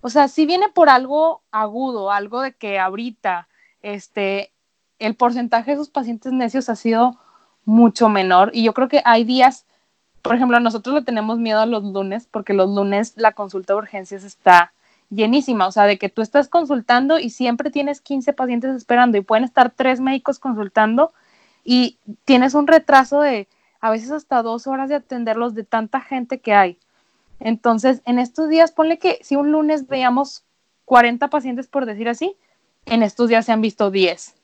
o 0.00 0.10
sea, 0.10 0.26
si 0.28 0.44
viene 0.44 0.68
por 0.68 0.88
algo 0.88 1.42
agudo, 1.52 2.10
algo 2.10 2.40
de 2.42 2.52
que 2.52 2.80
ahorita, 2.80 3.48
este, 3.82 4.51
el 5.06 5.14
porcentaje 5.16 5.70
de 5.70 5.74
esos 5.74 5.90
pacientes 5.90 6.32
necios 6.32 6.68
ha 6.68 6.76
sido 6.76 7.18
mucho 7.64 8.08
menor 8.08 8.50
y 8.54 8.62
yo 8.62 8.72
creo 8.74 8.88
que 8.88 9.02
hay 9.04 9.24
días, 9.24 9.66
por 10.22 10.34
ejemplo, 10.34 10.58
nosotros 10.60 10.94
le 10.94 11.02
tenemos 11.02 11.38
miedo 11.38 11.60
a 11.60 11.66
los 11.66 11.82
lunes 11.82 12.28
porque 12.30 12.54
los 12.54 12.70
lunes 12.70 13.14
la 13.16 13.32
consulta 13.32 13.72
de 13.72 13.78
urgencias 13.78 14.24
está 14.24 14.72
llenísima, 15.10 15.66
o 15.66 15.72
sea, 15.72 15.84
de 15.84 15.98
que 15.98 16.08
tú 16.08 16.22
estás 16.22 16.48
consultando 16.48 17.18
y 17.18 17.30
siempre 17.30 17.70
tienes 17.70 18.00
15 18.00 18.32
pacientes 18.32 18.74
esperando 18.74 19.18
y 19.18 19.22
pueden 19.22 19.44
estar 19.44 19.70
tres 19.70 20.00
médicos 20.00 20.38
consultando 20.38 21.12
y 21.64 21.98
tienes 22.24 22.54
un 22.54 22.66
retraso 22.66 23.20
de 23.20 23.48
a 23.80 23.90
veces 23.90 24.10
hasta 24.12 24.42
dos 24.42 24.66
horas 24.66 24.88
de 24.88 24.94
atenderlos 24.96 25.54
de 25.54 25.64
tanta 25.64 26.00
gente 26.00 26.40
que 26.40 26.54
hay. 26.54 26.78
Entonces, 27.40 28.02
en 28.04 28.20
estos 28.20 28.48
días, 28.48 28.70
ponle 28.70 28.98
que 28.98 29.18
si 29.22 29.34
un 29.34 29.50
lunes 29.50 29.88
veíamos 29.88 30.44
40 30.84 31.28
pacientes, 31.28 31.66
por 31.66 31.86
decir 31.86 32.08
así, 32.08 32.36
en 32.86 33.02
estos 33.02 33.28
días 33.28 33.44
se 33.44 33.52
han 33.52 33.60
visto 33.60 33.90
10. 33.90 34.41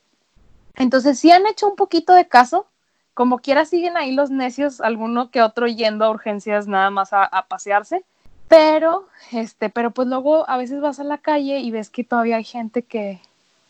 Entonces, 0.75 1.19
sí 1.19 1.31
han 1.31 1.45
hecho 1.47 1.67
un 1.67 1.75
poquito 1.75 2.13
de 2.13 2.27
caso, 2.27 2.67
como 3.13 3.39
quiera 3.39 3.65
siguen 3.65 3.97
ahí 3.97 4.13
los 4.13 4.31
necios, 4.31 4.81
alguno 4.81 5.29
que 5.29 5.41
otro 5.41 5.67
yendo 5.67 6.05
a 6.05 6.09
urgencias 6.09 6.67
nada 6.67 6.89
más 6.89 7.09
a, 7.11 7.45
pasearse, 7.49 8.03
pero, 8.47 9.07
este, 9.31 9.69
pero 9.69 9.91
pues 9.91 10.07
luego 10.07 10.49
a 10.49 10.57
veces 10.57 10.81
vas 10.81 10.99
a 10.99 11.03
la 11.03 11.17
calle 11.17 11.59
y 11.59 11.69
ves 11.71 11.89
que 11.89 12.03
todavía 12.03 12.37
hay 12.37 12.43
gente 12.43 12.81
que, 12.83 13.19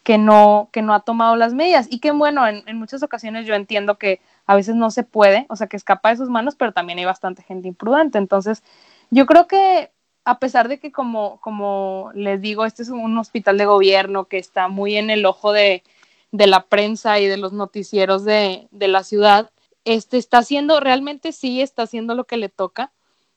que, 0.03 0.17
no, 0.17 0.69
que 0.71 0.81
no 0.81 0.93
ha 0.93 1.01
tomado 1.01 1.35
las 1.35 1.53
medidas. 1.53 1.88
Y 1.89 1.99
que 1.99 2.12
bueno, 2.12 2.47
en, 2.47 2.63
en 2.67 2.77
muchas 2.77 3.03
ocasiones 3.03 3.45
yo 3.45 3.55
entiendo 3.55 3.97
que 3.97 4.21
a 4.45 4.55
veces 4.55 4.75
no 4.75 4.91
se 4.91 5.03
puede, 5.03 5.45
o 5.49 5.55
sea, 5.55 5.67
que 5.67 5.77
escapa 5.77 6.09
de 6.09 6.17
sus 6.17 6.29
manos, 6.29 6.55
pero 6.55 6.71
también 6.71 6.99
hay 6.99 7.05
bastante 7.05 7.43
gente 7.43 7.67
imprudente. 7.67 8.17
Entonces, 8.17 8.63
yo 9.09 9.25
creo 9.25 9.47
que 9.47 9.91
a 10.25 10.38
pesar 10.38 10.67
de 10.67 10.79
que 10.79 10.91
como, 10.91 11.39
como 11.41 12.12
les 12.13 12.39
digo, 12.39 12.65
este 12.65 12.83
es 12.83 12.89
un 12.89 13.17
hospital 13.17 13.57
de 13.57 13.65
gobierno 13.65 14.25
que 14.25 14.38
está 14.38 14.67
muy 14.67 14.95
en 14.95 15.09
el 15.09 15.25
ojo 15.25 15.51
de, 15.51 15.83
de 16.32 16.48
la 16.48 16.65
prensa 16.65 17.20
y 17.20 17.28
de 17.28 17.38
los 17.38 17.54
noticieros 17.54 18.24
de, 18.24 18.68
de, 18.72 18.88
la 18.88 19.04
ciudad, 19.04 19.52
este 19.86 20.18
está 20.18 20.39
haciendo, 20.39 20.80
realmente 20.80 21.32
sí 21.32 21.62
está 21.62 21.84
haciendo 21.84 22.15
lo 22.15 22.26
que 22.26 22.38
le 22.38 22.50
toca, 22.50 22.92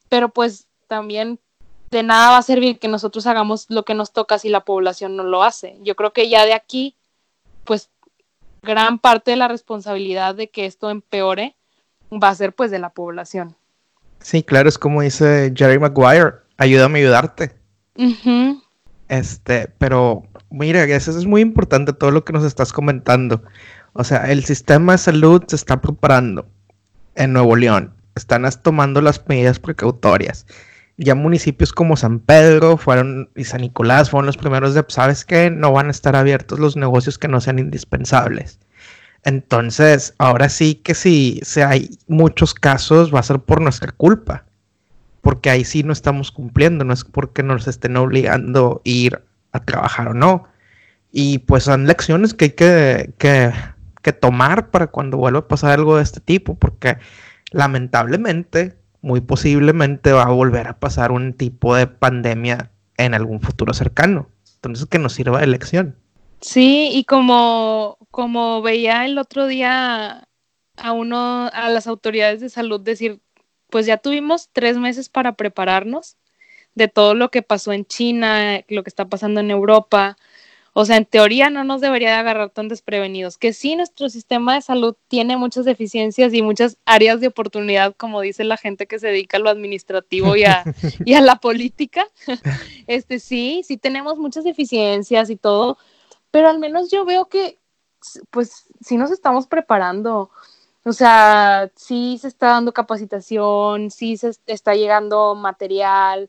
pero 0.09 0.29
pues 0.29 0.67
también 0.89 1.39
de 1.91 2.03
nada 2.03 2.31
va 2.31 2.39
a 2.39 2.43
servir 2.43 2.79
que 2.79 2.89
nosotros 2.89 3.27
hagamos 3.27 3.67
lo 3.69 3.85
que 3.85 3.95
nos 3.95 4.13
toca 4.13 4.39
si 4.39 4.49
la 4.49 4.65
población 4.65 5.17
no 5.17 5.23
lo 5.23 5.43
hace. 5.43 5.77
Yo 5.83 5.95
creo 5.95 6.13
que 6.13 6.29
ya 6.29 6.45
de 6.47 6.55
aquí, 6.55 6.97
pues 7.65 7.91
gran 8.63 8.99
parte 8.99 9.33
de 9.33 9.37
la 9.37 9.49
responsabilidad 9.49 10.35
de 10.35 10.49
que 10.49 10.67
esto 10.67 10.91
empeore 10.91 11.55
va 12.11 12.29
a 12.29 12.35
ser 12.35 12.55
pues 12.55 12.71
de 12.71 12.79
la 12.79 12.91
población. 12.91 13.57
Sí, 14.21 14.43
claro, 14.43 14.69
es 14.69 14.79
como 14.79 15.03
dice 15.03 15.53
Jerry 15.55 15.79
Maguire, 15.79 16.35
ayúdame 16.57 17.01
a 17.01 17.03
ayudarte. 17.03 17.53
Uh 17.97 18.03
-huh. 18.03 18.63
Este, 19.09 19.69
pero 19.79 20.23
mira, 20.53 20.85
eso 20.85 21.19
es 21.19 21.27
muy 21.27 21.41
importante 21.41 21.93
todo 21.93 22.11
lo 22.11 22.25
que 22.25 22.33
nos 22.33 22.45
estás 22.45 22.73
comentando. 22.73 23.43
O 23.93 24.05
sea, 24.05 24.31
el 24.31 24.45
sistema 24.45 24.93
de 24.93 24.99
salud 24.99 25.43
se 25.47 25.57
está 25.57 25.81
preparando 25.81 26.47
en 27.15 27.33
Nuevo 27.33 27.57
León. 27.57 27.95
Están 28.15 28.49
tomando 28.63 29.01
las 29.01 29.27
medidas 29.27 29.59
precautorias 29.59 30.47
ya 30.97 31.15
municipios 31.15 31.73
como 31.73 31.97
San 31.97 32.21
Pedro 32.21 32.77
fueron 32.77 33.31
y 33.35 33.45
San 33.45 33.63
Nicolás 33.63 34.11
fueron 34.11 34.27
los 34.27 34.37
primeros 34.37 34.75
de, 34.75 34.85
sabes 34.89 35.25
que 35.25 35.51
no 35.51 35.73
van 35.73 35.89
a 35.89 35.91
estar 35.91 36.17
abiertos 36.17 36.59
los 36.59 36.77
negocios 36.77 37.19
que 37.19 37.29
no 37.29 37.41
sean 37.41 37.59
indispensables. 37.59 38.59
Entonces, 39.25 40.15
ahora 40.19 40.49
sí 40.49 40.75
que 40.77 40.95
si, 40.95 41.41
hay 41.65 41.91
muchos 42.09 42.55
casos 42.55 43.15
va 43.15 43.21
a 43.21 43.25
ser 43.25 43.39
por 43.39 43.61
nuestra 43.61 43.93
culpa, 43.93 44.45
porque 45.21 45.51
ahí 45.51 45.65
sí 45.65 45.83
no 45.83 45.93
estamos 45.93 46.33
cumpliendo, 46.33 46.85
no 46.85 46.93
es 46.93 47.05
porque 47.05 47.43
nos 47.43 47.69
estén 47.69 47.97
obligando 47.97 48.83
a 48.85 48.89
ir 48.89 49.23
a 49.53 49.61
trabajar 49.61 50.09
o 50.09 50.15
no. 50.15 50.45
Y 51.11 51.41
pues 51.41 51.65
son 51.65 51.87
lecciones 51.87 52.35
que 52.35 52.47
hay 52.47 52.51
que, 52.53 53.15
que, 53.19 53.53
que 54.03 54.13
tomar 54.13 54.71
para 54.71 54.89
cuando 54.89 55.19
vuelva 55.19 55.41
a 55.41 55.49
pasar 55.49 55.73
algo 55.73 55.97
de 55.97 56.03
este 56.03 56.21
tipo, 56.21 56.55
porque 56.57 56.99
lamentablemente 57.51 58.77
muy 59.03 59.21
posiblemente 59.21 60.13
va 60.13 60.23
a 60.23 60.31
volver 60.31 60.69
a 60.69 60.79
pasar 60.79 61.13
un 61.13 61.35
tipo 61.35 61.75
de 61.75 61.87
pandemia 61.87 62.71
en 62.97 63.15
algún 63.15 63.41
futuro 63.41 63.75
cercano. 63.75 64.31
Entonces, 64.55 64.87
que 64.87 64.99
nos 64.99 65.13
sirva 65.13 65.41
de 65.41 65.49
lección. 65.49 65.97
Sí, 66.41 66.91
y 66.93 67.05
como, 67.05 67.99
como 68.11 68.63
veía 68.63 69.05
el 69.05 69.19
otro 69.19 69.47
día 69.47 70.29
a 70.77 70.93
uno, 70.93 71.51
a 71.53 71.69
las 71.69 71.87
autoridades 71.87 72.41
de 72.41 72.49
salud 72.49 72.81
decir, 72.81 73.21
pues 73.71 73.87
ya 73.87 73.99
tuvimos 73.99 74.51
tres 74.53 74.79
meses 74.79 75.09
para 75.09 75.35
prepararnos 75.35 76.17
de 76.75 76.89
todo 76.89 77.15
lo 77.15 77.31
que 77.31 77.43
pasó 77.43 77.73
en 77.73 77.85
China, 77.85 78.63
lo 78.69 78.83
que 78.83 78.91
está 78.91 79.07
pasando 79.07 79.41
en 79.41 79.51
Europa, 79.51 80.17
o 80.75 80.87
sea, 80.87 80.97
en 80.97 81.05
teoría 81.05 81.51
no 81.51 81.65
nos 81.65 81.83
debería 81.83 82.13
de 82.13 82.17
agarrar 82.17 82.49
tan 82.49 82.69
desprevenidos, 82.69 83.37
que 83.37 83.53
sí 83.53 83.77
nuestro 83.77 84.09
sistema 84.09 84.55
de 84.55 84.63
salud 84.63 84.97
tiene 85.09 85.37
muchas 85.37 85.67
deficiencias 85.67 86.33
y 86.33 86.41
muchas 86.41 86.79
áreas 86.87 87.21
de 87.21 87.27
oportunidad, 87.27 87.95
como 87.95 88.23
dice 88.23 88.43
la 88.45 88.57
gente 88.57 88.87
que 88.87 88.99
se 88.99 89.09
dedica 89.09 89.37
a 89.37 89.41
lo 89.41 89.51
administrativo 89.51 90.35
y 90.35 90.45
a, 90.45 90.65
y 91.05 91.13
a 91.13 91.21
la 91.21 91.37
política. 91.37 92.07
Este 92.87 93.21
sí, 93.21 93.63
sí 93.65 93.77
tenemos 93.77 94.19
muchas 94.19 94.45
deficiencias 94.45 95.31
y 95.31 95.37
todo, 95.37 95.79
pero 96.31 96.49
al 96.49 96.59
menos 96.59 96.91
yo 96.91 97.05
veo 97.05 97.27
que 97.27 97.59
pues 98.31 98.67
sí 98.81 98.97
nos 98.97 99.11
estamos 99.11 99.47
preparando. 99.47 100.31
O 100.85 100.93
sea, 100.93 101.71
sí 101.77 102.19
se 102.21 102.29
está 102.29 102.49
dando 102.49 102.73
capacitación, 102.73 103.91
sí 103.91 104.17
se 104.17 104.33
está 104.47 104.75
llegando 104.75 105.35
material, 105.37 106.29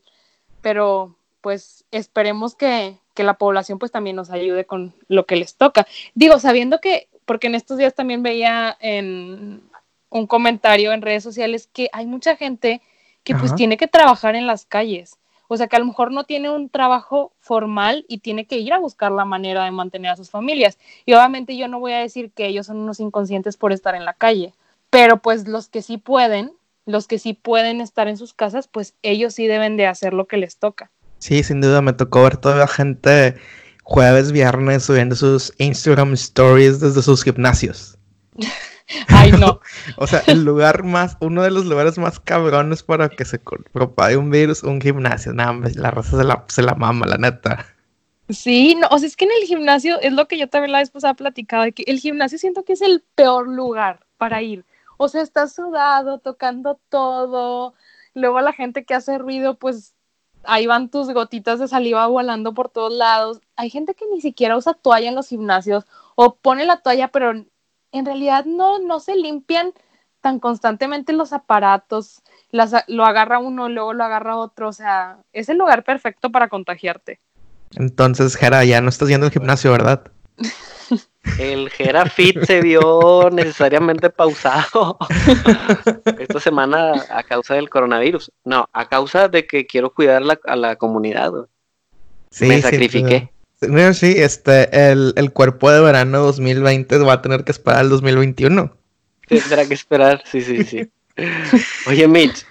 pero 0.64 1.14
pues 1.42 1.84
esperemos 1.90 2.54
que, 2.54 2.96
que 3.12 3.22
la 3.22 3.34
población 3.34 3.78
pues 3.78 3.92
también 3.92 4.16
nos 4.16 4.30
ayude 4.30 4.64
con 4.64 4.94
lo 5.08 5.26
que 5.26 5.36
les 5.36 5.56
toca. 5.56 5.86
Digo, 6.14 6.38
sabiendo 6.38 6.80
que, 6.80 7.08
porque 7.26 7.48
en 7.48 7.54
estos 7.54 7.76
días 7.76 7.94
también 7.94 8.22
veía 8.22 8.74
en 8.80 9.62
un 10.08 10.26
comentario 10.26 10.94
en 10.94 11.02
redes 11.02 11.22
sociales 11.22 11.68
que 11.70 11.90
hay 11.92 12.06
mucha 12.06 12.36
gente 12.36 12.80
que 13.24 13.34
Ajá. 13.34 13.42
pues 13.42 13.54
tiene 13.54 13.76
que 13.76 13.88
trabajar 13.88 14.36
en 14.36 14.46
las 14.46 14.64
calles. 14.64 15.18
O 15.48 15.58
sea, 15.58 15.66
que 15.66 15.76
a 15.76 15.80
lo 15.80 15.84
mejor 15.84 16.10
no 16.12 16.24
tiene 16.24 16.48
un 16.48 16.70
trabajo 16.70 17.34
formal 17.40 18.06
y 18.08 18.18
tiene 18.18 18.46
que 18.46 18.56
ir 18.56 18.72
a 18.72 18.78
buscar 18.78 19.12
la 19.12 19.26
manera 19.26 19.64
de 19.64 19.70
mantener 19.70 20.12
a 20.12 20.16
sus 20.16 20.30
familias. 20.30 20.78
Y 21.04 21.12
obviamente 21.12 21.58
yo 21.58 21.68
no 21.68 21.78
voy 21.78 21.92
a 21.92 21.98
decir 21.98 22.30
que 22.30 22.46
ellos 22.46 22.64
son 22.68 22.78
unos 22.78 23.00
inconscientes 23.00 23.58
por 23.58 23.74
estar 23.74 23.94
en 23.94 24.06
la 24.06 24.14
calle, 24.14 24.54
pero 24.88 25.18
pues 25.18 25.46
los 25.46 25.68
que 25.68 25.82
sí 25.82 25.98
pueden, 25.98 26.54
los 26.86 27.06
que 27.06 27.18
sí 27.18 27.34
pueden 27.34 27.80
estar 27.80 28.08
en 28.08 28.16
sus 28.16 28.34
casas, 28.34 28.68
pues 28.68 28.94
ellos 29.02 29.34
sí 29.34 29.46
deben 29.46 29.76
de 29.76 29.86
hacer 29.86 30.12
lo 30.12 30.26
que 30.26 30.36
les 30.36 30.58
toca. 30.58 30.90
Sí, 31.18 31.42
sin 31.42 31.60
duda 31.60 31.80
me 31.80 31.92
tocó 31.92 32.22
ver 32.22 32.36
toda 32.36 32.56
la 32.56 32.68
gente 32.68 33.36
jueves, 33.82 34.32
viernes 34.32 34.84
subiendo 34.84 35.14
sus 35.14 35.52
Instagram 35.58 36.14
stories 36.14 36.80
desde 36.80 37.02
sus 37.02 37.22
gimnasios. 37.22 37.96
Ay, 39.08 39.32
no. 39.32 39.60
o 39.96 40.06
sea, 40.06 40.22
el 40.26 40.44
lugar 40.44 40.82
más, 40.82 41.16
uno 41.20 41.42
de 41.42 41.50
los 41.50 41.64
lugares 41.66 41.96
más 41.98 42.20
cabrones 42.20 42.82
para 42.82 43.08
que 43.08 43.24
se 43.24 43.38
propague 43.38 44.16
un 44.16 44.30
virus, 44.30 44.62
un 44.62 44.80
gimnasio. 44.80 45.32
Nada, 45.32 45.58
la 45.74 45.90
raza 45.90 46.18
se 46.18 46.24
la, 46.24 46.44
se 46.48 46.62
la 46.62 46.74
mama, 46.74 47.06
la 47.06 47.16
neta. 47.16 47.66
Sí, 48.28 48.74
no, 48.74 48.88
o 48.90 48.98
sea, 48.98 49.06
es 49.06 49.16
que 49.16 49.26
en 49.26 49.32
el 49.40 49.46
gimnasio, 49.46 50.00
es 50.00 50.12
lo 50.12 50.26
que 50.28 50.38
yo 50.38 50.48
también 50.48 50.72
la 50.72 50.78
vez 50.78 50.90
pasada 50.90 51.14
platicado, 51.14 51.64
de 51.64 51.72
que 51.72 51.84
el 51.86 51.98
gimnasio 51.98 52.38
siento 52.38 52.64
que 52.64 52.72
es 52.72 52.82
el 52.82 53.02
peor 53.14 53.48
lugar 53.48 54.00
para 54.16 54.42
ir. 54.42 54.64
O 54.96 55.08
sea, 55.08 55.22
estás 55.22 55.54
sudado, 55.54 56.18
tocando 56.18 56.80
todo, 56.88 57.74
luego 58.14 58.40
la 58.40 58.52
gente 58.52 58.84
que 58.84 58.94
hace 58.94 59.18
ruido, 59.18 59.58
pues 59.58 59.94
ahí 60.44 60.66
van 60.66 60.90
tus 60.90 61.12
gotitas 61.12 61.58
de 61.58 61.68
saliva 61.68 62.06
volando 62.06 62.54
por 62.54 62.68
todos 62.68 62.92
lados. 62.92 63.40
Hay 63.56 63.70
gente 63.70 63.94
que 63.94 64.06
ni 64.12 64.20
siquiera 64.20 64.56
usa 64.56 64.74
toalla 64.74 65.08
en 65.08 65.14
los 65.14 65.28
gimnasios 65.28 65.84
o 66.14 66.36
pone 66.36 66.64
la 66.66 66.78
toalla, 66.78 67.08
pero 67.08 67.32
en 67.32 68.06
realidad 68.06 68.44
no, 68.44 68.78
no 68.78 69.00
se 69.00 69.16
limpian 69.16 69.72
tan 70.20 70.40
constantemente 70.40 71.12
los 71.12 71.32
aparatos. 71.32 72.22
Las, 72.50 72.74
lo 72.88 73.04
agarra 73.04 73.38
uno, 73.38 73.68
luego 73.68 73.92
lo 73.92 74.04
agarra 74.04 74.36
otro. 74.36 74.68
O 74.68 74.72
sea, 74.72 75.18
es 75.32 75.48
el 75.48 75.58
lugar 75.58 75.84
perfecto 75.84 76.30
para 76.30 76.48
contagiarte. 76.48 77.20
Entonces, 77.76 78.36
Jera, 78.36 78.64
ya 78.64 78.80
no 78.80 78.88
estás 78.88 79.08
yendo 79.08 79.26
al 79.26 79.32
gimnasio, 79.32 79.72
¿verdad? 79.72 80.04
El 81.38 81.70
Gerafit 81.70 82.44
se 82.44 82.60
vio 82.60 83.28
necesariamente 83.32 84.10
pausado 84.10 84.98
esta 86.18 86.40
semana 86.40 86.92
a 87.10 87.22
causa 87.22 87.54
del 87.54 87.70
coronavirus. 87.70 88.30
No, 88.44 88.68
a 88.72 88.88
causa 88.88 89.28
de 89.28 89.46
que 89.46 89.66
quiero 89.66 89.92
cuidar 89.92 90.22
la, 90.22 90.38
a 90.44 90.56
la 90.56 90.76
comunidad. 90.76 91.32
Sí, 92.30 92.46
Me 92.46 92.60
sacrifiqué. 92.60 93.30
Sí, 93.60 93.94
sí, 93.94 94.14
este, 94.18 94.90
el, 94.90 95.14
el, 95.16 95.32
cuerpo 95.32 95.70
de 95.70 95.80
verano 95.80 96.18
2020 96.20 96.98
va 96.98 97.14
a 97.14 97.22
tener 97.22 97.44
que 97.44 97.52
esperar 97.52 97.80
al 97.80 97.88
2021. 97.88 98.76
Tendrá 99.28 99.66
que 99.66 99.74
esperar, 99.74 100.22
sí, 100.26 100.42
sí, 100.42 100.64
sí. 100.64 100.90
Oye, 101.86 102.06
Mitch, 102.08 102.44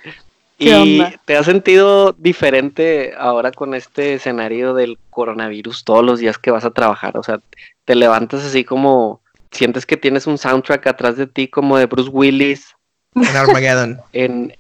¿Y 0.58 1.02
te 1.26 1.36
has 1.36 1.46
sentido 1.46 2.14
diferente 2.14 3.14
ahora 3.18 3.52
con 3.52 3.74
este 3.74 4.16
escenario 4.16 4.74
del 4.74 4.98
coronavirus 5.10 5.84
todos 5.84 6.04
los 6.04 6.20
días 6.20 6.38
que 6.38 6.52
vas 6.52 6.66
a 6.66 6.72
trabajar? 6.72 7.18
O 7.18 7.24
sea, 7.24 7.40
te 7.86 7.96
levantas 7.96 8.46
así 8.46 8.64
como 8.64 9.22
sientes 9.52 9.86
que 9.86 9.98
tienes 9.98 10.28
un 10.28 10.38
soundtrack 10.38 10.88
atrás 10.88 11.18
de 11.18 11.28
ti 11.28 11.48
como 11.48 11.78
de 11.78 11.86
Bruce 11.86 12.10
Willis. 12.10 12.76
En 13.16 13.36
Armageddon. 13.36 14.02
en, 14.14 14.56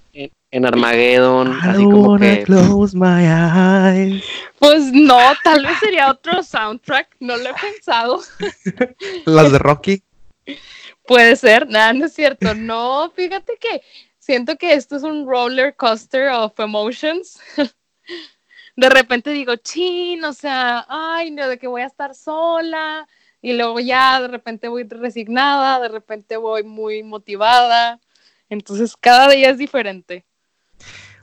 en, 0.51 0.65
Armageddon. 0.65 1.57
así 1.61 1.83
como 1.83 2.17
que... 2.17 2.43
close 2.43 2.95
my 2.95 3.25
eyes. 3.25 4.23
Pues 4.59 4.91
no, 4.91 5.19
tal 5.43 5.65
vez 5.65 5.77
sería 5.79 6.11
otro 6.11 6.43
soundtrack, 6.43 7.15
no 7.19 7.37
lo 7.37 7.49
he 7.49 7.53
pensado. 7.53 8.21
Las 9.25 9.51
de 9.51 9.59
Rocky. 9.59 10.03
Puede 11.05 11.35
ser, 11.35 11.67
nada, 11.67 11.93
no 11.93 12.05
es 12.05 12.13
cierto. 12.13 12.53
No, 12.53 13.11
fíjate 13.15 13.57
que 13.59 13.81
siento 14.23 14.55
que 14.57 14.73
esto 14.73 14.95
es 14.95 15.03
un 15.03 15.27
roller 15.27 15.75
coaster 15.75 16.29
of 16.29 16.57
emotions. 16.59 17.39
de 18.77 18.89
repente 18.89 19.31
digo, 19.31 19.55
chin, 19.57 20.23
o 20.23 20.31
sea, 20.31 20.85
ay, 20.87 21.31
no, 21.31 21.47
de 21.49 21.57
que 21.57 21.67
voy 21.67 21.81
a 21.81 21.87
estar 21.87 22.15
sola. 22.15 23.07
Y 23.41 23.53
luego 23.53 23.81
ya 23.81 24.21
de 24.21 24.29
repente 24.29 24.69
voy 24.69 24.83
resignada, 24.83 25.81
de 25.81 25.89
repente 25.89 26.37
voy 26.37 26.63
muy 26.63 27.03
motivada. 27.03 27.99
Entonces 28.49 28.95
cada 28.97 29.29
día 29.29 29.49
es 29.49 29.57
diferente. 29.57 30.25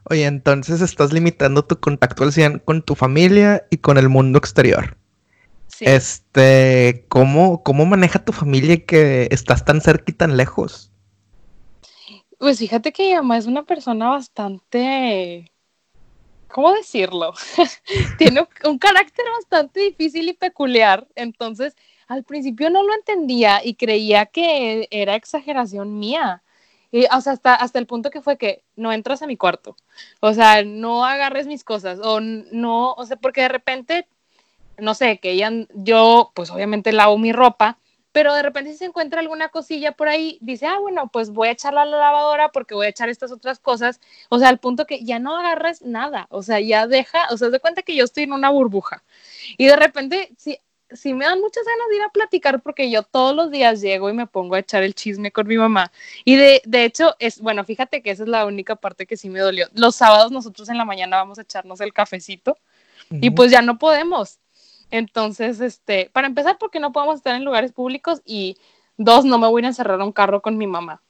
Oye, 0.04 0.26
entonces 0.26 0.82
estás 0.82 1.12
limitando 1.12 1.64
tu 1.64 1.80
contacto 1.80 2.24
al 2.24 2.32
100 2.32 2.58
con 2.58 2.82
tu 2.82 2.94
familia 2.94 3.66
y 3.70 3.78
con 3.78 3.96
el 3.96 4.10
mundo 4.10 4.38
exterior. 4.38 4.98
Sí. 5.68 5.86
Este, 5.86 7.06
¿cómo, 7.08 7.62
¿cómo 7.62 7.86
maneja 7.86 8.24
tu 8.24 8.32
familia 8.32 8.84
que 8.84 9.28
estás 9.30 9.64
tan 9.64 9.80
cerca 9.80 10.04
y 10.08 10.12
tan 10.12 10.36
lejos? 10.36 10.89
Pues 12.40 12.58
fíjate 12.58 12.90
que 12.90 13.06
mi 13.06 13.14
mamá 13.16 13.36
es 13.36 13.44
una 13.44 13.64
persona 13.64 14.08
bastante, 14.08 15.52
¿cómo 16.48 16.72
decirlo? 16.72 17.34
Tiene 18.18 18.48
un 18.64 18.78
carácter 18.78 19.26
bastante 19.36 19.80
difícil 19.80 20.26
y 20.26 20.32
peculiar. 20.32 21.06
Entonces, 21.16 21.76
al 22.08 22.24
principio 22.24 22.70
no 22.70 22.82
lo 22.82 22.94
entendía 22.94 23.60
y 23.62 23.74
creía 23.74 24.24
que 24.24 24.88
era 24.90 25.16
exageración 25.16 25.98
mía. 25.98 26.42
O 27.12 27.20
sea, 27.20 27.34
hasta, 27.34 27.54
hasta 27.56 27.78
el 27.78 27.86
punto 27.86 28.08
que 28.08 28.22
fue 28.22 28.38
que 28.38 28.64
no 28.74 28.90
entras 28.90 29.20
a 29.20 29.26
mi 29.26 29.36
cuarto. 29.36 29.76
O 30.20 30.32
sea, 30.32 30.64
no 30.64 31.04
agarres 31.04 31.46
mis 31.46 31.62
cosas. 31.62 32.00
O 32.02 32.20
no, 32.20 32.94
o 32.94 33.04
sea, 33.04 33.18
porque 33.18 33.42
de 33.42 33.48
repente, 33.50 34.08
no 34.78 34.94
sé, 34.94 35.18
que 35.18 35.32
ella, 35.32 35.50
yo, 35.74 36.32
pues 36.34 36.50
obviamente 36.50 36.92
lavo 36.92 37.18
mi 37.18 37.32
ropa 37.32 37.79
pero 38.12 38.34
de 38.34 38.42
repente 38.42 38.72
si 38.72 38.78
se 38.78 38.84
encuentra 38.86 39.20
alguna 39.20 39.48
cosilla 39.50 39.92
por 39.92 40.08
ahí, 40.08 40.38
dice, 40.40 40.66
ah, 40.66 40.78
bueno, 40.80 41.08
pues 41.12 41.30
voy 41.30 41.48
a 41.48 41.52
echarla 41.52 41.82
a 41.82 41.86
la 41.86 41.98
lavadora 41.98 42.50
porque 42.50 42.74
voy 42.74 42.86
a 42.86 42.90
echar 42.90 43.08
estas 43.08 43.32
otras 43.32 43.58
cosas, 43.58 44.00
o 44.28 44.38
sea, 44.38 44.48
al 44.48 44.58
punto 44.58 44.86
que 44.86 45.04
ya 45.04 45.18
no 45.18 45.36
agarres 45.36 45.82
nada, 45.82 46.26
o 46.30 46.42
sea, 46.42 46.60
ya 46.60 46.86
deja, 46.86 47.26
o 47.30 47.36
sea, 47.36 47.50
de 47.50 47.60
cuenta 47.60 47.82
que 47.82 47.94
yo 47.94 48.04
estoy 48.04 48.24
en 48.24 48.32
una 48.32 48.50
burbuja. 48.50 49.02
Y 49.56 49.66
de 49.66 49.76
repente, 49.76 50.32
si, 50.36 50.58
si 50.92 51.14
me 51.14 51.24
dan 51.24 51.40
muchas 51.40 51.64
ganas 51.64 51.88
de 51.88 51.96
ir 51.96 52.02
a 52.02 52.08
platicar 52.08 52.60
porque 52.60 52.90
yo 52.90 53.02
todos 53.02 53.34
los 53.34 53.50
días 53.50 53.80
llego 53.80 54.10
y 54.10 54.12
me 54.12 54.26
pongo 54.26 54.56
a 54.56 54.58
echar 54.58 54.82
el 54.82 54.94
chisme 54.94 55.30
con 55.30 55.46
mi 55.46 55.56
mamá. 55.56 55.92
Y 56.24 56.36
de, 56.36 56.62
de 56.64 56.84
hecho, 56.84 57.14
es, 57.18 57.40
bueno, 57.40 57.64
fíjate 57.64 58.02
que 58.02 58.10
esa 58.10 58.24
es 58.24 58.28
la 58.28 58.46
única 58.46 58.76
parte 58.76 59.06
que 59.06 59.16
sí 59.16 59.30
me 59.30 59.40
dolió. 59.40 59.68
Los 59.74 59.96
sábados 59.96 60.32
nosotros 60.32 60.68
en 60.68 60.78
la 60.78 60.84
mañana 60.84 61.16
vamos 61.18 61.38
a 61.38 61.42
echarnos 61.42 61.80
el 61.80 61.92
cafecito 61.92 62.56
y 63.10 63.30
pues 63.30 63.50
ya 63.50 63.62
no 63.62 63.78
podemos. 63.78 64.38
Entonces, 64.90 65.60
este, 65.60 66.10
para 66.12 66.26
empezar, 66.26 66.58
porque 66.58 66.80
no 66.80 66.92
podemos 66.92 67.16
estar 67.16 67.34
en 67.34 67.44
lugares 67.44 67.72
públicos 67.72 68.22
y 68.24 68.56
dos, 68.96 69.24
no 69.24 69.38
me 69.38 69.48
voy 69.48 69.64
a 69.64 69.68
encerrar 69.68 70.00
a 70.00 70.04
un 70.04 70.12
carro 70.12 70.42
con 70.42 70.58
mi 70.58 70.66
mamá. 70.66 71.02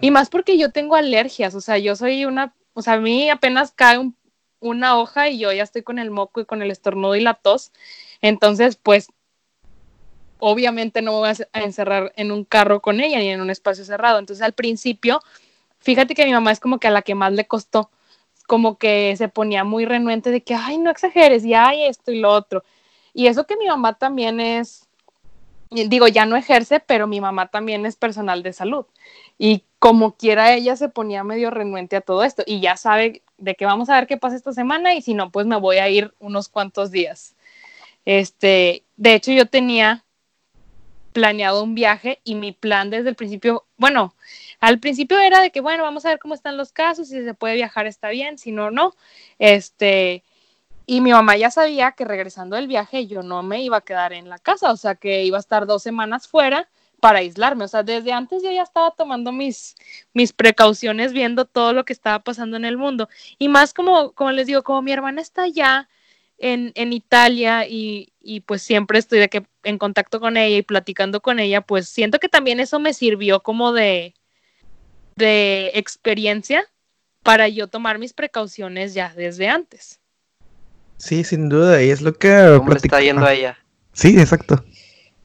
Y 0.00 0.10
más 0.10 0.28
porque 0.28 0.58
yo 0.58 0.72
tengo 0.72 0.96
alergias, 0.96 1.54
o 1.54 1.60
sea, 1.60 1.78
yo 1.78 1.96
soy 1.96 2.24
una, 2.26 2.54
o 2.74 2.82
sea, 2.82 2.94
a 2.94 3.00
mí 3.00 3.30
apenas 3.30 3.72
cae 3.72 4.12
una 4.60 4.98
hoja 4.98 5.28
y 5.28 5.38
yo 5.38 5.52
ya 5.52 5.62
estoy 5.62 5.82
con 5.82 5.98
el 5.98 6.10
moco 6.10 6.40
y 6.40 6.44
con 6.44 6.60
el 6.60 6.70
estornudo 6.70 7.16
y 7.16 7.20
la 7.20 7.34
tos. 7.34 7.72
Entonces, 8.20 8.76
pues, 8.76 9.08
obviamente 10.38 11.02
no 11.02 11.12
me 11.12 11.18
voy 11.18 11.28
a 11.52 11.60
encerrar 11.60 12.12
en 12.16 12.32
un 12.32 12.44
carro 12.44 12.80
con 12.80 13.00
ella 13.00 13.18
ni 13.18 13.28
en 13.28 13.40
un 13.40 13.50
espacio 13.50 13.84
cerrado. 13.84 14.18
Entonces, 14.18 14.42
al 14.42 14.52
principio, 14.52 15.20
fíjate 15.78 16.14
que 16.14 16.24
mi 16.26 16.32
mamá 16.32 16.52
es 16.52 16.60
como 16.60 16.78
que 16.78 16.88
a 16.88 16.90
la 16.90 17.02
que 17.02 17.14
más 17.14 17.32
le 17.32 17.46
costó, 17.46 17.90
como 18.46 18.76
que 18.76 19.14
se 19.16 19.28
ponía 19.28 19.64
muy 19.64 19.84
renuente 19.84 20.30
de 20.30 20.42
que, 20.42 20.54
ay, 20.54 20.78
no 20.78 20.90
exageres, 20.90 21.44
y 21.44 21.54
ay, 21.54 21.84
esto 21.84 22.10
y 22.10 22.20
lo 22.20 22.32
otro. 22.32 22.64
Y 23.12 23.26
eso 23.26 23.46
que 23.46 23.56
mi 23.56 23.66
mamá 23.66 23.94
también 23.94 24.40
es, 24.40 24.88
digo, 25.70 26.08
ya 26.08 26.26
no 26.26 26.36
ejerce, 26.36 26.80
pero 26.80 27.06
mi 27.06 27.20
mamá 27.20 27.48
también 27.48 27.86
es 27.86 27.96
personal 27.96 28.42
de 28.42 28.52
salud. 28.52 28.86
Y 29.38 29.64
como 29.78 30.16
quiera 30.16 30.54
ella 30.54 30.76
se 30.76 30.88
ponía 30.88 31.24
medio 31.24 31.50
renuente 31.50 31.96
a 31.96 32.00
todo 32.02 32.22
esto 32.22 32.42
y 32.46 32.60
ya 32.60 32.76
sabe 32.76 33.22
de 33.38 33.54
que 33.54 33.64
vamos 33.66 33.88
a 33.88 33.94
ver 33.94 34.06
qué 34.06 34.18
pasa 34.18 34.36
esta 34.36 34.52
semana 34.52 34.94
y 34.94 35.02
si 35.02 35.14
no, 35.14 35.30
pues 35.30 35.46
me 35.46 35.56
voy 35.56 35.78
a 35.78 35.88
ir 35.88 36.12
unos 36.18 36.48
cuantos 36.48 36.90
días. 36.90 37.34
Este, 38.04 38.84
de 38.96 39.14
hecho 39.14 39.32
yo 39.32 39.46
tenía 39.46 40.04
planeado 41.12 41.62
un 41.62 41.74
viaje 41.74 42.20
y 42.24 42.34
mi 42.34 42.52
plan 42.52 42.90
desde 42.90 43.08
el 43.08 43.16
principio, 43.16 43.66
bueno, 43.76 44.14
al 44.60 44.78
principio 44.78 45.18
era 45.18 45.40
de 45.40 45.50
que, 45.50 45.60
bueno, 45.60 45.82
vamos 45.82 46.04
a 46.04 46.10
ver 46.10 46.18
cómo 46.18 46.34
están 46.34 46.56
los 46.56 46.72
casos, 46.72 47.08
si 47.08 47.24
se 47.24 47.34
puede 47.34 47.54
viajar 47.54 47.86
está 47.86 48.10
bien, 48.10 48.38
si 48.38 48.52
no, 48.52 48.70
no. 48.70 48.94
Este, 49.38 50.22
y 50.90 51.00
mi 51.00 51.12
mamá 51.12 51.36
ya 51.36 51.52
sabía 51.52 51.92
que 51.92 52.04
regresando 52.04 52.56
del 52.56 52.66
viaje 52.66 53.06
yo 53.06 53.22
no 53.22 53.44
me 53.44 53.62
iba 53.62 53.76
a 53.76 53.80
quedar 53.80 54.12
en 54.12 54.28
la 54.28 54.40
casa, 54.40 54.72
o 54.72 54.76
sea 54.76 54.96
que 54.96 55.22
iba 55.22 55.36
a 55.36 55.40
estar 55.40 55.64
dos 55.64 55.84
semanas 55.84 56.26
fuera 56.26 56.68
para 56.98 57.20
aislarme. 57.20 57.62
O 57.64 57.68
sea, 57.68 57.84
desde 57.84 58.10
antes 58.12 58.42
yo 58.42 58.50
ya 58.50 58.64
estaba 58.64 58.90
tomando 58.90 59.30
mis, 59.30 59.76
mis 60.14 60.32
precauciones 60.32 61.12
viendo 61.12 61.44
todo 61.44 61.74
lo 61.74 61.84
que 61.84 61.92
estaba 61.92 62.18
pasando 62.24 62.56
en 62.56 62.64
el 62.64 62.76
mundo. 62.76 63.08
Y 63.38 63.48
más 63.48 63.72
como, 63.72 64.10
como 64.14 64.32
les 64.32 64.48
digo, 64.48 64.64
como 64.64 64.82
mi 64.82 64.90
hermana 64.90 65.22
está 65.22 65.44
allá 65.44 65.88
en, 66.38 66.72
en 66.74 66.92
Italia 66.92 67.68
y, 67.68 68.12
y, 68.20 68.40
pues 68.40 68.60
siempre 68.60 68.98
estoy 68.98 69.30
en 69.62 69.78
contacto 69.78 70.18
con 70.18 70.36
ella 70.36 70.56
y 70.56 70.62
platicando 70.62 71.20
con 71.20 71.38
ella, 71.38 71.60
pues 71.60 71.88
siento 71.88 72.18
que 72.18 72.28
también 72.28 72.58
eso 72.58 72.80
me 72.80 72.94
sirvió 72.94 73.44
como 73.44 73.72
de, 73.72 74.14
de 75.14 75.70
experiencia 75.74 76.66
para 77.22 77.46
yo 77.46 77.68
tomar 77.68 78.00
mis 78.00 78.12
precauciones 78.12 78.92
ya 78.92 79.14
desde 79.14 79.48
antes. 79.48 79.99
Sí, 81.00 81.24
sin 81.24 81.48
duda, 81.48 81.82
y 81.82 81.88
es 81.88 82.02
lo 82.02 82.12
que... 82.12 82.28
¿Cómo 82.58 82.74
está 82.74 83.00
yendo 83.00 83.24
a 83.24 83.32
ella? 83.32 83.58
Sí, 83.94 84.20
exacto. 84.20 84.62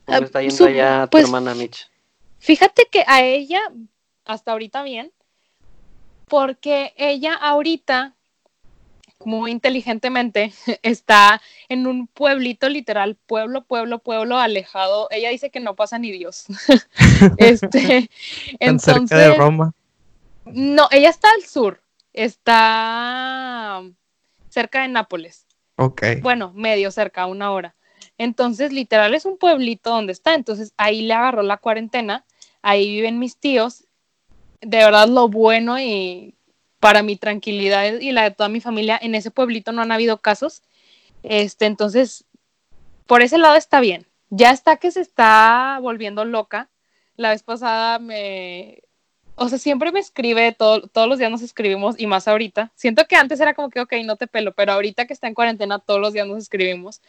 ¿Cómo 0.05 0.19
está 0.19 0.41
yendo 0.41 0.65
allá 0.65 1.03
tu 1.03 1.09
pues, 1.09 1.25
hermana 1.25 1.53
Mitch? 1.53 1.89
Fíjate 2.39 2.87
que 2.89 3.03
a 3.05 3.21
ella, 3.23 3.59
hasta 4.23 4.53
ahorita 4.53 4.83
bien, 4.83 5.11
porque 6.29 6.93
ella 6.95 7.33
ahorita, 7.33 8.15
muy 9.25 9.51
inteligentemente, 9.51 10.53
está 10.81 11.41
en 11.67 11.87
un 11.87 12.07
pueblito 12.07 12.69
literal, 12.69 13.17
pueblo, 13.25 13.65
pueblo, 13.65 13.99
pueblo 13.99 14.37
alejado. 14.37 15.09
Ella 15.11 15.29
dice 15.29 15.49
que 15.49 15.59
no 15.59 15.75
pasa 15.75 15.99
ni 15.99 16.09
Dios. 16.09 16.45
este, 17.37 18.09
entonces, 18.59 19.09
cerca 19.09 19.17
de 19.17 19.35
Roma. 19.35 19.73
No, 20.45 20.87
ella 20.91 21.09
está 21.09 21.27
al 21.31 21.43
sur, 21.43 21.81
está 22.13 23.83
cerca 24.49 24.83
de 24.83 24.87
Nápoles. 24.87 25.45
Ok. 25.77 26.03
Bueno, 26.21 26.51
medio 26.53 26.91
cerca, 26.91 27.25
una 27.25 27.51
hora. 27.51 27.75
Entonces, 28.17 28.71
literal 28.71 29.13
es 29.13 29.25
un 29.25 29.37
pueblito 29.37 29.89
donde 29.89 30.13
está. 30.13 30.33
Entonces, 30.33 30.73
ahí 30.77 31.01
le 31.01 31.13
agarró 31.13 31.43
la 31.43 31.57
cuarentena. 31.57 32.25
Ahí 32.61 32.89
viven 32.89 33.19
mis 33.19 33.37
tíos. 33.37 33.85
De 34.61 34.77
verdad, 34.77 35.07
lo 35.07 35.27
bueno 35.27 35.79
y 35.79 36.35
para 36.79 37.03
mi 37.03 37.15
tranquilidad 37.15 37.99
y 37.99 38.11
la 38.11 38.23
de 38.23 38.31
toda 38.31 38.47
mi 38.47 38.61
familia, 38.61 38.99
en 39.01 39.15
ese 39.15 39.31
pueblito 39.31 39.71
no 39.71 39.81
han 39.81 39.91
habido 39.91 40.21
casos. 40.21 40.61
Este, 41.23 41.65
entonces, 41.65 42.25
por 43.07 43.21
ese 43.21 43.37
lado 43.37 43.55
está 43.55 43.79
bien. 43.79 44.07
Ya 44.29 44.51
está 44.51 44.77
que 44.77 44.91
se 44.91 45.01
está 45.01 45.79
volviendo 45.81 46.25
loca. 46.25 46.69
La 47.15 47.29
vez 47.29 47.43
pasada 47.43 47.99
me, 47.99 48.83
o 49.35 49.49
sea, 49.49 49.57
siempre 49.57 49.91
me 49.91 49.99
escribe, 49.99 50.53
todos 50.53 51.07
los 51.07 51.19
días 51.19 51.31
nos 51.31 51.41
escribimos 51.41 51.95
y 51.97 52.07
más 52.07 52.27
ahorita. 52.27 52.71
Siento 52.75 53.05
que 53.05 53.15
antes 53.15 53.39
era 53.39 53.53
como 53.53 53.69
que, 53.69 53.81
ok, 53.81 53.93
no 54.05 54.15
te 54.15 54.27
pelo, 54.27 54.53
pero 54.53 54.73
ahorita 54.73 55.05
que 55.05 55.13
está 55.13 55.27
en 55.27 55.33
cuarentena, 55.33 55.79
todos 55.79 55.99
los 55.99 56.13
días 56.13 56.27
nos 56.27 56.37
escribimos. 56.37 57.01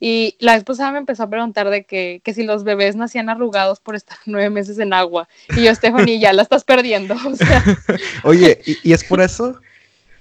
Y 0.00 0.36
la 0.38 0.54
esposa 0.54 0.92
me 0.92 0.98
empezó 0.98 1.24
a 1.24 1.30
preguntar 1.30 1.70
de 1.70 1.84
que, 1.84 2.20
que 2.22 2.32
si 2.32 2.44
los 2.44 2.62
bebés 2.62 2.94
nacían 2.94 3.28
arrugados 3.28 3.80
por 3.80 3.96
estar 3.96 4.16
nueve 4.26 4.50
meses 4.50 4.78
en 4.78 4.92
agua. 4.92 5.28
Y 5.56 5.64
yo, 5.64 5.74
Stephanie, 5.74 6.18
ya 6.18 6.32
la 6.32 6.42
estás 6.42 6.64
perdiendo. 6.64 7.16
O 7.26 7.36
sea. 7.36 7.64
Oye, 8.24 8.60
¿y, 8.64 8.92
es 8.92 9.04
por 9.04 9.20
eso? 9.20 9.60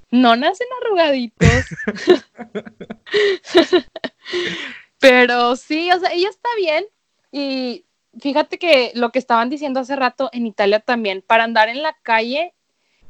No 0.09 0.35
nacen 0.35 0.67
arrugaditos. 0.81 1.47
pero 4.99 5.55
sí, 5.55 5.91
o 5.91 5.99
sea, 5.99 6.11
ella 6.11 6.29
está 6.29 6.49
bien. 6.57 6.85
Y 7.31 7.85
fíjate 8.19 8.57
que 8.57 8.91
lo 8.95 9.11
que 9.11 9.19
estaban 9.19 9.49
diciendo 9.49 9.79
hace 9.79 9.95
rato 9.95 10.29
en 10.33 10.45
Italia 10.45 10.79
también, 10.79 11.23
para 11.25 11.43
andar 11.43 11.69
en 11.69 11.81
la 11.81 11.95
calle, 12.03 12.53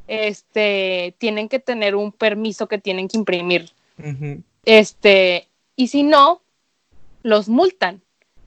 este, 0.08 1.16
tienen 1.18 1.50
que 1.50 1.60
tener 1.60 1.96
un 1.96 2.12
permiso 2.12 2.68
que 2.68 2.78
tienen 2.78 3.08
que 3.08 3.18
imprimir. 3.18 3.72
Este, 4.66 5.48
y 5.76 5.88
si 5.88 6.04
no, 6.04 6.42
los 7.24 7.50
multan. 7.50 8.02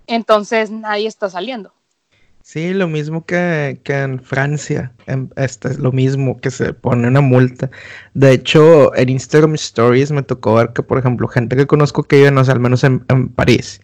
Entonces 0.07 0.71
nadie 0.71 1.07
está 1.07 1.31
saliendo. 1.31 1.73
Sí, 2.43 2.73
lo 2.73 2.89
mismo 2.89 3.25
que, 3.27 3.81
en 3.85 4.21
Francia. 4.21 4.93
este 5.37 5.69
es 5.69 5.79
lo 5.79 5.93
mismo, 5.93 6.41
que 6.41 6.51
se 6.51 6.73
pone 6.73 7.07
una 7.07 7.21
multa. 7.21 7.71
De 8.15 8.33
hecho, 8.33 8.95
en 8.97 9.11
Instagram 9.11 9.55
Stories 9.55 10.11
me 10.11 10.23
tocó 10.23 10.55
ver 10.55 10.73
que, 10.73 10.83
por 10.83 10.99
ejemplo, 10.99 11.29
gente 11.29 11.55
que 11.55 11.67
conozco 11.67 12.03
que 12.03 12.17
vive, 12.17 12.31
no 12.31 12.45
sé, 12.45 12.51
al 12.51 12.61
menos 12.61 12.83
en, 12.83 13.01
París, 13.29 13.81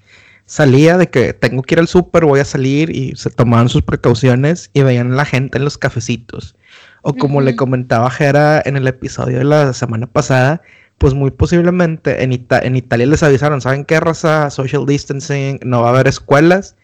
salía 0.46 0.96
de 0.96 1.10
que 1.10 1.32
tengo 1.32 1.62
que 1.62 1.74
ir 1.74 1.80
al 1.80 1.88
súper, 1.88 2.24
voy 2.24 2.40
a 2.40 2.44
salir 2.44 2.90
y 2.90 3.14
se 3.16 3.30
tomaban 3.30 3.68
sus 3.68 3.82
precauciones 3.82 4.70
y 4.72 4.82
veían 4.82 5.12
a 5.12 5.16
la 5.16 5.24
gente 5.24 5.58
en 5.58 5.64
los 5.64 5.76
cafecitos. 5.76 6.56
O 7.02 7.14
como 7.14 7.40
le 7.40 7.54
comentaba 7.54 8.10
Jera 8.10 8.60
en 8.64 8.76
el 8.76 8.88
episodio 8.88 9.38
de 9.38 9.44
la 9.44 9.72
semana 9.72 10.06
pasada, 10.06 10.62
pues 10.98 11.14
muy 11.14 11.30
posiblemente 11.30 12.24
en, 12.24 12.32
en 12.32 12.76
Italia 12.76 13.06
les 13.06 13.22
avisaron, 13.22 13.60
¿saben 13.60 13.84
qué 13.84 14.00
raza? 14.00 14.50
Social 14.50 14.86
distancing, 14.86 15.60
no 15.64 15.82
va 15.82 15.88
a 15.88 15.90
haber 15.92 16.08
escuelas 16.08 16.74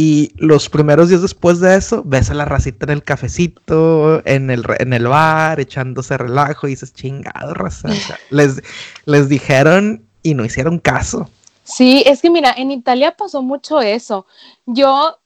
y 0.00 0.32
los 0.36 0.68
primeros 0.68 1.08
días 1.08 1.22
después 1.22 1.58
de 1.58 1.74
eso, 1.74 2.04
ves 2.06 2.30
a 2.30 2.34
la 2.34 2.44
racita 2.44 2.86
en 2.86 2.90
el 2.90 3.02
cafecito, 3.02 4.22
en 4.26 4.48
el, 4.48 4.64
en 4.78 4.92
el 4.92 5.08
bar, 5.08 5.58
echándose 5.58 6.16
relajo 6.16 6.68
y 6.68 6.70
dices, 6.70 6.94
chingado, 6.94 7.52
raza. 7.52 7.88
les, 8.30 8.62
les 9.06 9.28
dijeron 9.28 10.04
y 10.22 10.34
no 10.34 10.44
hicieron 10.44 10.78
caso. 10.78 11.28
Sí, 11.68 12.02
es 12.06 12.22
que 12.22 12.30
mira, 12.30 12.54
en 12.56 12.70
Italia 12.70 13.16
pasó 13.16 13.42
mucho 13.42 13.80
eso. 13.80 14.26
Yo, 14.66 15.18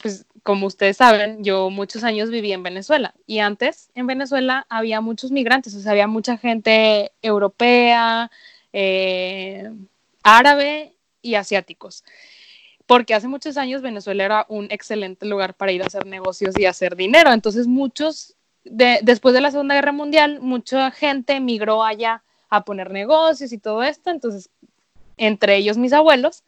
pues 0.00 0.26
como 0.42 0.66
ustedes 0.66 0.96
saben, 0.96 1.44
yo 1.44 1.70
muchos 1.70 2.04
años 2.04 2.30
viví 2.30 2.52
en 2.52 2.62
Venezuela 2.62 3.14
y 3.26 3.38
antes 3.38 3.90
en 3.94 4.06
Venezuela 4.06 4.66
había 4.68 5.00
muchos 5.00 5.30
migrantes, 5.30 5.74
o 5.74 5.80
sea, 5.80 5.92
había 5.92 6.06
mucha 6.08 6.36
gente 6.36 7.12
europea, 7.22 8.30
eh, 8.72 9.70
árabe 10.22 10.96
y 11.22 11.36
asiáticos 11.36 12.04
porque 12.86 13.14
hace 13.14 13.28
muchos 13.28 13.56
años 13.56 13.82
Venezuela 13.82 14.24
era 14.24 14.46
un 14.48 14.66
excelente 14.70 15.26
lugar 15.26 15.54
para 15.54 15.72
ir 15.72 15.82
a 15.82 15.86
hacer 15.86 16.06
negocios 16.06 16.54
y 16.58 16.66
hacer 16.66 16.96
dinero. 16.96 17.32
Entonces 17.32 17.66
muchos, 17.66 18.36
después 18.64 19.34
de 19.34 19.40
la 19.40 19.50
Segunda 19.50 19.74
Guerra 19.74 19.92
Mundial, 19.92 20.40
mucha 20.40 20.90
gente 20.90 21.40
migró 21.40 21.82
allá 21.82 22.22
a 22.50 22.64
poner 22.64 22.90
negocios 22.90 23.52
y 23.52 23.58
todo 23.58 23.82
esto, 23.82 24.10
entonces, 24.10 24.50
entre 25.16 25.56
ellos 25.56 25.76
mis 25.76 25.92
abuelos. 25.92 26.44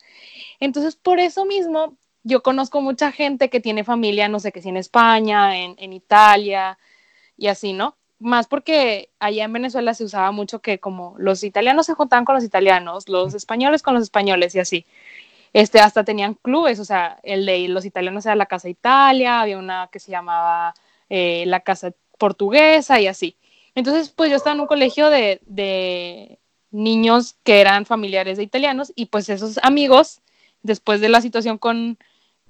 Entonces, 0.60 0.96
por 0.96 1.20
eso 1.20 1.44
mismo, 1.44 1.96
yo 2.22 2.42
conozco 2.42 2.80
mucha 2.80 3.12
gente 3.12 3.50
que 3.50 3.60
tiene 3.60 3.84
familia, 3.84 4.28
no 4.28 4.40
sé, 4.40 4.52
que 4.52 4.62
sí 4.62 4.68
en 4.68 4.76
España, 4.76 5.58
en, 5.58 5.76
en 5.78 5.92
Italia 5.92 6.78
y 7.36 7.48
así, 7.48 7.72
¿no? 7.72 7.96
Más 8.18 8.46
porque 8.46 9.10
allá 9.18 9.44
en 9.44 9.52
Venezuela 9.52 9.94
se 9.94 10.04
usaba 10.04 10.32
mucho 10.32 10.60
que 10.60 10.78
como 10.80 11.14
los 11.18 11.44
italianos 11.44 11.86
se 11.86 11.94
juntaban 11.94 12.24
con 12.24 12.34
los 12.34 12.44
italianos, 12.44 13.08
los 13.08 13.34
españoles 13.34 13.82
con 13.82 13.94
los 13.94 14.02
españoles 14.02 14.54
y 14.54 14.60
así. 14.60 14.86
Este, 15.52 15.80
hasta 15.80 16.04
tenían 16.04 16.34
clubes, 16.34 16.80
o 16.80 16.84
sea, 16.84 17.18
el 17.22 17.46
de 17.46 17.68
los 17.68 17.84
italianos 17.84 18.26
era 18.26 18.36
la 18.36 18.46
Casa 18.46 18.68
Italia, 18.68 19.40
había 19.40 19.58
una 19.58 19.88
que 19.92 20.00
se 20.00 20.10
llamaba 20.10 20.74
eh, 21.08 21.44
la 21.46 21.60
Casa 21.60 21.92
Portuguesa 22.18 23.00
y 23.00 23.06
así. 23.06 23.36
Entonces, 23.74 24.10
pues 24.10 24.30
yo 24.30 24.36
estaba 24.36 24.54
en 24.54 24.60
un 24.60 24.66
colegio 24.66 25.10
de, 25.10 26.38
niños 26.76 27.36
que 27.42 27.60
eran 27.60 27.86
familiares 27.86 28.36
de 28.36 28.44
italianos 28.44 28.92
y 28.94 29.06
pues 29.06 29.28
esos 29.28 29.58
amigos, 29.62 30.20
después 30.62 31.00
de 31.00 31.08
la 31.08 31.20
situación 31.20 31.58
con, 31.58 31.98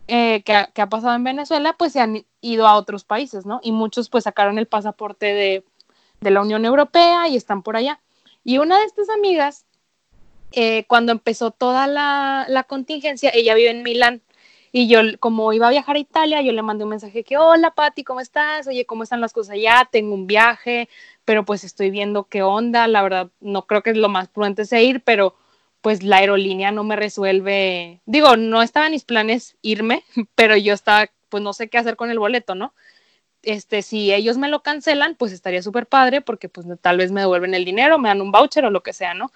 eh, 0.09 0.43
que, 0.43 0.55
ha, 0.55 0.89
pasado 0.89 1.15
en 1.15 1.25
Venezuela, 1.25 1.75
pues 1.79 1.93
se 1.93 2.01
han 2.01 2.27
ido 2.41 2.67
a 2.67 2.77
otros 2.77 3.05
países, 3.05 3.47
¿no? 3.47 3.61
Y 3.63 3.73
muchos 3.73 4.09
pues 4.11 4.25
sacaron 4.25 4.59
el 4.59 4.67
pasaporte 4.67 5.27
de, 5.27 5.65
de 6.21 6.31
la 6.31 6.43
Unión 6.43 6.65
Europea 6.65 7.29
y 7.29 7.37
están 7.37 7.63
por 7.63 7.77
allá. 7.77 8.01
Y 8.45 8.59
una 8.59 8.79
de 8.79 8.85
estas 8.85 9.09
amigas 9.11 9.67
eh, 10.53 10.85
cuando 10.87 11.13
empezó 11.13 11.51
toda 11.51 11.87
la, 11.87 12.65
contingencia, 12.69 13.31
ella 13.35 13.55
vive 13.55 13.71
en 13.71 13.83
Milán. 13.83 14.23
Y 14.73 14.89
yo, 14.89 15.01
como 15.21 15.53
iba 15.53 15.69
a 15.69 15.71
viajar 15.71 15.97
a 15.97 15.99
Italia, 15.99 16.43
yo 16.43 16.53
le 16.53 16.63
mandé 16.63 16.85
un 16.85 16.91
mensaje 16.91 17.25
que, 17.25 17.39
hola 17.39 17.73
Pati, 17.75 18.05
¿cómo 18.05 18.21
estás? 18.21 18.67
Oye, 18.67 18.85
¿cómo 18.85 19.03
están 19.03 19.21
las 19.21 19.33
cosas 19.33 19.55
allá? 19.55 19.89
Tengo 19.91 20.15
un 20.15 20.27
viaje, 20.27 20.89
pero 21.27 21.45
pues 21.45 21.65
estoy 21.65 21.91
viendo 21.91 22.25
qué 22.25 22.43
onda. 22.43 22.89
La 22.89 23.03
verdad, 23.03 23.31
no 23.41 23.67
creo 23.67 23.83
que 23.83 23.91
es 23.91 23.99
lo 23.99 24.09
más 24.09 24.29
prudente 24.29 24.63
es 24.63 24.73
ir, 24.73 25.03
pero 25.03 25.37
pues 25.83 26.03
la 26.03 26.19
aerolínea 26.19 26.73
no 26.73 26.85
me 26.85 26.97
resuelve. 26.97 28.01
Digo, 28.07 28.37
no 28.39 28.63
estaba 28.63 28.87
en 28.87 28.93
mis 28.93 29.05
planes 29.05 29.57
irme, 29.61 30.05
pero 30.35 30.57
yo 30.57 30.73
estaba, 30.73 31.11
pues 31.29 31.43
no 31.43 31.53
sé 31.53 31.69
qué 31.69 31.77
hacer 31.79 31.97
con 31.97 32.11
el 32.11 32.19
boleto, 32.19 32.55
¿no? 32.55 32.73
Este, 33.43 33.83
si 33.83 34.13
ellos 34.15 34.39
me 34.39 34.49
lo 34.49 34.63
cancelan, 34.63 35.17
pues 35.17 35.33
estaría 35.33 35.63
súper 35.63 35.87
padre 35.87 36.21
porque 36.21 36.49
pues 36.49 36.67
tal 36.81 36.97
vez 36.97 37.13
me 37.13 37.21
devuelven 37.21 37.55
el 37.55 37.65
dinero, 37.65 37.99
me 37.99 38.09
dan 38.09 38.21
un 38.23 38.33
voucher 38.33 38.65
o 38.65 38.71
lo 38.71 38.83
que 38.83 38.93
sea, 38.93 39.15
¿no? 39.15 39.33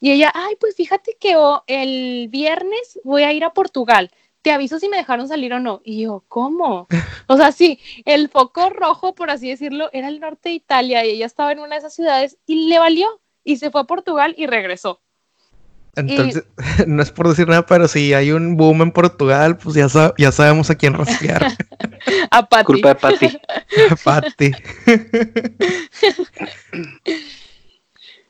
Y 0.00 0.12
ella, 0.12 0.32
ay, 0.34 0.56
pues 0.58 0.74
fíjate 0.74 1.16
que 1.20 1.36
el 1.68 2.28
viernes 2.28 3.00
voy 3.04 3.24
a 3.24 3.32
ir 3.32 3.44
a 3.44 3.52
Portugal. 3.52 4.10
Te 4.42 4.50
aviso 4.50 4.78
si 4.78 4.88
me 4.88 4.96
dejaron 4.96 5.28
salir 5.28 5.54
o 5.54 5.60
no. 5.60 5.80
Y 5.84 6.02
yo, 6.02 6.24
¿cómo? 6.28 6.88
O 7.28 7.36
sea, 7.36 7.52
sí, 7.52 7.78
el 8.04 8.28
foco 8.28 8.70
rojo, 8.70 9.14
por 9.14 9.30
así 9.30 9.48
decirlo, 9.48 9.88
era 9.92 10.08
el 10.08 10.20
norte 10.20 10.48
de 10.48 10.56
Italia 10.56 11.04
y 11.04 11.10
ella 11.10 11.26
estaba 11.26 11.52
en 11.52 11.60
una 11.60 11.70
de 11.70 11.78
esas 11.78 11.94
ciudades 11.94 12.38
y 12.46 12.68
le 12.68 12.78
valió. 12.78 13.08
Y 13.44 13.56
se 13.56 13.70
fue 13.70 13.80
a 13.80 13.84
Portugal 13.84 14.34
y 14.36 14.46
regresó. 14.46 15.00
Entonces, 15.94 16.44
no 16.86 17.02
es 17.02 17.10
por 17.10 17.28
decir 17.28 17.48
nada, 17.48 17.66
pero 17.66 17.86
si 17.86 18.14
hay 18.14 18.32
un 18.32 18.56
boom 18.56 18.82
en 18.82 18.92
Portugal, 18.92 19.58
pues 19.58 19.74
ya, 19.74 19.86
ya 20.16 20.32
sabemos 20.32 20.70
a 20.70 20.74
quién 20.74 20.94
rastrear. 20.94 21.46
a 22.30 22.48
Pati. 22.48 22.64
Culpa 22.64 22.88
de 22.88 22.94
Pati. 22.94 23.38
Pati. 24.04 24.52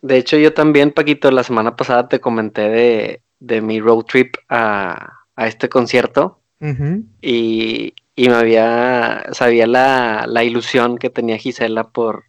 De 0.03 0.17
hecho, 0.17 0.37
yo 0.37 0.53
también, 0.53 0.91
Paquito, 0.91 1.31
la 1.31 1.45
semana 1.45 1.77
pasada 1.77 2.09
te 2.09 2.21
comenté 2.21 3.23
de, 3.39 3.61
mi 3.61 3.81
road 3.81 4.05
trip 4.05 4.35
a, 4.49 5.22
este 5.37 5.69
concierto. 5.69 6.41
y, 7.21 7.95
me 8.17 8.35
había, 8.35 9.25
sabía 9.33 9.67
la, 9.67 10.45
ilusión 10.45 10.99
que 10.99 11.11
tenía 11.11 11.39
Gisela 11.39 11.85
por, 11.85 12.25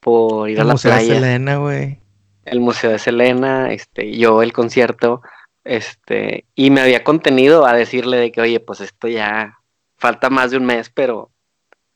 por 0.00 0.48
ir 0.48 0.60
a 0.60 0.64
la 0.64 0.72
Museo 0.72 0.92
playa. 0.92 1.14
De 1.14 1.20
Selena, 1.20 1.56
güey. 1.56 1.98
El 2.44 2.60
Museo 2.60 2.90
de 2.90 2.98
Selena, 2.98 3.72
este, 3.72 4.16
yo 4.16 4.42
el 4.42 4.52
concierto, 4.52 5.22
este, 5.64 6.46
y 6.54 6.70
me 6.70 6.80
había 6.80 7.04
contenido 7.04 7.66
a 7.66 7.74
decirle 7.74 8.16
de 8.16 8.32
que, 8.32 8.40
oye, 8.40 8.60
pues 8.60 8.80
esto 8.80 9.08
ya 9.08 9.58
falta 9.98 10.30
más 10.30 10.50
de 10.50 10.56
un 10.56 10.64
mes, 10.64 10.90
pero 10.90 11.30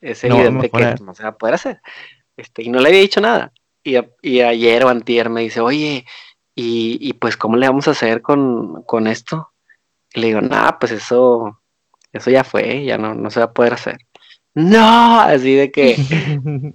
es 0.01 0.22
evidente 0.24 0.70
que 0.70 0.97
no 1.03 1.14
se 1.14 1.22
va 1.22 1.30
a 1.30 1.36
poder 1.36 1.55
hacer. 1.55 1.80
Este, 2.36 2.62
y 2.62 2.68
no 2.68 2.80
le 2.80 2.88
había 2.88 3.01
dicho 3.01 3.20
nada. 3.20 3.53
Y, 3.82 3.97
ayer 4.40 4.84
o 4.84 4.88
antier 4.88 5.30
me 5.30 5.42
dice, 5.42 5.61
oye, 5.61 6.05
y, 6.55 7.12
pues, 7.14 7.36
¿cómo 7.36 7.57
le 7.57 7.66
vamos 7.66 7.88
a 7.88 7.92
hacer 7.92 8.22
con, 8.22 9.07
esto? 9.07 9.51
Y 10.14 10.20
le 10.20 10.26
digo, 10.28 10.40
nada, 10.40 10.78
pues 10.78 10.92
eso, 10.92 11.60
eso 12.12 12.30
ya 12.30 12.44
fue, 12.44 12.84
ya 12.84 12.96
no, 12.96 13.14
no 13.14 13.30
se 13.30 13.40
va 13.40 13.46
a 13.46 13.52
poder 13.52 13.74
hacer. 13.74 13.98
No, 14.54 15.20
así 15.20 15.54
de 15.54 15.72
que 15.72 15.96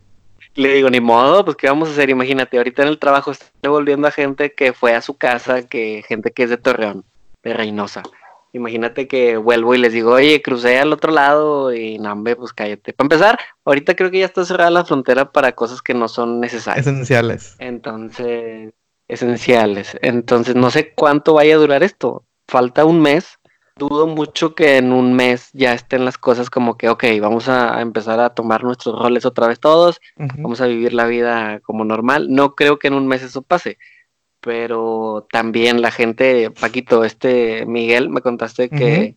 le 0.55 0.73
digo, 0.73 0.89
ni 0.89 0.99
modo, 0.99 1.45
pues 1.45 1.55
qué 1.55 1.67
vamos 1.67 1.89
a 1.89 1.91
hacer, 1.93 2.09
imagínate, 2.09 2.57
ahorita 2.57 2.81
en 2.83 2.89
el 2.89 2.99
trabajo 2.99 3.31
estoy 3.31 3.47
devolviendo 3.61 4.07
a 4.07 4.11
gente 4.11 4.53
que 4.53 4.73
fue 4.73 4.93
a 4.93 5.01
su 5.01 5.17
casa, 5.17 5.67
que 5.67 6.03
gente 6.07 6.31
que 6.31 6.43
es 6.43 6.49
de 6.49 6.57
Torreón, 6.57 7.05
de 7.43 7.53
Reynosa. 7.53 8.03
Imagínate 8.51 9.07
que 9.07 9.37
vuelvo 9.37 9.75
y 9.75 9.77
les 9.77 9.93
digo, 9.93 10.11
oye, 10.11 10.41
crucé 10.41 10.79
al 10.79 10.91
otro 10.91 11.11
lado 11.11 11.73
y 11.73 11.99
nambe, 11.99 12.35
pues 12.35 12.51
cállate. 12.51 12.93
Para 12.93 13.05
empezar, 13.05 13.39
ahorita 13.63 13.95
creo 13.95 14.09
que 14.09 14.19
ya 14.19 14.25
está 14.25 14.43
cerrada 14.43 14.71
la 14.71 14.85
frontera 14.85 15.31
para 15.31 15.51
cosas 15.51 15.81
que 15.83 15.93
no 15.93 16.07
son 16.07 16.39
necesarias. 16.39 16.87
Esenciales. 16.87 17.55
Entonces, 17.59 18.73
esenciales. 19.07 19.97
Entonces, 20.01 20.55
no 20.55 20.71
sé 20.71 20.93
cuánto 20.93 21.35
vaya 21.35 21.55
a 21.55 21.59
durar 21.59 21.83
esto. 21.83 22.25
Falta 22.49 22.83
un 22.85 23.01
mes. 23.01 23.39
Dudo 23.77 24.07
mucho 24.07 24.55
que 24.55 24.75
en 24.75 24.91
un 24.91 25.13
mes 25.13 25.51
ya 25.53 25.73
estén 25.73 26.03
las 26.03 26.17
cosas 26.17 26.49
como 26.49 26.77
que, 26.77 26.89
ok, 26.89 27.05
vamos 27.21 27.47
a 27.47 27.79
empezar 27.79 28.19
a 28.19 28.31
tomar 28.31 28.63
nuestros 28.65 28.99
roles 28.99 29.25
otra 29.25 29.47
vez 29.47 29.57
todos, 29.61 30.01
vamos 30.17 30.59
a 30.59 30.65
vivir 30.65 30.91
la 30.93 31.05
vida 31.05 31.61
como 31.61 31.85
normal. 31.85 32.27
No 32.29 32.55
creo 32.55 32.77
que 32.77 32.89
en 32.89 32.95
un 32.95 33.07
mes 33.07 33.23
eso 33.23 33.41
pase 33.41 33.77
pero 34.41 35.27
también 35.31 35.81
la 35.81 35.91
gente, 35.91 36.51
Paquito, 36.51 37.03
este 37.03 37.65
Miguel, 37.65 38.09
me 38.09 38.21
contaste 38.21 38.69
que, 38.69 39.15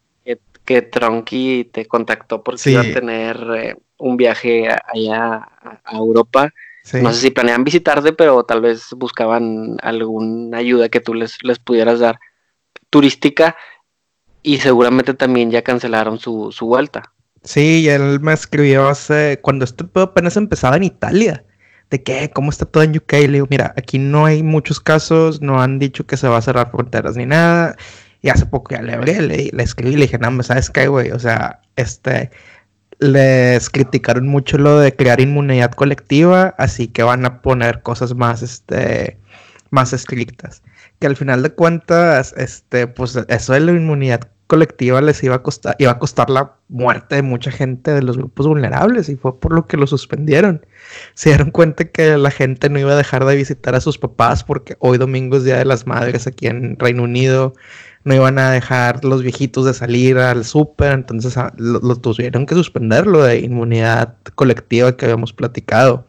que, 0.64 0.82
Tronky 0.82 1.64
te 1.72 1.86
contactó 1.86 2.42
porque 2.42 2.70
iba 2.70 2.80
a 2.80 2.92
tener 2.92 3.36
eh, 3.56 3.76
un 3.98 4.16
viaje 4.16 4.68
allá 4.68 5.48
a, 5.84 5.96
Europa. 5.96 6.52
No 7.00 7.12
sé 7.12 7.20
si 7.20 7.30
planean 7.30 7.62
visitarte, 7.62 8.12
pero 8.12 8.42
tal 8.44 8.60
vez 8.60 8.88
buscaban 8.96 9.76
alguna 9.82 10.58
ayuda 10.58 10.88
que 10.88 11.00
tú 11.00 11.14
les, 11.14 11.38
les 11.44 11.58
pudieras 11.60 12.00
dar 12.00 12.18
turística 12.92 13.56
y 14.42 14.58
seguramente 14.58 15.14
también 15.14 15.50
ya 15.50 15.62
cancelaron 15.62 16.18
su, 16.18 16.52
su 16.52 16.66
vuelta. 16.66 17.02
Sí, 17.42 17.88
él 17.88 18.20
me 18.20 18.34
escribió 18.34 18.88
hace 18.88 19.40
cuando 19.42 19.64
este 19.64 19.84
apenas 19.94 20.36
empezaba 20.36 20.76
en 20.76 20.84
Italia 20.84 21.44
de 21.90 22.02
qué, 22.02 22.30
cómo 22.32 22.50
está 22.50 22.66
todo 22.66 22.82
en 22.82 22.96
UK. 22.96 23.12
Le 23.12 23.28
digo, 23.28 23.46
mira, 23.50 23.74
aquí 23.76 23.98
no 23.98 24.26
hay 24.26 24.42
muchos 24.42 24.78
casos, 24.78 25.40
no 25.40 25.60
han 25.60 25.78
dicho 25.78 26.06
que 26.06 26.16
se 26.16 26.28
va 26.28 26.36
a 26.36 26.42
cerrar 26.42 26.70
fronteras 26.70 27.16
ni 27.16 27.26
nada. 27.26 27.76
Y 28.20 28.28
hace 28.28 28.46
poco 28.46 28.74
ya 28.74 28.82
le 28.82 28.92
hablé, 28.92 29.20
le, 29.22 29.50
le 29.52 29.62
escribí, 29.62 29.96
le 29.96 30.02
dije, 30.02 30.18
no, 30.18 30.42
¿sabes 30.42 30.70
qué, 30.70 30.86
güey? 30.86 31.10
O 31.10 31.18
sea, 31.18 31.60
este, 31.76 32.30
les 33.00 33.68
criticaron 33.70 34.28
mucho 34.28 34.58
lo 34.58 34.78
de 34.78 34.94
crear 34.94 35.20
inmunidad 35.20 35.72
colectiva, 35.72 36.54
así 36.58 36.86
que 36.86 37.02
van 37.02 37.24
a 37.26 37.42
poner 37.42 37.82
cosas 37.82 38.14
más, 38.14 38.42
este, 38.42 39.18
más 39.70 39.92
estrictas. 39.92 40.62
Que 41.02 41.08
al 41.08 41.16
final 41.16 41.42
de 41.42 41.50
cuentas, 41.50 42.32
este, 42.36 42.86
pues 42.86 43.18
eso 43.26 43.52
de 43.54 43.58
la 43.58 43.72
inmunidad 43.72 44.20
colectiva 44.46 45.00
les 45.00 45.20
iba 45.24 45.34
a 45.34 45.42
costar, 45.42 45.74
iba 45.80 45.90
a 45.90 45.98
costar 45.98 46.30
la 46.30 46.52
muerte 46.68 47.16
de 47.16 47.22
mucha 47.22 47.50
gente 47.50 47.90
de 47.90 48.02
los 48.02 48.16
grupos 48.16 48.46
vulnerables 48.46 49.08
y 49.08 49.16
fue 49.16 49.40
por 49.40 49.52
lo 49.52 49.66
que 49.66 49.76
lo 49.76 49.88
suspendieron. 49.88 50.64
Se 51.14 51.30
dieron 51.30 51.50
cuenta 51.50 51.86
que 51.86 52.16
la 52.16 52.30
gente 52.30 52.70
no 52.70 52.78
iba 52.78 52.92
a 52.92 52.96
dejar 52.96 53.24
de 53.24 53.34
visitar 53.34 53.74
a 53.74 53.80
sus 53.80 53.98
papás 53.98 54.44
porque 54.44 54.76
hoy 54.78 54.96
domingo 54.96 55.38
es 55.38 55.42
Día 55.42 55.58
de 55.58 55.64
las 55.64 55.88
Madres 55.88 56.28
aquí 56.28 56.46
en 56.46 56.78
Reino 56.78 57.02
Unido, 57.02 57.52
no 58.04 58.14
iban 58.14 58.38
a 58.38 58.52
dejar 58.52 59.04
los 59.04 59.24
viejitos 59.24 59.64
de 59.64 59.74
salir 59.74 60.18
al 60.18 60.44
súper, 60.44 60.92
entonces 60.92 61.36
ah, 61.36 61.52
lo, 61.56 61.96
tuvieron 61.96 62.46
que 62.46 62.54
suspender 62.54 63.08
lo 63.08 63.24
de 63.24 63.40
inmunidad 63.40 64.14
colectiva 64.36 64.96
que 64.96 65.06
habíamos 65.06 65.32
platicado. 65.32 66.06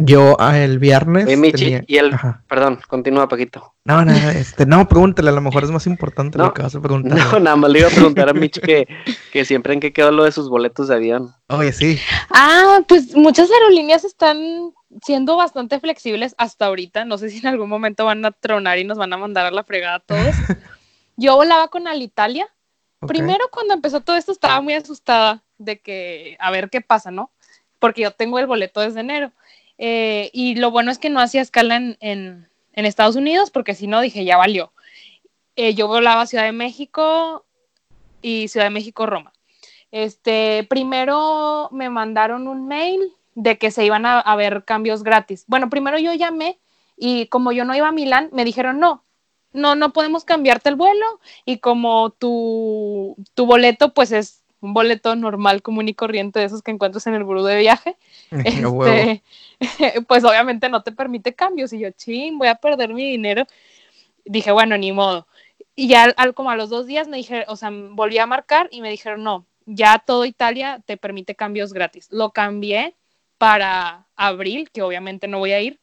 Yo 0.00 0.36
ah, 0.40 0.58
el 0.58 0.78
viernes. 0.78 1.26
Oye, 1.26 1.36
Michi, 1.36 1.78
y 1.86 1.96
el. 1.96 2.10
Perdón, 2.48 2.80
continúa, 2.88 3.28
Paquito. 3.28 3.74
No, 3.84 4.04
no, 4.04 4.12
este, 4.12 4.66
no, 4.66 4.88
pregúntale, 4.88 5.30
a 5.30 5.32
lo 5.32 5.40
mejor 5.40 5.64
es 5.64 5.70
más 5.70 5.86
importante 5.86 6.38
lo 6.38 6.52
que 6.52 6.62
vas 6.62 6.74
a 6.74 6.80
preguntar. 6.80 7.16
No, 7.16 7.38
nada 7.38 7.56
más 7.56 7.70
le 7.70 7.78
iba 7.78 7.88
a 7.88 7.92
preguntar 7.92 8.28
a 8.28 8.32
Michi 8.32 8.60
que, 8.60 8.88
que 9.32 9.44
siempre 9.44 9.74
en 9.74 9.80
qué 9.80 9.92
quedó 9.92 10.10
lo 10.10 10.24
de 10.24 10.32
sus 10.32 10.48
boletos 10.48 10.88
de 10.88 10.96
avión. 10.96 11.32
Oye, 11.48 11.72
sí. 11.72 11.98
Ah, 12.30 12.80
pues 12.88 13.14
muchas 13.14 13.48
aerolíneas 13.50 14.04
están 14.04 14.72
siendo 15.02 15.36
bastante 15.36 15.78
flexibles 15.78 16.34
hasta 16.36 16.66
ahorita. 16.66 17.04
No 17.04 17.16
sé 17.18 17.30
si 17.30 17.38
en 17.38 17.46
algún 17.46 17.68
momento 17.68 18.04
van 18.04 18.24
a 18.24 18.32
tronar 18.32 18.78
y 18.78 18.84
nos 18.84 18.98
van 18.98 19.12
a 19.12 19.16
mandar 19.16 19.46
a 19.46 19.50
la 19.50 19.62
fregada 19.64 19.96
a 19.96 20.00
todos. 20.00 20.34
Yo 21.16 21.36
volaba 21.36 21.68
con 21.68 21.88
Alitalia. 21.88 22.48
Primero, 23.06 23.48
cuando 23.52 23.74
empezó 23.74 24.00
todo 24.00 24.16
esto, 24.16 24.32
estaba 24.32 24.60
muy 24.60 24.74
asustada 24.74 25.44
de 25.58 25.80
que, 25.80 26.36
a 26.40 26.50
ver 26.50 26.70
qué 26.70 26.80
pasa, 26.80 27.10
¿no? 27.10 27.30
Porque 27.78 28.02
yo 28.02 28.10
tengo 28.10 28.38
el 28.38 28.46
boleto 28.46 28.80
desde 28.80 29.00
enero. 29.00 29.32
Eh, 29.78 30.30
y 30.32 30.54
lo 30.56 30.70
bueno 30.70 30.90
es 30.90 30.98
que 30.98 31.10
no 31.10 31.20
hacía 31.20 31.42
escala 31.42 31.76
en, 31.76 32.48
Estados 32.72 33.16
Unidos, 33.16 33.50
porque 33.50 33.74
si 33.74 33.86
no, 33.86 34.00
dije, 34.00 34.24
ya 34.24 34.36
valió. 34.36 34.72
Eh, 35.56 35.74
yo 35.74 35.88
volaba 35.88 36.26
Ciudad 36.26 36.44
de 36.44 36.52
México 36.52 37.44
y 38.22 38.48
Ciudad 38.48 38.66
de 38.66 38.70
México-Roma. 38.70 39.32
Este, 39.90 40.66
primero 40.68 41.68
me 41.72 41.88
mandaron 41.88 42.48
un 42.48 42.66
mail 42.66 43.00
de 43.34 43.56
que 43.58 43.70
se 43.70 43.84
iban 43.84 44.04
a, 44.04 44.20
a, 44.20 44.36
ver 44.36 44.64
cambios 44.64 45.02
gratis. 45.02 45.44
Bueno, 45.46 45.70
primero 45.70 45.98
yo 45.98 46.12
llamé 46.14 46.58
y 46.96 47.26
como 47.28 47.52
yo 47.52 47.64
no 47.64 47.74
iba 47.74 47.88
a 47.88 47.92
Milán, 47.92 48.28
me 48.32 48.44
dijeron, 48.44 48.78
no, 48.78 49.04
no, 49.56 49.74
no 49.74 49.92
podemos 49.92 50.24
cambiarte 50.24 50.68
el 50.68 50.76
vuelo 50.76 51.20
y 51.44 51.58
como 51.58 52.10
tu, 52.10 53.16
tu 53.34 53.46
boleto 53.46 53.94
pues 53.94 54.12
es 54.12 54.44
un 54.60 54.74
boleto 54.74 55.14
normal, 55.16 55.62
común 55.62 55.88
y 55.88 55.94
corriente 55.94 56.40
de 56.40 56.46
esos 56.46 56.62
que 56.62 56.70
encuentras 56.70 57.06
en 57.06 57.14
el 57.14 57.24
buró 57.24 57.44
de 57.44 57.58
viaje, 57.58 57.96
este, 58.30 59.22
pues 60.08 60.24
obviamente 60.24 60.68
no 60.68 60.82
te 60.82 60.92
permite 60.92 61.34
cambios. 61.34 61.72
Y 61.72 61.80
yo, 61.80 61.90
ching, 61.90 62.38
voy 62.38 62.48
a 62.48 62.56
perder 62.56 62.94
mi 62.94 63.10
dinero. 63.10 63.44
Dije, 64.24 64.50
bueno, 64.52 64.76
ni 64.76 64.92
modo. 64.92 65.26
Y 65.74 65.88
ya 65.88 66.04
al, 66.16 66.34
como 66.34 66.50
a 66.50 66.56
los 66.56 66.70
dos 66.70 66.86
días 66.86 67.06
me 67.08 67.18
dije, 67.18 67.44
o 67.48 67.56
sea, 67.56 67.70
volví 67.70 68.18
a 68.18 68.26
marcar 68.26 68.68
y 68.70 68.80
me 68.80 68.90
dijeron, 68.90 69.22
no, 69.22 69.46
ya 69.66 69.98
todo 69.98 70.24
Italia 70.24 70.82
te 70.86 70.96
permite 70.96 71.34
cambios 71.34 71.72
gratis. 71.72 72.08
Lo 72.10 72.30
cambié 72.30 72.94
para 73.38 74.06
abril, 74.16 74.70
que 74.70 74.82
obviamente 74.82 75.28
no 75.28 75.38
voy 75.38 75.52
a 75.52 75.60
ir. 75.60 75.78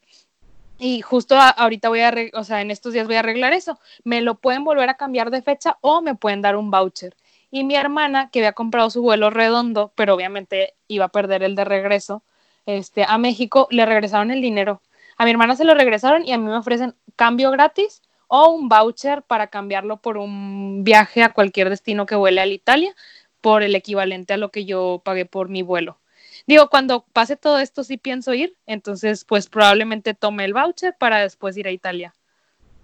Y 0.79 1.01
justo 1.01 1.35
ahorita 1.37 1.89
voy 1.89 2.01
a, 2.01 2.13
o 2.33 2.43
sea, 2.43 2.61
en 2.61 2.71
estos 2.71 2.93
días 2.93 3.05
voy 3.05 3.15
a 3.15 3.19
arreglar 3.19 3.53
eso. 3.53 3.79
Me 4.03 4.21
lo 4.21 4.35
pueden 4.35 4.63
volver 4.63 4.89
a 4.89 4.95
cambiar 4.95 5.29
de 5.29 5.41
fecha 5.41 5.77
o 5.81 6.01
me 6.01 6.15
pueden 6.15 6.41
dar 6.41 6.55
un 6.55 6.71
voucher. 6.71 7.15
Y 7.55 7.63
mi 7.65 7.75
hermana, 7.75 8.31
que 8.31 8.39
había 8.39 8.53
comprado 8.53 8.89
su 8.89 9.03
vuelo 9.03 9.29
redondo, 9.29 9.93
pero 9.93 10.15
obviamente 10.15 10.73
iba 10.87 11.05
a 11.05 11.09
perder 11.09 11.43
el 11.43 11.53
de 11.53 11.63
regreso 11.63 12.23
este, 12.65 13.05
a 13.07 13.19
México, 13.19 13.67
le 13.69 13.85
regresaron 13.85 14.31
el 14.31 14.41
dinero. 14.41 14.81
A 15.17 15.25
mi 15.25 15.29
hermana 15.29 15.55
se 15.55 15.63
lo 15.63 15.75
regresaron 15.75 16.25
y 16.25 16.31
a 16.31 16.39
mí 16.39 16.45
me 16.45 16.57
ofrecen 16.57 16.95
cambio 17.15 17.51
gratis 17.51 18.01
o 18.27 18.49
un 18.49 18.69
voucher 18.69 19.21
para 19.21 19.51
cambiarlo 19.51 19.97
por 19.97 20.17
un 20.17 20.83
viaje 20.83 21.21
a 21.21 21.31
cualquier 21.31 21.69
destino 21.69 22.07
que 22.07 22.15
vuele 22.15 22.41
a 22.41 22.47
Italia 22.47 22.95
por 23.39 23.61
el 23.61 23.75
equivalente 23.75 24.33
a 24.33 24.37
lo 24.37 24.49
que 24.49 24.65
yo 24.65 25.03
pagué 25.05 25.27
por 25.27 25.47
mi 25.47 25.61
vuelo. 25.61 25.99
Digo, 26.47 26.69
cuando 26.69 27.05
pase 27.13 27.35
todo 27.35 27.59
esto 27.59 27.83
sí 27.83 27.97
pienso 27.97 28.33
ir, 28.33 28.57
entonces 28.65 29.25
pues 29.25 29.47
probablemente 29.47 30.15
tome 30.15 30.43
el 30.45 30.53
voucher 30.53 30.95
para 30.97 31.19
después 31.19 31.55
ir 31.55 31.67
a 31.67 31.71
Italia. 31.71 32.15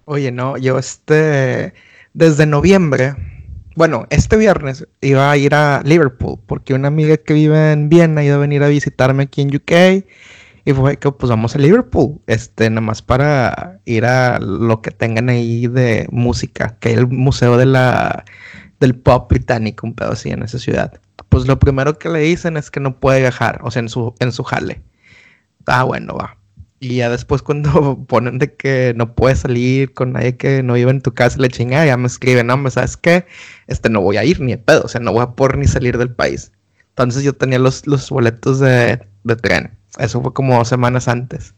Oye, 0.05 0.31
no, 0.31 0.57
yo 0.57 0.77
este, 0.77 1.73
desde 2.13 2.45
noviembre 2.45 3.15
bueno, 3.79 4.07
este 4.09 4.35
viernes 4.35 4.85
iba 4.99 5.31
a 5.31 5.37
ir 5.37 5.55
a 5.55 5.81
Liverpool 5.85 6.37
porque 6.45 6.73
una 6.73 6.89
amiga 6.89 7.15
que 7.15 7.33
vive 7.33 7.71
en 7.71 7.87
Viena 7.87 8.21
iba 8.25 8.35
a 8.35 8.39
venir 8.39 8.61
a 8.61 8.67
visitarme 8.67 9.23
aquí 9.23 9.39
en 9.41 9.55
UK 9.55 10.03
y 10.65 10.73
fue 10.73 10.97
que 10.97 11.09
pues 11.13 11.29
vamos 11.29 11.55
a 11.55 11.59
Liverpool, 11.59 12.19
este, 12.27 12.69
nada 12.69 12.81
más 12.81 13.01
para 13.01 13.79
ir 13.85 14.03
a 14.03 14.37
lo 14.39 14.81
que 14.81 14.91
tengan 14.91 15.29
ahí 15.29 15.67
de 15.67 16.09
música, 16.11 16.75
que 16.81 16.89
hay 16.89 16.95
el 16.95 17.07
museo 17.07 17.55
de 17.55 17.67
la 17.67 18.25
del 18.81 18.95
pop 18.95 19.29
británico, 19.29 19.87
un 19.87 19.95
pedo 19.95 20.11
así 20.11 20.29
en 20.29 20.43
esa 20.43 20.59
ciudad. 20.59 20.99
Pues 21.29 21.47
lo 21.47 21.57
primero 21.57 21.97
que 21.97 22.09
le 22.09 22.19
dicen 22.19 22.57
es 22.57 22.69
que 22.71 22.81
no 22.81 22.99
puede 22.99 23.21
viajar, 23.21 23.61
o 23.63 23.71
sea, 23.71 23.79
en 23.79 23.87
su, 23.87 24.13
en 24.19 24.33
su 24.33 24.43
jale. 24.43 24.81
Ah, 25.67 25.83
bueno, 25.83 26.15
va. 26.15 26.38
Y 26.79 26.97
ya 26.97 27.09
después 27.09 27.41
cuando 27.41 28.03
ponen 28.07 28.39
de 28.39 28.53
que 28.53 28.93
no 28.95 29.13
puedes 29.13 29.39
salir 29.39 29.93
con 29.93 30.13
nadie 30.13 30.37
que 30.37 30.63
no 30.63 30.73
vive 30.73 30.91
en 30.91 31.01
tu 31.01 31.13
casa, 31.13 31.37
le 31.39 31.49
chinga, 31.49 31.85
ya 31.85 31.97
me 31.97 32.07
escriben, 32.07 32.47
no, 32.47 32.57
me 32.57 32.71
sabes 32.71 32.97
qué, 32.97 33.25
este 33.67 33.89
no 33.89 34.01
voy 34.01 34.17
a 34.17 34.23
ir 34.23 34.39
ni 34.39 34.53
de 34.53 34.57
pedo, 34.57 34.83
o 34.85 34.87
sea, 34.87 35.01
no 35.01 35.11
voy 35.11 35.23
a 35.23 35.31
poder 35.31 35.57
ni 35.57 35.67
salir 35.67 35.97
del 35.97 36.11
país. 36.11 36.51
Entonces 36.89 37.23
yo 37.23 37.33
tenía 37.33 37.59
los, 37.59 37.87
los 37.87 38.09
boletos 38.09 38.59
de, 38.59 38.99
de 39.23 39.35
tren. 39.35 39.77
Eso 39.97 40.21
fue 40.21 40.33
como 40.33 40.63
semanas 40.65 41.07
antes. 41.07 41.53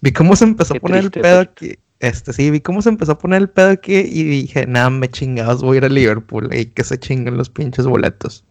Vi 0.00 0.12
cómo 0.12 0.36
se 0.36 0.44
empezó 0.44 0.74
a 0.74 0.80
poner 0.80 1.04
el 1.04 1.10
pedo 1.10 1.40
aquí. 1.40 1.78
Este, 1.98 2.32
sí, 2.32 2.50
vi 2.50 2.60
cómo 2.60 2.82
se 2.82 2.90
empezó 2.90 3.12
a 3.12 3.18
poner 3.18 3.40
el 3.40 3.48
pedo 3.48 3.70
aquí 3.70 3.94
y 3.96 4.22
dije, 4.24 4.66
nada, 4.66 4.90
me 4.90 5.08
chingados, 5.08 5.62
voy 5.62 5.76
a 5.76 5.78
ir 5.78 5.84
a 5.86 5.88
Liverpool 5.88 6.50
y 6.54 6.66
que 6.66 6.84
se 6.84 6.98
chinguen 6.98 7.36
los 7.36 7.48
pinches 7.48 7.86
boletos. 7.86 8.44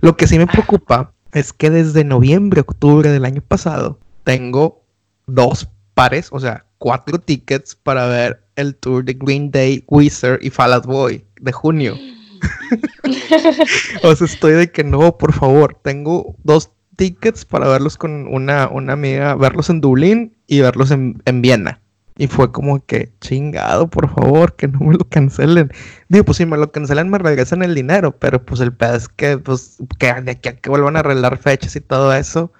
Lo 0.00 0.16
que 0.16 0.26
sí 0.26 0.38
me 0.38 0.46
preocupa 0.46 1.12
es 1.32 1.52
que 1.52 1.70
desde 1.70 2.04
noviembre, 2.04 2.62
octubre 2.62 3.10
del 3.10 3.24
año 3.24 3.42
pasado, 3.42 3.98
tengo 4.24 4.81
dos 5.26 5.68
pares, 5.94 6.28
o 6.32 6.40
sea, 6.40 6.64
cuatro 6.78 7.18
tickets 7.18 7.76
para 7.76 8.06
ver 8.06 8.44
el 8.56 8.74
tour 8.76 9.04
de 9.04 9.14
Green 9.14 9.50
Day, 9.50 9.84
Wizard 9.88 10.38
y 10.42 10.50
Fall 10.50 10.72
Out 10.72 10.86
Boy 10.86 11.24
de 11.40 11.52
junio. 11.52 11.96
o 14.02 14.16
sea, 14.16 14.26
estoy 14.26 14.52
de 14.52 14.70
que 14.70 14.84
no, 14.84 15.16
por 15.16 15.32
favor, 15.32 15.78
tengo 15.82 16.34
dos 16.42 16.70
tickets 16.96 17.44
para 17.44 17.68
verlos 17.68 17.96
con 17.96 18.26
una, 18.26 18.68
una 18.68 18.94
amiga, 18.94 19.34
verlos 19.34 19.70
en 19.70 19.80
Dublín 19.80 20.36
y 20.46 20.60
verlos 20.60 20.90
en, 20.90 21.22
en 21.24 21.42
Viena. 21.42 21.80
Y 22.18 22.26
fue 22.26 22.52
como 22.52 22.84
que, 22.84 23.10
chingado, 23.20 23.88
por 23.88 24.12
favor, 24.14 24.54
que 24.54 24.68
no 24.68 24.80
me 24.80 24.94
lo 24.94 25.08
cancelen. 25.08 25.72
Digo, 26.08 26.24
pues 26.24 26.36
si 26.36 26.46
me 26.46 26.58
lo 26.58 26.70
cancelan 26.70 27.10
me 27.10 27.18
regresan 27.18 27.62
el 27.62 27.74
dinero, 27.74 28.16
pero 28.18 28.44
pues 28.44 28.60
el 28.60 28.72
pedo 28.72 28.96
es 28.96 29.08
que, 29.08 29.38
pues, 29.38 29.78
que 29.98 30.12
de 30.12 30.32
aquí 30.32 30.48
a 30.50 30.56
que 30.56 30.68
vuelvan 30.68 30.96
a 30.96 31.00
arreglar 31.00 31.38
fechas 31.38 31.74
y 31.74 31.80
todo 31.80 32.12
eso, 32.12 32.52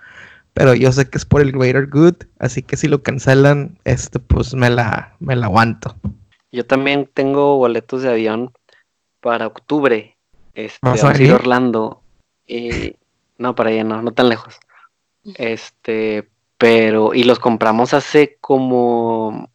pero 0.55 0.75
yo 0.75 0.93
sé 0.93 1.09
que 1.09 1.19
es 1.19 1.25
por 1.25 1.41
el 1.41 1.53
greater 1.53 1.89
good, 1.89 2.15
así 2.39 2.63
que 2.63 2.77
si 2.77 2.89
lo 2.89 3.03
cancelan, 3.03 3.79
este, 3.85 4.19
pues 4.19 4.55
me 4.55 4.69
la, 4.71 5.17
me 5.19 5.35
la 5.37 5.47
aguanto. 5.47 5.97
Yo 6.51 6.67
también 6.67 7.09
tengo 7.13 7.57
boletos 7.57 8.03
de 8.03 8.11
avión 8.11 8.53
para 9.21 9.47
octubre. 9.47 10.17
Este, 10.55 10.79
vamos 10.83 11.03
a 11.05 11.23
ir 11.23 11.31
a 11.31 11.37
Orlando. 11.37 12.03
Y, 12.47 12.97
no, 13.39 13.55
para 13.55 13.71
allá 13.71 13.85
no, 13.85 14.03
no 14.03 14.13
tan 14.13 14.29
lejos. 14.29 14.59
Este, 15.37 16.29
pero, 16.59 17.15
y 17.15 17.25
los 17.25 17.39
compramos 17.39 17.95
hace 17.95 18.37
como 18.41 19.51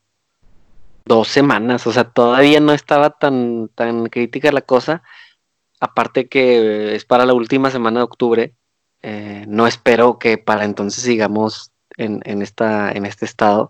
dos 1.05 1.29
semanas, 1.29 1.87
o 1.87 1.93
sea, 1.93 2.03
todavía 2.03 2.59
no 2.59 2.73
estaba 2.73 3.11
tan, 3.11 3.69
tan 3.75 4.07
crítica 4.07 4.51
la 4.51 4.61
cosa. 4.61 5.03
Aparte 5.79 6.27
que 6.27 6.95
es 6.95 7.05
para 7.05 7.25
la 7.25 7.33
última 7.33 7.69
semana 7.69 7.99
de 7.99 8.03
octubre 8.05 8.53
eh, 9.01 9.45
no 9.47 9.67
espero 9.67 10.19
que 10.19 10.37
para 10.37 10.65
entonces 10.65 11.03
sigamos 11.03 11.71
en, 11.97 12.41
esta, 12.41 12.91
en 12.91 13.05
este 13.05 13.25
estado, 13.25 13.69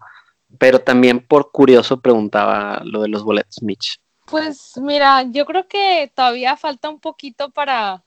pero 0.57 0.80
también 0.80 1.19
por 1.19 1.51
curioso 1.51 2.01
preguntaba 2.01 2.82
lo 2.84 3.01
de 3.01 3.09
los 3.09 3.23
boletos, 3.23 3.61
Mitch. 3.61 3.99
Pues 4.25 4.73
mira, 4.78 5.23
yo 5.23 5.45
creo 5.45 5.67
que 5.67 6.11
todavía 6.13 6.57
falta 6.57 6.89
un 6.89 6.99
poquito 6.99 7.49
para, 7.49 8.03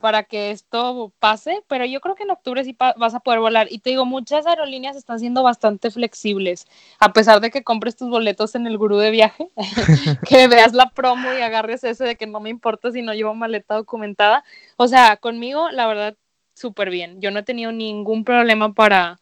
para 0.00 0.22
que 0.22 0.52
esto 0.52 1.12
pase, 1.18 1.62
pero 1.66 1.84
yo 1.84 2.00
creo 2.00 2.14
que 2.14 2.22
en 2.22 2.30
octubre 2.30 2.64
sí 2.64 2.76
vas 2.78 3.14
a 3.14 3.20
poder 3.20 3.40
volar. 3.40 3.66
Y 3.70 3.80
te 3.80 3.90
digo, 3.90 4.06
muchas 4.06 4.46
aerolíneas 4.46 4.96
están 4.96 5.18
siendo 5.18 5.42
bastante 5.42 5.90
flexibles, 5.90 6.66
a 7.00 7.12
pesar 7.12 7.40
de 7.40 7.50
que 7.50 7.64
compres 7.64 7.96
tus 7.96 8.08
boletos 8.08 8.54
en 8.54 8.66
el 8.66 8.78
gurú 8.78 8.98
de 8.98 9.10
viaje, 9.10 9.50
que 10.28 10.46
veas 10.46 10.72
la 10.72 10.90
promo 10.90 11.32
y 11.32 11.42
agarres 11.42 11.82
ese 11.82 12.04
de 12.04 12.16
que 12.16 12.26
no 12.26 12.38
me 12.38 12.50
importa 12.50 12.92
si 12.92 13.02
no 13.02 13.12
llevo 13.12 13.34
maleta 13.34 13.74
documentada. 13.74 14.44
O 14.76 14.88
sea, 14.88 15.16
conmigo, 15.16 15.70
la 15.70 15.86
verdad, 15.86 16.16
súper 16.60 16.90
bien. 16.90 17.20
Yo 17.20 17.30
no 17.30 17.40
he 17.40 17.42
tenido 17.42 17.72
ningún 17.72 18.24
problema 18.24 18.74
para, 18.74 19.18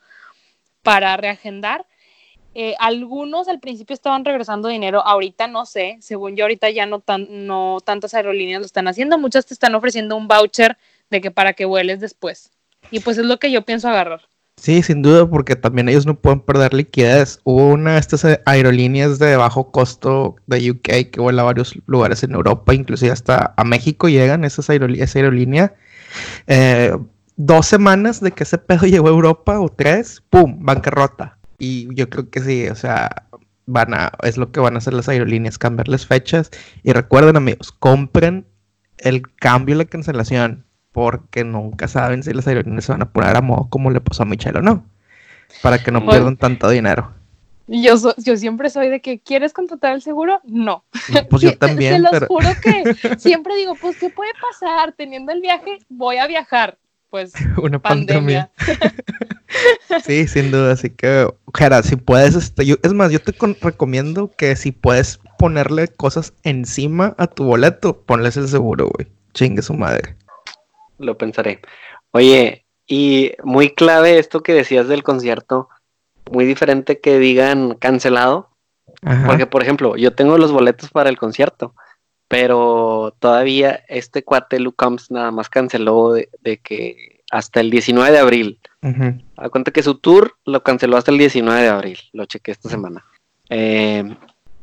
para 0.83 1.17
reagendar. 1.17 1.87
Eh, 2.55 2.75
algunos 2.79 3.47
al 3.47 3.61
principio 3.61 3.95
estaban 3.95 4.25
regresando 4.25 4.69
dinero, 4.69 5.01
ahorita 5.07 5.47
no 5.47 5.65
sé, 5.65 5.99
según 6.01 6.35
yo 6.35 6.45
ahorita 6.45 6.71
ya 6.71 6.87
no, 6.87 6.99
tan, 6.99 7.47
no 7.47 7.79
tantas 7.85 8.15
aerolíneas 8.15 8.61
lo 8.61 8.67
están 8.67 8.89
haciendo, 8.89 9.19
muchas 9.19 9.47
te 9.47 9.55
están 9.55 9.75
ofreciendo 9.75 10.17
un 10.17 10.27
voucher 10.27 10.77
de 11.11 11.21
que 11.21 11.31
para 11.31 11.53
que 11.53 11.67
vueles 11.67 12.01
después. 12.01 12.51
Y 12.91 13.01
pues 13.01 13.19
es 13.19 13.27
lo 13.27 13.39
que 13.39 13.53
yo 13.53 13.63
pienso 13.63 13.89
agarrar. 13.89 14.23
Sí, 14.57 14.83
sin 14.83 15.03
duda, 15.03 15.31
porque 15.31 15.55
también 15.55 15.89
ellos 15.89 16.05
no 16.05 16.19
pueden 16.19 16.41
perder 16.41 16.75
liquidez. 16.75 17.39
Hubo 17.45 17.69
una 17.69 17.93
de 17.93 18.01
estas 18.01 18.27
aerolíneas 18.45 19.21
de 19.21 19.37
bajo 19.37 19.71
costo 19.71 20.35
de 20.47 20.73
UK 20.73 21.13
que 21.13 21.21
vuela 21.21 21.43
a 21.43 21.45
varios 21.45 21.79
lugares 21.87 22.25
en 22.25 22.33
Europa, 22.33 22.75
inclusive 22.75 23.13
hasta 23.13 23.55
a 23.57 23.63
México 23.63 24.09
llegan 24.09 24.45
esas 24.45 24.69
aerolíneas, 24.69 25.11
esa 25.11 25.21
aerolínea. 25.21 25.75
Eh, 26.49 26.93
dos 27.39 27.67
semanas 27.67 28.21
de 28.21 28.33
que 28.33 28.43
ese 28.43 28.59
pedo 28.59 28.87
llegó 28.87 29.07
a 29.07 29.13
Europa 29.13 29.59
o 29.59 29.71
tres, 29.71 30.23
¡pum! 30.29 30.59
bancarrota. 30.61 31.39
Y 31.59 31.93
yo 31.95 32.11
creo 32.11 32.29
que 32.29 32.41
sí, 32.41 32.69
o 32.69 32.75
sea, 32.75 33.27
van 33.65 33.95
a, 33.95 34.13
es 34.23 34.37
lo 34.37 34.53
que 34.53 34.61
van 34.61 34.75
a 34.75 34.79
hacer 34.79 34.93
las 34.93 35.09
aerolíneas, 35.09 35.59
cambiarles 35.59 36.07
fechas. 36.07 36.51
Y 36.83 36.93
recuerden, 36.93 37.37
amigos, 37.37 37.73
compren 37.73 38.47
el 38.99 39.23
cambio 39.37 39.75
y 39.75 39.79
la 39.79 39.85
cancelación 39.87 40.67
porque 40.93 41.45
nunca 41.45 41.87
saben 41.87 42.23
si 42.23 42.33
las 42.33 42.47
aerolíneas 42.47 42.85
se 42.85 42.93
van 42.93 43.03
a 43.03 43.13
poner 43.13 43.37
a 43.37 43.41
modo 43.41 43.69
como 43.71 43.91
le 43.91 44.01
pasó 44.01 44.25
a 44.25 44.27
Michelle 44.27 44.59
o 44.59 44.63
no, 44.63 44.85
para 45.63 45.79
que 45.79 45.93
no 45.93 46.05
pierdan 46.05 46.37
tanto 46.37 46.69
dinero. 46.69 47.15
Yo, 47.69 47.97
yo 48.17 48.37
siempre 48.37 48.71
soy 48.71 48.89
de 48.89 49.01
que, 49.01 49.21
¿quieres 49.21 49.53
contratar 49.53 49.93
el 49.93 50.01
seguro? 50.01 50.41
No. 50.45 50.85
pues 51.29 51.43
yo 51.43 51.57
también. 51.59 51.95
Se 51.95 51.99
los 52.01 52.27
juro 52.27 52.49
que 52.63 53.17
siempre 53.19 53.57
digo, 53.57 53.75
pues, 53.75 53.99
¿qué 53.99 54.09
puede 54.09 54.33
pasar? 54.41 54.93
Teniendo 54.93 55.33
el 55.33 55.43
viaje, 55.43 55.79
voy 55.89 56.17
a 56.17 56.27
viajar. 56.27 56.79
Pues, 57.11 57.33
una 57.63 57.79
pandemia. 57.79 58.51
sí, 60.05 60.27
sin 60.29 60.51
duda. 60.51 60.73
Así 60.73 60.91
que, 60.91 61.29
Jera, 61.55 61.83
si 61.83 61.97
puedes, 61.97 62.35
este, 62.35 62.67
yo, 62.67 62.77
es 62.83 62.93
más, 62.93 63.11
yo 63.11 63.21
te 63.21 63.35
recomiendo 63.61 64.31
que 64.37 64.57
si 64.57 64.73
puedes 64.73 65.21
ponerle 65.39 65.89
cosas 65.89 66.33
encima 66.43 67.15
a 67.19 67.27
tu 67.27 67.45
boleto, 67.45 68.01
ponles 68.03 68.37
el 68.37 68.49
seguro, 68.49 68.91
güey. 68.95 69.09
Chingue 69.33 69.63
su 69.63 69.75
madre 69.75 70.17
lo 70.99 71.17
pensaré. 71.17 71.61
Oye, 72.11 72.67
y 72.87 73.33
muy 73.43 73.71
clave 73.71 74.19
esto 74.19 74.43
que 74.43 74.53
decías 74.53 74.89
del 74.89 75.03
concierto, 75.03 75.69
muy 76.31 76.45
diferente 76.45 77.01
que 77.01 77.19
digan 77.19 77.75
cancelado, 77.75 78.51
porque 79.27 79.47
por 79.47 79.63
ejemplo, 79.63 79.97
yo 79.97 80.13
tengo 80.15 80.39
los 80.39 80.53
boletos 80.53 80.91
para 80.91 81.09
el 81.09 81.19
concierto, 81.19 81.75
pero 82.29 83.15
todavía 83.19 83.83
este 83.89 84.23
cuate 84.23 84.61
Lucams 84.61 85.11
nada 85.11 85.31
más 85.31 85.49
canceló 85.49 86.13
de, 86.13 86.29
que 86.63 87.23
hasta 87.31 87.61
el 87.61 87.71
19 87.71 88.13
de 88.13 88.19
abril. 88.19 88.61
A 89.37 89.49
cuenta 89.49 89.73
que 89.73 89.83
su 89.83 89.97
tour 89.97 90.37
lo 90.45 90.63
canceló 90.63 90.97
hasta 90.97 91.11
el 91.11 91.19
19 91.19 91.63
de 91.63 91.69
abril, 91.69 91.99
lo 92.13 92.27
chequé 92.27 92.53
esta 92.53 92.69
semana. 92.69 93.05
Eh, 93.51 94.05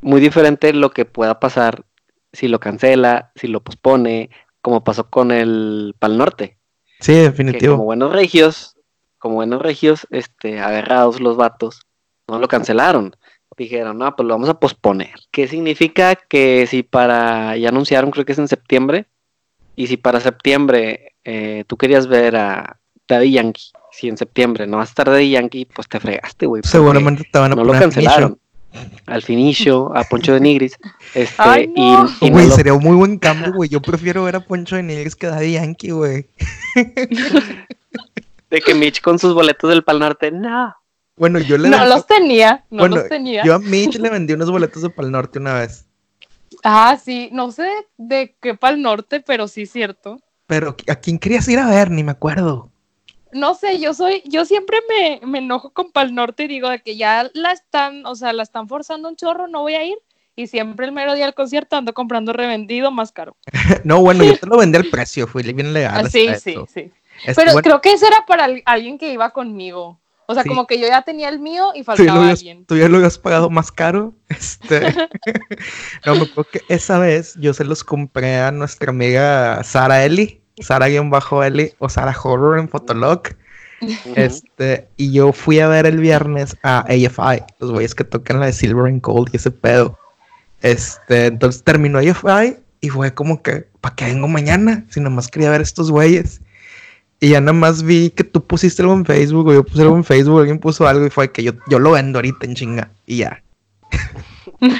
muy 0.01 0.21
diferente 0.21 0.71
lo 0.73 0.91
que 0.91 1.05
pueda 1.05 1.39
pasar 1.39 1.83
si 2.31 2.47
lo 2.47 2.59
cancela, 2.59 3.31
si 3.35 3.47
lo 3.47 3.61
pospone, 3.61 4.29
como 4.61 4.83
pasó 4.83 5.09
con 5.09 5.31
el 5.31 5.95
Pal 5.97 6.17
Norte. 6.17 6.57
Sí, 6.99 7.13
definitivo. 7.13 7.73
como 7.73 7.85
buenos 7.85 8.13
regios, 8.13 8.77
como 9.17 9.35
buenos 9.35 9.61
regios, 9.61 10.07
este, 10.11 10.59
agarrados 10.59 11.19
los 11.19 11.37
vatos, 11.37 11.81
no 12.27 12.39
lo 12.39 12.47
cancelaron. 12.47 13.15
Dijeron, 13.57 13.97
no, 13.97 14.15
pues 14.15 14.27
lo 14.27 14.33
vamos 14.33 14.49
a 14.49 14.59
posponer. 14.59 15.13
¿Qué 15.31 15.47
significa 15.47 16.15
que 16.15 16.67
si 16.67 16.83
para, 16.83 17.55
ya 17.57 17.69
anunciaron, 17.69 18.11
creo 18.11 18.25
que 18.25 18.33
es 18.33 18.39
en 18.39 18.47
septiembre, 18.47 19.05
y 19.75 19.87
si 19.87 19.97
para 19.97 20.19
septiembre 20.19 21.15
eh, 21.23 21.63
tú 21.67 21.77
querías 21.77 22.07
ver 22.07 22.35
a 22.35 22.79
Daddy 23.07 23.31
Yankee, 23.31 23.71
si 23.91 24.09
en 24.09 24.17
septiembre 24.17 24.67
no 24.67 24.77
vas 24.77 24.89
a 24.89 24.91
estar 24.91 25.09
Daddy 25.09 25.31
Yankee, 25.31 25.65
pues 25.65 25.87
te 25.87 25.99
fregaste, 25.99 26.45
güey. 26.45 26.63
Seguramente 26.65 27.23
te 27.31 27.39
van 27.39 27.53
a 27.53 27.55
no 27.55 27.63
lo 27.63 27.73
cancelaron 27.73 28.39
al 29.05 29.21
finicio 29.21 29.95
a 29.95 30.03
Poncho 30.03 30.33
de 30.33 30.39
Nigris. 30.39 30.77
Este, 31.13 31.71
y, 31.75 32.29
güey, 32.29 32.51
sería 32.51 32.73
un 32.73 32.83
muy 32.83 32.95
buen 32.97 33.17
cambio, 33.19 33.53
güey. 33.53 33.69
Yo 33.69 33.81
prefiero 33.81 34.25
ver 34.25 34.35
a 34.35 34.41
Poncho 34.41 34.75
de 34.75 34.83
Nigris 34.83 35.15
que 35.15 35.27
a 35.27 35.29
Daddy 35.29 35.53
Yankee, 35.53 35.91
güey. 35.91 36.27
de 38.49 38.61
que 38.61 38.73
Mitch 38.73 39.01
con 39.01 39.17
sus 39.17 39.33
boletos 39.33 39.69
del 39.69 39.83
Pal 39.83 39.99
Norte, 39.99 40.29
no. 40.31 40.75
Bueno, 41.17 41.39
yo 41.39 41.57
le 41.57 41.69
No 41.69 41.85
los 41.85 42.05
tenía, 42.05 42.65
no 42.69 42.87
los 42.87 43.07
tenía. 43.07 43.43
Yo 43.45 43.55
a 43.55 43.59
Mitch 43.59 43.95
le 43.95 44.09
vendí 44.09 44.33
unos 44.33 44.51
boletos 44.51 44.81
de 44.81 44.89
Pal 44.89 45.11
Norte 45.11 45.39
una 45.39 45.53
vez. 45.53 45.85
Ah, 46.63 46.97
sí, 47.01 47.29
no 47.31 47.51
sé 47.51 47.69
de 47.97 48.35
qué 48.41 48.55
Pal 48.55 48.81
Norte, 48.81 49.21
pero 49.21 49.47
sí 49.47 49.65
cierto. 49.65 50.19
Pero 50.47 50.75
¿a 50.87 50.95
quién 50.95 51.17
querías 51.17 51.47
ir 51.47 51.59
a 51.59 51.69
ver? 51.69 51.89
Ni 51.89 52.03
me 52.03 52.11
acuerdo 52.11 52.71
no 53.35 53.53
sé, 53.53 53.79
yo 53.79 53.93
soy, 53.93 54.23
yo 54.25 54.45
siempre 54.45 54.77
me, 55.21 55.37
enojo 55.37 55.71
con 55.71 55.91
Pal 55.91 56.15
Norte 56.15 56.43
y 56.43 56.47
digo 56.47 56.69
de 56.69 56.81
que 56.81 56.95
ya 56.95 57.29
la 57.33 57.51
están, 57.51 58.05
o 58.05 58.15
sea, 58.15 58.33
la 58.33 58.43
están 58.43 58.67
forzando 58.67 59.09
un 59.09 59.17
chorro, 59.17 59.47
no 59.47 59.61
voy 59.61 59.75
a 59.75 59.83
ir. 59.83 59.97
Y 60.37 60.47
siempre 60.47 60.85
el 60.85 60.91
mero 60.91 61.13
día 61.13 61.25
del 61.25 61.33
concierto 61.33 61.77
ando 61.77 61.93
comprando 61.93 62.33
revendido 62.33 62.91
más 62.91 63.11
caro. 63.11 63.37
no, 63.83 64.01
bueno, 64.01 64.23
yo 64.23 64.37
te 64.37 64.47
lo 64.47 64.57
vendí 64.57 64.77
al 64.77 64.85
precio, 64.91 65.27
fue 65.27 65.43
bien 65.43 65.73
legal. 65.73 66.05
Ah, 66.05 66.09
sí, 66.09 66.27
sí, 66.41 66.55
sí. 66.73 66.91
Pero 67.35 67.53
creo 67.61 67.79
que 67.79 67.93
eso 67.93 68.05
era 68.07 68.25
para 68.25 68.47
alguien 68.65 68.97
que 68.97 69.13
iba 69.13 69.29
conmigo. 69.31 69.99
O 70.27 70.33
sea, 70.33 70.43
como 70.43 70.65
que 70.65 70.79
yo 70.79 70.87
ya 70.87 71.01
tenía 71.01 71.29
el 71.29 71.39
mío 71.39 71.69
y 71.75 71.83
faltaba 71.83 72.29
alguien. 72.29 72.65
Tú 72.65 72.77
ya 72.77 72.89
lo 72.89 72.97
habías 72.97 73.17
pagado 73.17 73.49
más 73.49 73.71
caro. 73.71 74.13
Este... 74.29 74.93
no, 76.05 76.15
me 76.15 76.21
acuerdo 76.23 76.47
que 76.51 76.61
esa 76.67 76.99
vez 76.99 77.35
yo 77.39 77.53
se 77.53 77.63
los 77.63 77.83
compré 77.83 78.39
a 78.39 78.51
nuestra 78.51 78.89
amiga 78.89 79.63
Sara 79.63 80.03
Eli. 80.03 80.41
Sara-Eli 80.61 81.73
o 81.79 81.89
Sara 81.89 82.15
Horror 82.17 82.59
en 82.59 82.69
Fotolog. 82.69 83.23
Este, 84.15 84.87
y 84.97 85.11
yo 85.11 85.33
fui 85.33 85.59
a 85.59 85.67
ver 85.67 85.85
el 85.85 85.99
viernes 85.99 86.55
a 86.63 86.79
AFI, 86.79 87.43
los 87.59 87.71
güeyes 87.71 87.93
que 87.93 88.03
tocan 88.03 88.39
la 88.39 88.47
de 88.47 88.53
Silver 88.53 88.85
and 88.85 89.01
Gold 89.01 89.29
y 89.33 89.37
ese 89.37 89.51
pedo. 89.51 89.99
Este, 90.61 91.27
entonces 91.27 91.63
terminó 91.63 91.99
AFI 91.99 92.57
y 92.81 92.89
fue 92.89 93.13
como 93.13 93.43
que, 93.43 93.67
¿para 93.81 93.95
qué 93.95 94.05
vengo 94.05 94.27
mañana? 94.27 94.85
Si 94.89 94.99
nomás 94.99 95.27
quería 95.27 95.51
ver 95.51 95.61
estos 95.61 95.91
güeyes. 95.91 96.41
Y 97.25 97.29
ya 97.29 97.41
nada 97.41 97.53
más 97.53 97.81
vi 97.81 98.11
que 98.11 98.23
tú 98.23 98.45
pusiste 98.45 98.83
algo 98.83 98.93
en 98.93 99.03
Facebook, 99.03 99.47
o 99.47 99.53
yo 99.53 99.63
puse 99.63 99.81
algo 99.81 99.95
en 99.95 100.03
Facebook, 100.03 100.41
alguien 100.41 100.59
puso 100.59 100.87
algo 100.87 101.07
y 101.07 101.09
fue 101.09 101.31
que 101.31 101.41
yo, 101.41 101.53
yo 101.67 101.79
lo 101.79 101.93
vendo 101.93 102.19
ahorita 102.19 102.45
en 102.45 102.53
chinga. 102.53 102.91
Y 103.07 103.17
ya. 103.17 103.41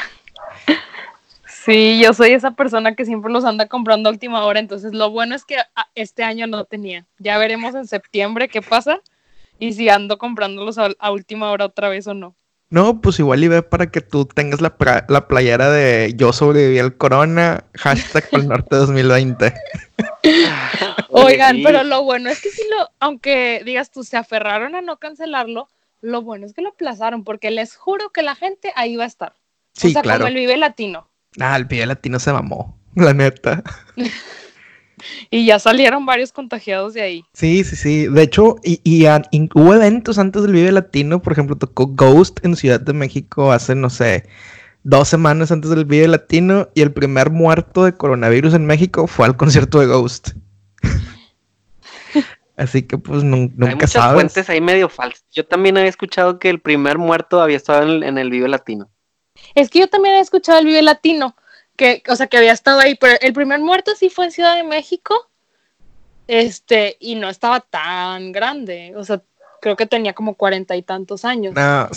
Sí, 1.48 2.00
yo 2.00 2.14
soy 2.14 2.34
esa 2.34 2.52
persona 2.52 2.94
que 2.94 3.06
siempre 3.06 3.32
los 3.32 3.44
anda 3.44 3.68
comprando 3.68 4.08
a 4.08 4.12
última 4.12 4.46
hora, 4.46 4.60
entonces 4.60 4.94
lo 4.94 5.10
bueno 5.10 5.34
es 5.34 5.46
que 5.46 5.56
ah, 5.76 5.88
este 5.96 6.22
año 6.24 6.46
no 6.46 6.64
tenía. 6.66 7.08
Ya 7.18 7.40
veremos 7.40 7.74
en 7.74 7.88
septiembre 7.88 8.50
qué 8.50 8.62
pasa 8.62 9.02
y 9.58 9.74
si 9.74 9.90
ando 9.90 10.20
comprándolos 10.20 10.78
a, 10.78 11.12
última 11.12 11.50
hora 11.50 11.66
otra 11.66 11.90
vez 11.90 12.06
o 12.06 12.14
no. 12.14 12.36
No, 12.70 13.02
pues 13.02 13.18
igual 13.18 13.44
y 13.44 13.48
ve 13.48 13.64
para 13.64 13.90
que 13.90 14.02
tú 14.02 14.26
tengas 14.26 14.62
la, 14.62 14.76
la 15.10 15.28
playera 15.28 15.72
de 15.72 16.14
yo 16.16 16.32
sobreviví 16.32 16.78
al 16.78 16.96
corona, 16.96 17.64
hashtag 17.74 18.26
el 18.34 18.48
norte 18.48 18.76
2020. 18.76 19.52
Oigan, 21.10 21.62
pero 21.64 21.84
lo 21.84 22.04
bueno 22.04 22.30
es 22.30 22.42
que 22.42 22.50
si 22.50 22.62
lo, 22.70 22.90
aunque 23.00 23.62
digas 23.66 23.92
tú, 23.92 24.04
se 24.04 24.18
aferraron 24.18 24.76
a 24.76 24.82
no 24.82 24.98
cancelarlo, 24.98 25.70
lo 26.02 26.22
bueno 26.22 26.46
es 26.46 26.54
que 26.54 26.62
lo 26.62 26.70
aplazaron, 26.70 27.24
porque 27.24 27.52
les 27.52 27.76
juro 27.76 28.12
que 28.12 28.22
la 28.22 28.36
gente 28.36 28.72
ahí 28.76 28.96
va 28.96 29.06
a 29.06 29.08
estar. 29.08 29.34
Sí, 29.74 29.88
o 29.88 29.92
sea, 29.92 30.02
claro. 30.02 30.20
como 30.20 30.30
el 30.30 30.36
Vive 30.36 30.58
Latino. 30.58 31.10
Ah, 31.40 31.56
el 31.58 31.66
Vive 31.66 31.86
Latino 31.86 32.20
se 32.20 32.32
mamó, 32.32 32.78
la 32.96 33.14
neta. 33.14 33.64
y 35.30 35.46
ya 35.46 35.60
salieron 35.60 36.06
varios 36.06 36.32
contagiados 36.32 36.94
de 36.94 37.02
ahí. 37.02 37.26
Sí, 37.34 37.64
sí, 37.64 37.76
sí. 37.76 38.08
De 38.08 38.22
hecho, 38.24 38.56
y, 38.64 38.80
y, 38.84 39.06
hubo 39.54 39.74
eventos 39.74 40.18
antes 40.18 40.44
del 40.44 40.54
Vive 40.54 40.72
Latino. 40.72 41.22
Por 41.22 41.34
ejemplo, 41.34 41.58
tocó 41.58 41.88
Ghost 41.88 42.44
en 42.46 42.56
Ciudad 42.56 42.80
de 42.80 42.94
México 42.94 43.52
hace, 43.52 43.76
no 43.76 43.90
sé, 43.90 44.28
dos 44.86 45.10
semanas 45.10 45.52
antes 45.52 45.72
del 45.72 45.84
Vive 45.84 46.08
Latino. 46.08 46.70
Y 46.74 46.82
el 46.82 46.94
primer 46.94 47.32
muerto 47.32 47.84
de 47.84 47.94
coronavirus 47.94 48.54
en 48.54 48.66
México 48.66 49.08
fue 49.08 49.26
al 49.26 49.36
concierto 49.36 49.80
de 49.80 49.88
Ghost. 49.88 50.30
Así 52.56 52.84
que 52.84 52.98
pues 52.98 53.24
nunca 53.24 53.68
hay 53.68 53.76
muchas 53.76 54.14
fuentes 54.14 54.50
ahí 54.50 54.62
medio 54.62 54.88
falsas. 54.88 55.26
Yo 55.34 55.46
también 55.46 55.78
había 55.78 55.90
escuchado 55.90 56.40
que 56.40 56.50
el 56.50 56.62
primer 56.62 56.98
muerto 56.98 57.42
había 57.42 57.58
estado 57.58 57.84
en 57.84 57.90
el, 57.90 58.04
en 58.04 58.18
el 58.18 58.30
Vive 58.30 58.48
Latino. 58.48 58.90
Es 59.56 59.70
que 59.70 59.80
yo 59.80 59.90
también 59.90 60.16
he 60.16 60.20
escuchado 60.20 60.60
el 60.60 60.66
Vive 60.66 60.82
Latino, 60.82 61.36
que, 61.76 62.02
o 62.08 62.16
sea, 62.16 62.28
que 62.28 62.38
había 62.38 62.54
estado 62.54 62.80
ahí, 62.80 62.96
pero 62.96 63.18
el 63.20 63.34
primer 63.34 63.60
muerto 63.60 63.92
sí 63.98 64.10
fue 64.10 64.26
en 64.26 64.32
Ciudad 64.32 64.56
de 64.56 64.64
México, 64.64 65.30
este, 66.28 66.96
y 67.00 67.16
no 67.16 67.30
estaba 67.30 67.60
tan 67.60 68.32
grande, 68.32 68.94
o 68.96 69.04
sea, 69.04 69.22
creo 69.62 69.76
que 69.76 69.86
tenía 69.86 70.14
como 70.14 70.36
cuarenta 70.36 70.76
y 70.76 70.84
tantos 70.84 71.26
años. 71.26 71.54
No, 71.54 71.90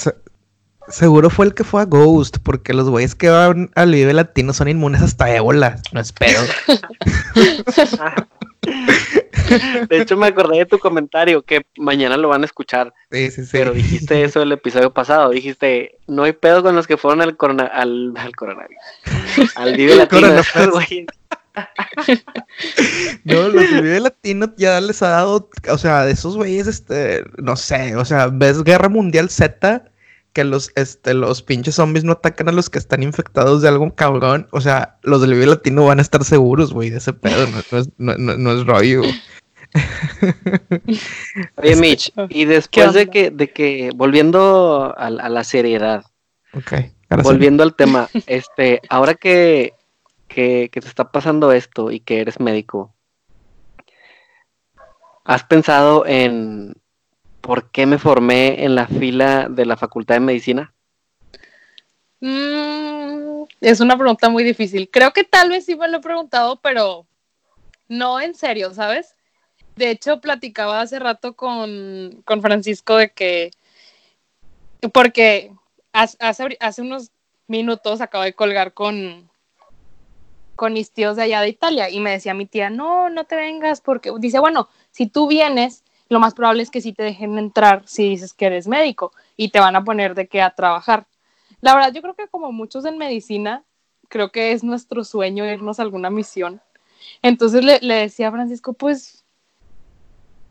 seguro 0.91 1.31
fue 1.31 1.47
el 1.47 1.55
que 1.55 1.65
fue 1.65 1.83
a 1.83 1.85
Ghost, 1.85 2.39
porque 2.43 2.75
los 2.75 2.89
güeyes 2.89 3.15
que 3.15 3.31
van 3.31 3.71
al 3.75 3.93
Vive 3.93 4.13
Latino 4.13 4.53
son 4.53 4.69
inmunes 4.69 5.03
hasta 5.03 5.35
ébola, 5.35 5.81
no 5.93 6.01
espero. 6.01 6.41
De 9.89 10.01
hecho, 10.01 10.17
me 10.17 10.27
acordé 10.27 10.59
de 10.59 10.67
tu 10.67 10.79
comentario 10.79 11.43
que 11.43 11.67
mañana 11.77 12.17
lo 12.17 12.29
van 12.29 12.43
a 12.43 12.47
escuchar. 12.47 12.93
Sí, 13.11 13.31
sí, 13.31 13.45
sí. 13.45 13.51
Pero 13.53 13.73
dijiste 13.73 14.23
eso 14.23 14.43
el 14.43 14.53
episodio 14.53 14.93
pasado. 14.93 15.31
Dijiste, 15.31 15.97
no 16.07 16.25
hay 16.25 16.33
pedo 16.33 16.63
con 16.63 16.77
los 16.77 16.87
que 16.87 16.97
fueron 16.97 17.23
al, 17.23 17.37
corona, 17.37 17.65
al, 17.65 18.15
al 18.17 18.37
coronavirus. 18.37 18.83
Al 19.55 19.77
Vive 19.77 19.97
Latino. 19.97 20.29
no, 23.25 23.49
los 23.49 23.71
Vive 23.71 24.01
Latino 24.01 24.53
ya 24.57 24.81
les 24.81 25.03
ha 25.03 25.09
dado, 25.09 25.49
o 25.71 25.79
sea, 25.79 26.05
de 26.05 26.13
esos 26.13 26.37
güeyes, 26.37 26.67
este, 26.67 27.25
no 27.39 27.57
sé, 27.57 27.97
o 27.97 28.05
sea, 28.05 28.29
ves 28.29 28.63
Guerra 28.63 28.89
Mundial 28.89 29.31
Z 29.31 29.85
que 30.39 30.45
los, 30.45 30.71
este, 30.77 31.15
los 31.15 31.43
pinches 31.43 31.75
zombies 31.75 32.05
no 32.05 32.13
atacan 32.13 32.49
a 32.49 32.53
los 32.53 32.71
que 32.71 32.79
están 32.79 33.03
infectados 33.03 33.61
de 33.61 33.67
algún 33.67 33.91
cabrón. 33.91 34.47
O 34.53 34.61
sea, 34.61 34.97
los 35.03 35.21
del 35.21 35.33
Vive 35.33 35.47
Latino 35.47 35.85
van 35.85 35.99
a 35.99 36.03
estar 36.03 36.23
seguros, 36.23 36.73
güey, 36.73 36.91
de 36.91 36.99
ese 36.99 37.13
pedo. 37.13 37.45
No, 37.49 37.59
es, 37.77 37.91
no, 37.99 38.17
no, 38.17 38.53
es 38.53 38.65
rollo. 38.65 39.03
Oye, 41.57 41.75
Mitch, 41.75 42.13
y 42.29 42.45
después 42.45 42.93
de 42.93 43.11
que, 43.11 43.33
de 43.33 43.51
que, 43.51 43.91
volviendo 43.97 44.95
a, 44.97 45.11
la 45.11 45.43
seriedad, 45.43 46.05
volviendo 47.25 47.65
al 47.65 47.75
tema, 47.75 48.09
este, 48.29 48.81
ahora 48.89 49.15
que, 49.15 49.75
que, 50.29 50.71
que 50.73 50.81
te 50.81 50.87
está 50.87 51.11
pasando 51.11 51.51
esto 51.51 51.91
y 51.91 51.99
que 51.99 52.21
eres 52.21 52.39
médico, 52.39 52.95
¿has 55.25 55.43
pensado 55.43 56.07
en 56.07 56.75
por 57.41 57.71
qué 57.71 57.87
me 57.87 57.99
formé 57.99 58.65
en 58.65 58.75
la 58.75 58.87
fila 58.87 59.49
de 59.49 59.67
la 59.67 59.77
Facultad 59.77 60.17
de 60.17 60.21
Medicina? 60.21 60.75
Mm, 62.21 63.45
es 63.61 63.81
una 63.81 63.97
pregunta 63.97 64.29
muy 64.29 64.45
difícil. 64.45 64.91
Creo 64.91 65.13
que 65.13 65.25
tal 65.25 65.51
vez 65.51 65.65
sí 65.65 65.77
me 65.77 65.89
lo 65.89 65.99
he 65.99 66.01
preguntado, 66.01 66.61
pero 66.61 67.07
no 67.89 68.21
en 68.21 68.35
serio, 68.35 68.75
¿sabes? 68.75 69.15
De 69.77 69.91
hecho, 69.91 70.21
platicaba 70.21 70.81
hace 70.81 70.99
rato 70.99 71.35
con, 71.35 72.25
Francisco 72.43 72.97
de 72.97 73.11
que, 73.11 73.51
porque 74.93 75.53
hace, 75.93 76.17
hace 76.61 76.83
unos 76.83 77.13
minutos 77.47 78.01
acabo 78.01 78.25
de 78.25 78.35
colgar 78.35 78.75
con, 78.75 79.31
con 80.59 80.73
mis 80.73 80.91
tíos 80.91 81.17
de 81.17 81.23
allá 81.23 81.41
de 81.41 81.51
Italia 81.51 81.89
y 81.89 82.01
me 82.01 82.11
decía 82.11 82.35
mi 82.35 82.45
tía, 82.45 82.69
no, 82.69 83.09
no 83.11 83.25
te 83.25 83.37
vengas 83.37 83.81
porque 83.81 84.13
dice, 84.19 84.41
bueno, 84.41 84.69
si 84.91 85.07
tú 85.07 85.29
vienes, 85.29 85.85
lo 86.09 86.21
más 86.21 86.35
probable 86.35 86.63
es 86.63 86.71
que 86.71 86.81
sí 86.81 86.93
te 86.93 87.03
dejen 87.03 87.39
entrar 87.39 87.83
si 87.87 88.09
dices 88.09 88.33
que 88.33 88.47
eres 88.47 88.67
médico 88.67 89.13
y 89.37 89.51
te 89.51 89.61
van 89.61 89.77
a 89.77 89.85
poner 89.85 90.15
de 90.15 90.27
qué 90.29 90.43
a 90.43 90.55
trabajar. 90.55 91.07
La 91.61 91.75
verdad, 91.75 91.93
yo 91.93 92.03
creo 92.03 92.15
que 92.15 92.29
como 92.29 92.53
muchos 92.53 92.85
en 92.85 92.99
medicina, 92.99 93.65
creo 94.09 94.31
que 94.31 94.53
es 94.53 94.65
nuestro 94.65 95.05
sueño 95.05 95.45
irnos 95.45 95.79
a 95.79 95.83
alguna 95.83 96.11
misión. 96.11 96.61
Entonces 97.23 97.65
le, 97.65 97.79
le 97.81 97.95
decía 97.95 98.29
a 98.29 98.33
Francisco, 98.33 98.73
pues, 98.73 99.25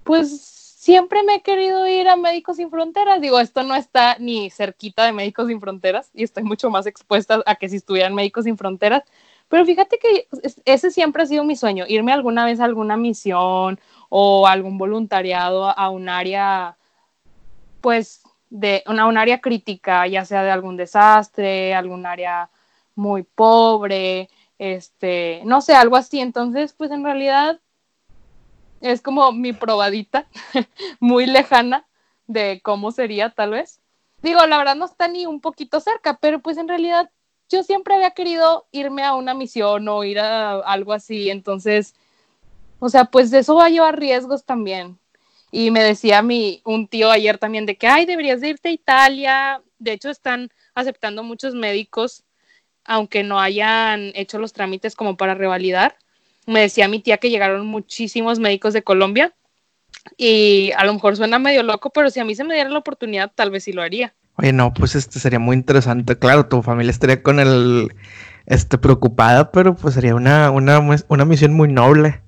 pues 0.03 0.57
siempre 0.87 1.21
me 1.23 1.35
he 1.35 1.41
querido 1.41 1.85
ir 1.87 2.07
a 2.07 2.15
Médicos 2.15 2.57
Sin 2.57 2.69
Fronteras. 2.69 3.19
Digo, 3.19 3.39
esto 3.39 3.63
no 3.63 3.75
está 3.75 4.17
ni 4.19 4.49
cerquita 4.49 5.05
de 5.05 5.11
Médicos 5.11 5.47
Sin 5.47 5.59
Fronteras 5.59 6.09
y 6.13 6.23
estoy 6.23 6.43
mucho 6.43 6.69
más 6.69 6.85
expuesta 6.85 7.43
a 7.45 7.55
que 7.55 7.67
si 7.67 7.77
estuvieran 7.77 8.15
Médicos 8.15 8.45
Sin 8.45 8.57
Fronteras. 8.57 9.03
Pero 9.49 9.65
fíjate 9.65 9.97
que 9.97 10.27
ese 10.65 10.91
siempre 10.91 11.23
ha 11.23 11.25
sido 11.25 11.43
mi 11.43 11.55
sueño, 11.55 11.85
irme 11.87 12.13
alguna 12.13 12.45
vez 12.45 12.59
a 12.59 12.65
alguna 12.65 12.95
misión 12.97 13.79
o 14.09 14.47
algún 14.47 14.77
voluntariado 14.77 15.77
a 15.77 15.89
un 15.89 16.09
área, 16.09 16.77
pues, 17.81 18.23
de 18.49 18.83
una, 18.87 19.07
un 19.07 19.17
área 19.17 19.41
crítica, 19.41 20.07
ya 20.07 20.25
sea 20.25 20.43
de 20.43 20.51
algún 20.51 20.77
desastre, 20.77 21.75
algún 21.75 22.05
área 22.05 22.49
muy 22.95 23.23
pobre, 23.23 24.29
este, 24.57 25.41
no 25.45 25.61
sé, 25.61 25.73
algo 25.75 25.95
así. 25.95 26.19
Entonces, 26.19 26.73
pues 26.73 26.91
en 26.91 27.03
realidad 27.03 27.59
es 28.81 29.01
como 29.01 29.31
mi 29.31 29.53
probadita, 29.53 30.27
muy 30.99 31.25
lejana 31.25 31.87
de 32.27 32.61
cómo 32.63 32.91
sería 32.91 33.29
tal 33.31 33.51
vez. 33.51 33.81
Digo, 34.21 34.45
la 34.45 34.57
verdad 34.57 34.75
no 34.75 34.85
está 34.85 35.07
ni 35.07 35.25
un 35.25 35.41
poquito 35.41 35.79
cerca, 35.79 36.17
pero 36.19 36.39
pues 36.39 36.57
en 36.57 36.67
realidad 36.67 37.09
yo 37.49 37.63
siempre 37.63 37.95
había 37.95 38.11
querido 38.11 38.67
irme 38.71 39.03
a 39.03 39.15
una 39.15 39.33
misión 39.33 39.87
o 39.87 40.03
ir 40.03 40.19
a 40.19 40.59
algo 40.59 40.93
así, 40.93 41.29
entonces, 41.29 41.95
o 42.79 42.89
sea, 42.89 43.05
pues 43.05 43.31
eso 43.33 43.55
va 43.55 43.65
a 43.65 43.69
llevar 43.69 43.99
riesgos 43.99 44.45
también. 44.45 44.97
Y 45.51 45.71
me 45.71 45.83
decía 45.83 46.21
mi, 46.21 46.61
un 46.65 46.87
tío 46.87 47.09
ayer 47.09 47.37
también 47.37 47.65
de 47.65 47.77
que, 47.77 47.87
ay, 47.87 48.05
deberías 48.05 48.41
de 48.41 48.49
irte 48.49 48.69
a 48.69 48.73
Italia. 48.73 49.61
De 49.79 49.93
hecho, 49.93 50.09
están 50.09 50.49
aceptando 50.75 51.23
muchos 51.23 51.55
médicos, 51.55 52.23
aunque 52.83 53.23
no 53.23 53.39
hayan 53.39 54.11
hecho 54.13 54.39
los 54.39 54.53
trámites 54.53 54.95
como 54.95 55.17
para 55.17 55.35
revalidar. 55.35 55.95
Me 56.45 56.61
decía 56.61 56.87
mi 56.87 56.99
tía 56.99 57.17
que 57.17 57.29
llegaron 57.29 57.65
muchísimos 57.65 58.39
médicos 58.39 58.73
de 58.73 58.83
Colombia 58.83 59.33
y 60.15 60.71
a 60.77 60.85
lo 60.85 60.93
mejor 60.93 61.17
suena 61.17 61.39
medio 61.39 61.63
loco, 61.63 61.89
pero 61.89 62.09
si 62.09 62.19
a 62.19 62.25
mí 62.25 62.35
se 62.35 62.43
me 62.43 62.53
diera 62.53 62.69
la 62.69 62.79
oportunidad, 62.79 63.31
tal 63.33 63.51
vez 63.51 63.63
sí 63.63 63.73
lo 63.73 63.81
haría. 63.81 64.13
Oye, 64.35 64.53
no, 64.53 64.73
pues 64.73 64.95
este 64.95 65.19
sería 65.19 65.39
muy 65.39 65.55
interesante. 65.55 66.17
Claro, 66.17 66.47
tu 66.47 66.61
familia 66.61 66.91
estaría 66.91 67.23
con 67.23 67.39
el, 67.39 67.93
este, 68.45 68.77
preocupada, 68.77 69.51
pero 69.51 69.75
pues 69.75 69.95
sería 69.95 70.15
una, 70.15 70.51
una, 70.51 70.79
una 70.79 71.25
misión 71.25 71.53
muy 71.53 71.67
noble. 71.67 72.21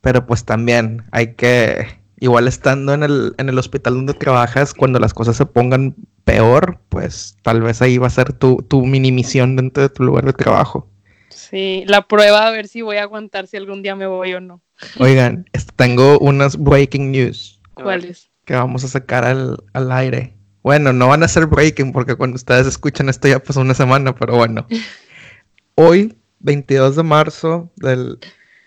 Pero 0.00 0.26
pues 0.26 0.44
también 0.44 1.04
hay 1.10 1.34
que, 1.34 1.86
igual 2.20 2.48
estando 2.48 2.94
en 2.94 3.02
el, 3.02 3.34
en 3.38 3.48
el 3.48 3.58
hospital 3.58 3.94
donde 3.94 4.14
trabajas, 4.14 4.74
cuando 4.74 4.98
las 4.98 5.14
cosas 5.14 5.36
se 5.36 5.46
pongan 5.46 5.94
peor, 6.24 6.80
pues 6.88 7.36
tal 7.42 7.62
vez 7.62 7.82
ahí 7.82 7.98
va 7.98 8.08
a 8.08 8.10
ser 8.10 8.32
tu, 8.32 8.56
tu 8.68 8.84
mini 8.84 9.12
misión 9.12 9.56
dentro 9.56 9.82
de 9.82 9.88
tu 9.88 10.02
lugar 10.02 10.24
de 10.24 10.32
trabajo. 10.32 10.88
Sí, 11.30 11.84
la 11.86 12.02
prueba 12.02 12.46
a 12.46 12.50
ver 12.50 12.66
si 12.66 12.82
voy 12.82 12.96
a 12.96 13.02
aguantar 13.02 13.46
si 13.46 13.56
algún 13.56 13.82
día 13.82 13.94
me 13.94 14.06
voy 14.06 14.34
o 14.34 14.40
no. 14.40 14.60
Oigan, 14.98 15.46
tengo 15.76 16.18
unas 16.18 16.56
breaking 16.56 17.12
news. 17.12 17.60
¿Cuáles? 17.74 18.30
Que 18.44 18.54
vamos 18.54 18.84
a 18.84 18.88
sacar 18.88 19.24
al, 19.24 19.56
al, 19.72 19.92
aire. 19.92 20.34
Bueno, 20.62 20.92
no 20.92 21.08
van 21.08 21.22
a 21.22 21.28
ser 21.28 21.46
breaking 21.46 21.92
porque 21.92 22.16
cuando 22.16 22.36
ustedes 22.36 22.66
escuchan 22.66 23.08
esto 23.08 23.28
ya 23.28 23.38
pasó 23.38 23.60
una 23.60 23.74
semana, 23.74 24.14
pero 24.14 24.36
bueno. 24.36 24.66
Hoy, 25.76 26.16
22 26.40 26.96
de 26.96 27.02
marzo 27.02 27.70
del 27.76 28.18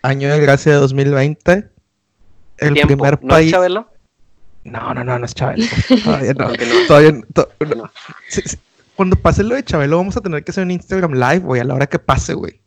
año 0.02 0.32
de 0.32 0.40
gracia 0.40 0.74
de 0.74 0.78
2020, 0.80 1.70
el 2.58 2.74
primer 2.74 3.20
país. 3.20 3.52
¿No 3.52 3.58
Chabelo? 3.58 3.90
No, 4.64 4.94
no, 4.94 5.04
no, 5.04 5.20
no 5.20 5.26
es 5.26 5.34
Chabelo. 5.34 5.66
Todavía 6.04 6.34
no. 6.34 6.52
Todavía 6.88 7.76
no. 7.76 7.92
Cuando 8.96 9.16
pase 9.16 9.44
lo 9.44 9.56
de 9.56 9.64
Chabelo, 9.64 9.98
vamos 9.98 10.18
a 10.18 10.22
tener 10.22 10.44
que 10.44 10.52
hacer 10.52 10.64
un 10.64 10.72
Instagram 10.72 11.14
live, 11.14 11.40
güey, 11.40 11.62
a 11.62 11.64
la 11.64 11.74
hora 11.74 11.88
que 11.88 12.00
pase, 12.00 12.34
güey. 12.34 12.60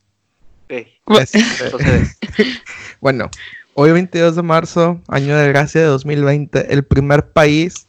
Este, 1.21 1.43
bueno, 3.01 3.29
hoy 3.75 3.93
22 3.93 4.37
de 4.37 4.43
marzo, 4.43 5.01
año 5.09 5.37
de 5.37 5.49
gracia 5.49 5.81
de 5.83 5.89
2020, 5.89 6.73
el 6.73 6.85
primer 6.85 7.33
país 7.33 7.87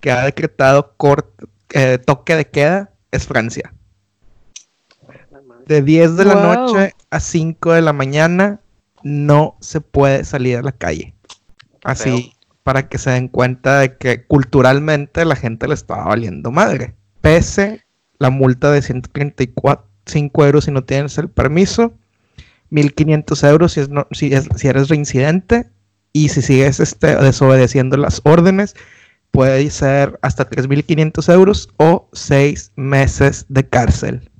que 0.00 0.12
ha 0.12 0.24
decretado 0.24 0.94
eh, 1.70 1.98
toque 1.98 2.36
de 2.36 2.46
queda 2.46 2.90
es 3.10 3.26
Francia. 3.26 3.72
De 5.66 5.82
10 5.82 6.16
de 6.16 6.24
la 6.24 6.34
noche 6.34 6.94
a 7.10 7.18
5 7.18 7.72
de 7.72 7.82
la 7.82 7.92
mañana 7.92 8.60
no 9.02 9.56
se 9.60 9.80
puede 9.80 10.24
salir 10.24 10.58
a 10.58 10.62
la 10.62 10.72
calle. 10.72 11.14
Así, 11.84 12.34
para 12.62 12.88
que 12.88 12.98
se 12.98 13.10
den 13.10 13.28
cuenta 13.28 13.80
de 13.80 13.96
que 13.96 14.24
culturalmente 14.26 15.24
la 15.24 15.36
gente 15.36 15.66
le 15.66 15.74
estaba 15.74 16.04
valiendo 16.04 16.50
madre. 16.50 16.94
Pese 17.20 17.84
la 18.18 18.30
multa 18.30 18.70
de 18.70 18.82
135 18.82 20.44
euros 20.44 20.64
si 20.64 20.70
no 20.70 20.84
tienes 20.84 21.16
el 21.18 21.30
permiso, 21.30 21.94
1500 22.70 23.44
euros 23.44 23.72
si, 23.72 23.80
es 23.80 23.88
si, 24.12 24.32
si 24.56 24.68
eres 24.68 24.88
reincidente 24.88 25.70
y 26.12 26.28
si 26.28 26.42
sigues 26.42 26.80
este, 26.80 27.16
desobedeciendo 27.16 27.96
las 27.96 28.20
órdenes, 28.24 28.74
puede 29.30 29.68
ser 29.70 30.18
hasta 30.22 30.48
3.500 30.48 31.32
euros 31.32 31.68
o 31.76 32.08
6 32.12 32.72
meses 32.76 33.46
de 33.48 33.68
cárcel. 33.68 34.30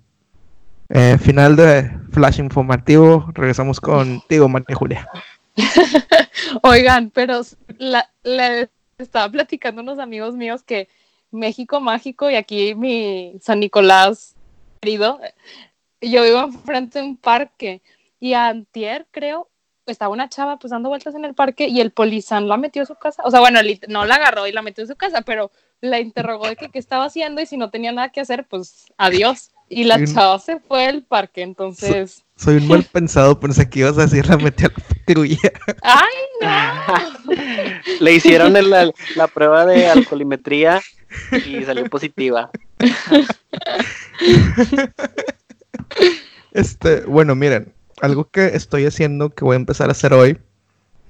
Eh, 0.91 1.19
final 1.19 1.57
de 1.57 1.91
flash 2.11 2.39
informativo. 2.39 3.27
Regresamos 3.35 3.81
contigo, 3.81 4.49
María 4.49 4.77
Julia. 4.77 5.09
Oigan, 6.63 7.11
pero 7.11 7.43
la, 7.79 8.09
estaba 8.99 9.31
platicando 9.31 9.83
unos 9.83 9.99
amigos 9.99 10.35
míos 10.35 10.63
que 10.63 10.89
México 11.31 11.81
mágico 11.81 12.31
y 12.31 12.35
aquí 12.35 12.75
mi 12.75 13.35
San 13.41 13.61
Nicolás 13.61 14.35
querido, 14.81 15.21
yo 16.01 16.23
vivo 16.25 16.41
enfrente 16.41 16.99
de 16.99 17.05
un 17.05 17.17
parque 17.17 17.83
y 18.19 18.33
antier 18.33 19.07
creo 19.11 19.49
estaba 19.87 20.13
una 20.13 20.29
chava 20.29 20.59
pues 20.59 20.71
dando 20.71 20.89
vueltas 20.89 21.15
en 21.15 21.25
el 21.25 21.35
parque 21.35 21.69
y 21.69 21.81
el 21.81 21.91
polizán 21.91 22.49
la 22.49 22.57
metió 22.57 22.83
a 22.83 22.87
su 22.87 22.95
casa, 22.95 23.23
o 23.25 23.31
sea, 23.31 23.41
bueno, 23.41 23.61
no 23.89 24.05
la 24.05 24.15
agarró 24.17 24.47
y 24.47 24.53
la 24.53 24.63
metió 24.63 24.83
en 24.83 24.89
su 24.89 24.97
casa, 24.97 25.23
pero 25.23 25.51
la 25.81 26.01
interrogó 26.01 26.47
de 26.47 26.57
qué 26.57 26.71
estaba 26.75 27.05
haciendo 27.05 27.41
y 27.41 27.47
si 27.47 27.57
no 27.57 27.71
tenía 27.71 27.93
nada 27.93 28.11
que 28.11 28.21
hacer, 28.21 28.47
pues 28.47 28.93
adiós. 28.97 29.51
Y 29.73 29.85
la 29.85 30.05
chava 30.05 30.37
se 30.41 30.59
fue 30.59 30.85
al 30.87 31.05
parque, 31.05 31.43
entonces... 31.43 32.25
soy 32.35 32.57
un 32.57 32.66
mal 32.66 32.83
pensado, 32.83 33.39
pensé 33.39 33.71
que 33.71 33.79
ibas 33.79 33.97
a 33.99 34.03
decir 34.03 34.27
la 34.27 34.37
metí 34.37 34.64
a 34.64 34.68
la 34.68 34.75
patrulla. 34.75 35.53
¡Ay, 35.83 36.14
no! 37.31 37.35
Le 38.01 38.14
hicieron 38.14 38.53
la, 38.53 38.91
la 39.14 39.27
prueba 39.29 39.64
de 39.66 39.87
alcoholimetría 39.87 40.83
y 41.47 41.64
salió 41.64 41.87
positiva. 41.87 42.51
Este, 46.53 47.03
bueno, 47.03 47.37
miren, 47.37 47.73
algo 48.03 48.29
que 48.29 48.47
estoy 48.57 48.85
haciendo, 48.85 49.31
que 49.31 49.45
voy 49.45 49.55
a 49.55 49.57
empezar 49.57 49.89
a 49.89 49.93
hacer 49.93 50.12
hoy, 50.12 50.37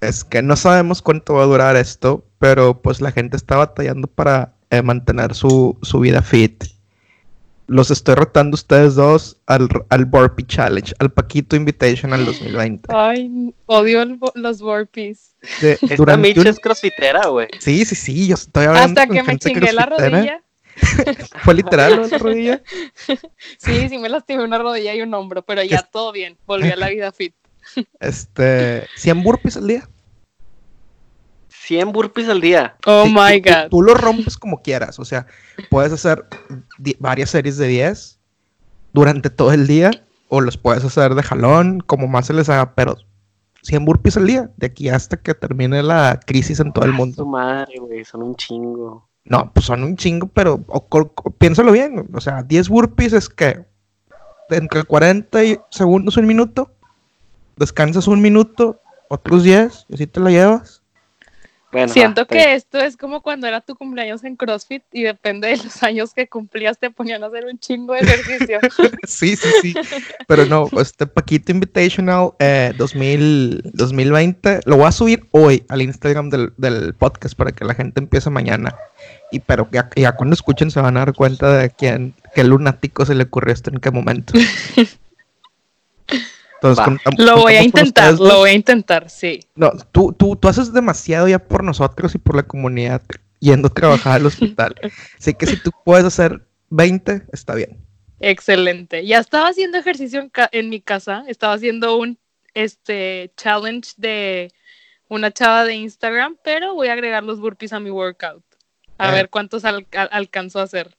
es 0.02 0.22
que 0.22 0.42
no 0.42 0.54
sabemos 0.54 1.00
cuánto 1.00 1.32
va 1.32 1.44
a 1.44 1.46
durar 1.46 1.76
esto, 1.76 2.26
pero 2.38 2.82
pues 2.82 3.00
la 3.00 3.10
gente 3.10 3.38
está 3.38 3.56
batallando 3.56 4.06
para 4.06 4.52
eh, 4.68 4.82
mantener 4.82 5.34
su, 5.34 5.78
su 5.80 6.00
vida 6.00 6.20
fit 6.20 6.64
los 7.70 7.92
estoy 7.92 8.16
rotando 8.16 8.56
ustedes 8.56 8.96
dos 8.96 9.36
al, 9.46 9.68
al 9.90 10.04
Burpee 10.04 10.44
Challenge, 10.44 10.92
al 10.98 11.12
Paquito 11.12 11.54
Invitation 11.54 12.12
al 12.12 12.24
2020. 12.24 12.88
Ay, 12.92 13.54
odio 13.66 14.04
los 14.34 14.60
Burpees. 14.60 15.36
Esta 15.62 16.16
Mitch 16.16 16.44
es 16.44 16.58
crossfitera, 16.58 17.28
güey. 17.28 17.46
Sí, 17.60 17.84
sí, 17.84 17.94
sí, 17.94 18.26
yo 18.26 18.34
estoy 18.34 18.66
hablando 18.66 19.00
Hasta 19.00 19.14
que 19.14 19.22
me 19.22 19.38
chingué 19.38 19.72
la 19.72 19.86
rodilla. 19.86 20.42
¿Fue 21.44 21.54
literal 21.54 22.10
la 22.10 22.18
rodilla? 22.18 22.60
sí, 23.58 23.88
sí 23.88 23.98
me 23.98 24.08
lastimé 24.08 24.42
una 24.42 24.58
rodilla 24.58 24.92
y 24.92 25.02
un 25.02 25.14
hombro, 25.14 25.42
pero 25.42 25.62
ya 25.62 25.82
todo 25.82 26.10
bien, 26.10 26.36
volví 26.46 26.72
a 26.72 26.76
la 26.76 26.88
vida 26.88 27.12
fit. 27.12 27.36
este, 28.00 28.88
¿100 28.96 29.22
burpees 29.22 29.56
al 29.58 29.68
día? 29.68 29.88
100 31.70 31.92
burpees 31.92 32.28
al 32.28 32.40
día. 32.40 32.74
Oh 32.84 33.04
Sí, 33.04 33.14
my 33.14 33.40
tú- 33.40 33.48
tú- 33.48 33.54
god. 33.54 33.68
Tú, 33.70 33.82
lo 33.82 33.94
rompes 33.94 34.36
como 34.36 34.60
quieras. 34.60 34.98
O 34.98 35.04
sea, 35.04 35.26
puedes 35.70 35.92
hacer 35.92 36.24
varias 36.98 37.30
series 37.30 37.56
de 37.58 37.68
10 37.68 38.18
durante 38.92 39.30
todo 39.30 39.52
el 39.52 39.66
día. 39.66 39.90
O 40.28 40.40
los 40.40 40.56
puedes 40.56 40.84
hacer 40.84 41.14
de 41.14 41.22
jalón, 41.22 41.80
como 41.80 42.06
más 42.08 42.26
se 42.26 42.34
les 42.34 42.48
haga. 42.48 42.74
Pero 42.74 42.96
100 43.62 43.84
burpees 43.84 44.16
al 44.16 44.26
día. 44.26 44.50
De 44.56 44.66
aquí 44.66 44.88
hasta 44.88 45.16
que 45.16 45.34
termine 45.34 45.82
la 45.82 46.18
crisis 46.26 46.58
en 46.60 46.72
todo 46.72 46.84
el 46.84 46.90
Ah, 46.92 46.94
mundo. 46.94 47.16
Su 47.16 47.26
madre, 47.26 47.78
güey, 47.78 48.04
son 48.04 48.22
un 48.22 48.34
chingo. 48.34 49.08
No, 49.24 49.52
pues 49.52 49.66
son 49.66 49.84
un 49.84 49.96
chingo, 49.96 50.26
pero 50.28 50.64
o- 50.66 51.30
piénsalo 51.38 51.70
bien. 51.72 52.08
O 52.14 52.20
sea, 52.20 52.42
10 52.42 52.68
burpees 52.68 53.12
es 53.12 53.28
que 53.28 53.64
entre 54.50 54.82
40 54.84 55.44
y- 55.44 55.58
segundos, 55.70 56.16
un 56.16 56.26
minuto. 56.26 56.72
Descansas 57.56 58.08
un 58.08 58.20
minuto, 58.22 58.80
otros 59.08 59.42
10, 59.44 59.84
y 59.88 59.94
así 59.94 60.06
te 60.06 60.18
la 60.20 60.30
llevas. 60.30 60.79
Bueno, 61.72 61.92
Siento 61.92 62.26
que 62.26 62.54
esto 62.54 62.78
es 62.78 62.96
como 62.96 63.22
cuando 63.22 63.46
era 63.46 63.60
tu 63.60 63.76
cumpleaños 63.76 64.24
en 64.24 64.34
CrossFit 64.34 64.82
y 64.92 65.04
depende 65.04 65.48
de 65.48 65.56
los 65.58 65.82
años 65.84 66.12
que 66.12 66.28
cumplías 66.28 66.78
te 66.78 66.90
ponían 66.90 67.22
a 67.22 67.28
hacer 67.28 67.44
un 67.46 67.58
chingo 67.60 67.94
de 67.94 68.00
ejercicio. 68.00 68.58
sí, 69.06 69.36
sí, 69.36 69.48
sí. 69.62 69.74
Pero 70.26 70.46
no, 70.46 70.68
este 70.80 71.06
Paquito 71.06 71.52
Invitational 71.52 72.32
eh, 72.40 72.72
2000, 72.76 73.70
2020 73.72 74.60
lo 74.64 74.78
voy 74.78 74.86
a 74.86 74.92
subir 74.92 75.28
hoy 75.30 75.64
al 75.68 75.82
Instagram 75.82 76.28
del, 76.30 76.52
del 76.56 76.94
podcast 76.94 77.36
para 77.36 77.52
que 77.52 77.64
la 77.64 77.74
gente 77.74 78.00
empiece 78.00 78.30
mañana. 78.30 78.74
Y 79.30 79.38
pero 79.38 79.68
ya, 79.70 79.90
ya 79.94 80.12
cuando 80.16 80.34
escuchen 80.34 80.72
se 80.72 80.80
van 80.80 80.96
a 80.96 81.00
dar 81.00 81.14
cuenta 81.14 81.56
de 81.56 81.70
quién, 81.70 82.14
qué 82.34 82.42
lunático 82.42 83.06
se 83.06 83.14
le 83.14 83.24
ocurrió 83.24 83.54
esto 83.54 83.70
en 83.70 83.78
qué 83.78 83.92
momento. 83.92 84.32
Entonces, 86.62 87.02
Lo 87.18 87.36
voy 87.38 87.54
a 87.54 87.62
intentar, 87.62 88.14
lo 88.14 88.38
voy 88.38 88.50
a 88.50 88.52
intentar, 88.52 89.08
sí. 89.10 89.40
No, 89.54 89.72
tú, 89.92 90.12
tú, 90.12 90.36
tú 90.36 90.48
haces 90.48 90.72
demasiado 90.72 91.26
ya 91.28 91.38
por 91.38 91.64
nosotros 91.64 92.14
y 92.14 92.18
por 92.18 92.36
la 92.36 92.42
comunidad 92.42 93.02
yendo 93.38 93.68
a 93.68 93.72
trabajar 93.74 94.16
al 94.16 94.26
hospital. 94.26 94.74
Así 95.18 95.32
que 95.34 95.46
si 95.46 95.56
tú 95.56 95.70
puedes 95.84 96.04
hacer 96.04 96.46
20, 96.68 97.22
está 97.32 97.54
bien. 97.54 97.78
Excelente. 98.20 99.06
Ya 99.06 99.18
estaba 99.18 99.48
haciendo 99.48 99.78
ejercicio 99.78 100.20
en, 100.20 100.28
ca- 100.28 100.50
en 100.52 100.68
mi 100.68 100.80
casa, 100.82 101.24
estaba 101.26 101.54
haciendo 101.54 101.96
un 101.96 102.18
este 102.52 103.32
challenge 103.36 103.92
de 103.96 104.52
una 105.08 105.30
chava 105.32 105.64
de 105.64 105.74
Instagram, 105.74 106.36
pero 106.44 106.74
voy 106.74 106.88
a 106.88 106.92
agregar 106.92 107.24
los 107.24 107.40
burpees 107.40 107.72
a 107.72 107.80
mi 107.80 107.90
workout. 107.90 108.44
A 108.98 109.08
Eh. 109.08 109.12
ver 109.12 109.30
cuántos 109.30 109.64
al- 109.64 109.86
al- 109.96 110.08
alcanzo 110.12 110.60
a 110.60 110.64
hacer. 110.64 110.96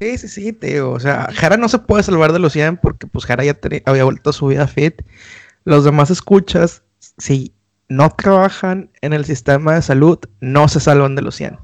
Sí, 0.00 0.18
sí, 0.18 0.28
sí, 0.28 0.52
digo. 0.52 0.90
O 0.90 1.00
sea, 1.00 1.28
Jara 1.32 1.56
no 1.56 1.68
se 1.68 1.78
puede 1.78 2.02
salvar 2.02 2.32
de 2.32 2.38
los 2.38 2.52
100 2.52 2.78
porque 2.78 3.06
pues 3.06 3.24
Jara 3.24 3.44
ya 3.44 3.58
había 3.86 4.04
vuelto 4.04 4.30
a 4.30 4.32
su 4.32 4.48
vida 4.48 4.66
fit. 4.66 5.02
Los 5.64 5.84
demás 5.84 6.10
escuchas, 6.10 6.82
si 7.18 7.52
no 7.88 8.10
trabajan 8.10 8.90
en 9.00 9.12
el 9.12 9.24
sistema 9.24 9.74
de 9.74 9.82
salud, 9.82 10.18
no 10.40 10.68
se 10.68 10.80
salvan 10.80 11.14
de 11.16 11.22
los 11.22 11.36
100. 11.36 11.58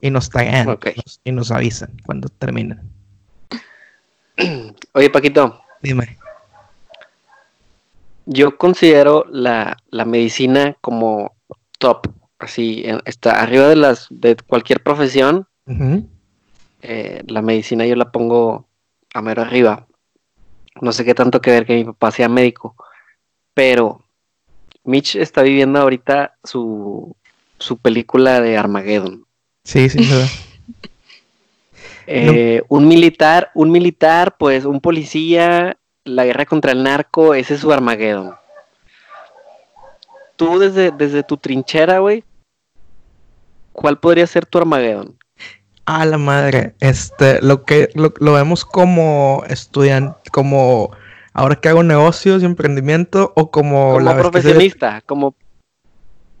Y 0.00 0.10
nos 0.10 0.30
tagan 0.30 0.78
y 1.24 1.32
nos 1.32 1.50
avisan 1.50 1.92
cuando 2.06 2.28
terminan. 2.28 2.88
Oye, 4.94 5.10
Paquito, 5.10 5.60
Dime. 5.82 6.16
yo 8.24 8.56
considero 8.56 9.26
la, 9.30 9.76
la 9.90 10.04
medicina 10.06 10.76
como 10.80 11.34
top. 11.78 12.08
Así, 12.38 12.84
está 13.04 13.42
arriba 13.42 13.68
de 13.68 13.76
las 13.76 14.06
de 14.08 14.34
cualquier 14.46 14.82
profesión. 14.82 15.46
Eh, 16.82 17.22
la 17.26 17.42
medicina 17.42 17.86
yo 17.86 17.96
la 17.96 18.10
pongo 18.10 18.66
a 19.14 19.22
mero 19.22 19.42
arriba. 19.42 19.86
No 20.80 20.92
sé 20.92 21.04
qué 21.04 21.14
tanto 21.14 21.40
que 21.40 21.50
ver 21.50 21.66
que 21.66 21.74
mi 21.74 21.84
papá 21.84 22.10
sea 22.10 22.28
médico, 22.28 22.74
pero 23.54 24.02
Mitch 24.84 25.16
está 25.16 25.42
viviendo 25.42 25.80
ahorita 25.80 26.36
su, 26.44 27.14
su 27.58 27.76
película 27.78 28.40
de 28.40 28.56
Armageddon. 28.56 29.26
Sí, 29.64 29.88
sí, 29.88 29.98
verdad. 29.98 30.28
Eh, 32.12 32.62
Un 32.68 32.88
militar, 32.88 33.52
un 33.54 33.70
militar, 33.70 34.36
pues 34.36 34.64
un 34.64 34.80
policía, 34.80 35.76
la 36.02 36.24
guerra 36.24 36.44
contra 36.44 36.72
el 36.72 36.82
narco, 36.82 37.34
ese 37.34 37.54
es 37.54 37.60
su 37.60 37.72
Armageddon. 37.72 38.34
Tú 40.34 40.58
desde, 40.58 40.90
desde 40.90 41.22
tu 41.22 41.36
trinchera, 41.36 42.00
güey, 42.00 42.24
¿cuál 43.72 44.00
podría 44.00 44.26
ser 44.26 44.44
tu 44.44 44.58
Armageddon? 44.58 45.16
A 45.92 46.04
la 46.06 46.18
madre, 46.18 46.74
este, 46.80 47.42
lo 47.42 47.64
que 47.64 47.90
lo, 47.94 48.12
lo 48.20 48.34
vemos 48.34 48.64
como 48.64 49.42
estudiante, 49.48 50.30
como 50.30 50.90
ahora 51.32 51.56
que 51.56 51.68
hago 51.68 51.82
negocios 51.82 52.42
y 52.42 52.44
emprendimiento 52.44 53.32
o 53.34 53.50
como, 53.50 53.94
como 53.94 54.00
la 54.00 54.16
profesionista, 54.16 55.02
como, 55.06 55.34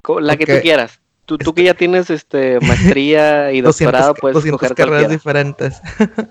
co- 0.02 0.20
la 0.20 0.36
que 0.36 0.46
tú 0.46 0.60
quieras. 0.62 1.00
Tú, 1.26 1.36
tú 1.38 1.52
que 1.54 1.62
ya 1.64 1.74
tienes 1.74 2.10
este 2.10 2.60
maestría 2.60 3.52
y 3.52 3.60
200 3.60 3.92
doctorado, 3.92 4.14
ca- 4.14 4.20
puedes 4.20 4.34
200 4.34 4.62
escoger 4.62 4.76
carreras 4.86 5.18
cualquiera. 5.24 5.42
diferentes. 5.44 5.80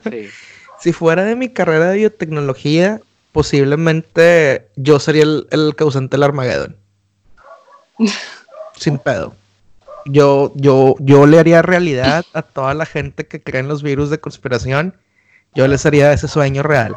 Sí. 0.09 0.29
Si 0.81 0.93
fuera 0.93 1.25
de 1.25 1.35
mi 1.35 1.49
carrera 1.49 1.89
de 1.89 1.97
biotecnología, 1.97 3.01
posiblemente 3.33 4.69
yo 4.77 4.97
sería 5.01 5.23
el, 5.23 5.45
el 5.51 5.75
causante 5.75 6.15
del 6.15 6.23
Armagedón. 6.23 6.77
Sin 8.77 8.97
pedo. 8.97 9.35
Yo, 10.05 10.53
yo, 10.55 10.95
yo 10.99 11.25
le 11.27 11.39
haría 11.39 11.61
realidad 11.61 12.25
a 12.33 12.41
toda 12.41 12.73
la 12.73 12.85
gente 12.85 13.27
que 13.27 13.41
cree 13.41 13.61
en 13.61 13.67
los 13.67 13.83
virus 13.83 14.09
de 14.09 14.19
conspiración. 14.19 14.95
Yo 15.55 15.67
les 15.67 15.85
haría 15.85 16.13
ese 16.13 16.27
sueño 16.27 16.63
real. 16.63 16.95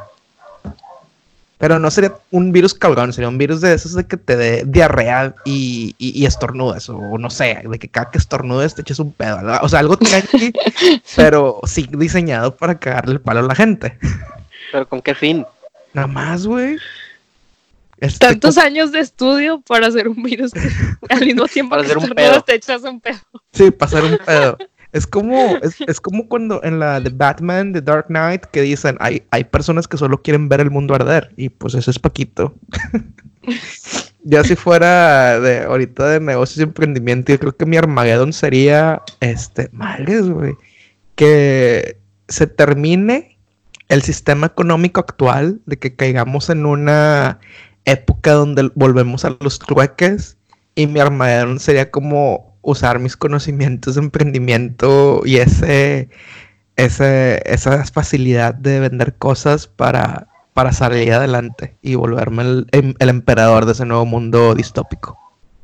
Pero 1.63 1.79
no 1.79 1.93
sería 1.93 2.13
un 2.33 2.51
virus 2.51 2.75
cabrón, 2.75 3.13
sería 3.13 3.29
un 3.29 3.39
virus 3.39 3.61
de 3.61 3.73
esos 3.73 3.95
de 3.95 4.05
que 4.05 4.17
te 4.17 4.37
dé 4.37 4.65
diarrea 4.67 5.33
y, 5.45 5.95
y, 5.97 6.21
y 6.21 6.27
estornudas, 6.27 6.89
o 6.89 7.17
no 7.19 7.31
sé, 7.31 7.63
de 7.65 7.79
que 7.79 7.89
cada 7.89 8.11
que 8.11 8.19
estornudes 8.19 8.75
te 8.75 8.81
eches 8.81 8.99
un 8.99 9.13
pedo. 9.13 9.39
O 9.63 9.69
sea, 9.69 9.79
algo 9.79 9.97
tranqui, 9.97 10.53
pero 11.17 11.61
sí 11.65 11.89
diseñado 11.93 12.57
para 12.57 12.81
cagarle 12.81 13.13
el 13.13 13.21
palo 13.21 13.41
a 13.41 13.45
la 13.45 13.55
gente. 13.55 13.97
Pero 14.73 14.89
¿con 14.89 15.03
qué 15.03 15.15
fin? 15.15 15.47
Nada 15.95 16.09
más, 16.09 16.49
güey. 16.49 16.79
Este, 18.03 18.27
Tantos 18.27 18.59
años 18.59 18.91
de 18.91 18.99
estudio 18.99 19.61
para 19.61 19.87
hacer 19.87 20.09
un 20.09 20.21
virus 20.25 20.51
que 20.51 20.61
al 21.09 21.25
mismo 21.25 21.47
tiempo 21.47 21.71
Para 21.71 21.85
que 21.85 21.93
hacer 21.93 21.99
un 21.99 22.17
pedo. 22.17 22.43
te 22.43 22.57
echas 22.57 22.83
un 22.83 23.01
pedo. 23.01 23.21
Sí, 23.53 23.71
pasar 23.71 24.03
un 24.03 24.19
pedo. 24.27 24.59
Es 24.91 25.07
como, 25.07 25.57
es, 25.63 25.77
es 25.87 26.01
como 26.01 26.27
cuando 26.27 26.61
en 26.65 26.81
la 26.81 27.01
de 27.01 27.11
Batman, 27.11 27.73
The 27.73 27.81
Dark 27.81 28.07
Knight, 28.09 28.47
que 28.47 28.63
dicen, 28.63 28.97
hay, 28.99 29.23
hay 29.31 29.45
personas 29.45 29.87
que 29.87 29.97
solo 29.97 30.21
quieren 30.21 30.49
ver 30.49 30.61
el 30.61 30.73
mundo 30.73 30.97
arder. 30.97 31.33
Y 31.37 31.49
pues 31.49 31.75
eso 31.75 31.93
es 31.93 32.01
Paquito. 32.01 32.53
ya 34.25 34.43
si 34.43 34.57
fuera 34.57 35.39
de 35.39 35.61
ahorita 35.61 36.09
de 36.09 36.19
negocios 36.19 36.59
y 36.59 36.63
emprendimiento, 36.63 37.31
yo 37.31 37.39
creo 37.39 37.57
que 37.57 37.67
mi 37.67 37.77
Armageddon 37.77 38.33
sería, 38.33 39.01
este, 39.21 39.69
madres, 39.71 40.29
güey. 40.29 40.55
Que 41.15 41.99
se 42.27 42.49
termine 42.49 43.39
el 43.87 44.03
sistema 44.03 44.49
económico 44.49 44.99
actual, 44.99 45.61
de 45.67 45.79
que 45.79 45.95
caigamos 45.95 46.51
en 46.51 46.67
una 46.67 47.39
época 47.85 48.33
donde 48.33 48.71
volvemos 48.75 49.25
a 49.25 49.37
los 49.41 49.59
trueques. 49.59 50.37
Y 50.75 50.87
mi 50.87 51.01
Armageddon 51.01 51.61
sería 51.61 51.91
como 51.91 52.57
usar 52.63 52.99
mis 52.99 53.17
conocimientos 53.17 53.97
de 53.97 54.03
emprendimiento 54.03 55.23
y 55.25 55.37
ese, 55.37 56.09
ese, 56.77 57.43
esa 57.45 57.85
facilidad 57.85 58.55
de 58.55 58.81
vender 58.81 59.15
cosas 59.15 59.67
para, 59.67 60.29
para 60.55 60.73
salir 60.73 61.13
adelante 61.13 61.77
y 61.83 61.97
volverme 61.97 62.43
el, 62.43 62.67
em- 62.73 62.95
el 62.99 63.09
emperador 63.09 63.67
de 63.67 63.73
ese 63.73 63.85
nuevo 63.85 64.07
mundo 64.07 64.55
distópico. 64.55 65.19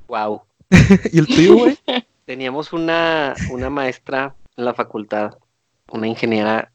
Wow. 0.09 0.43
¿Y 1.13 1.19
el 1.19 1.27
tuyo, 1.27 1.55
güey? 1.57 1.79
Teníamos 2.27 2.73
una, 2.73 3.35
una 3.51 3.71
maestra 3.71 4.35
en 4.57 4.65
la 4.65 4.75
facultad, 4.75 5.39
una 5.91 6.07
ingeniera, 6.07 6.71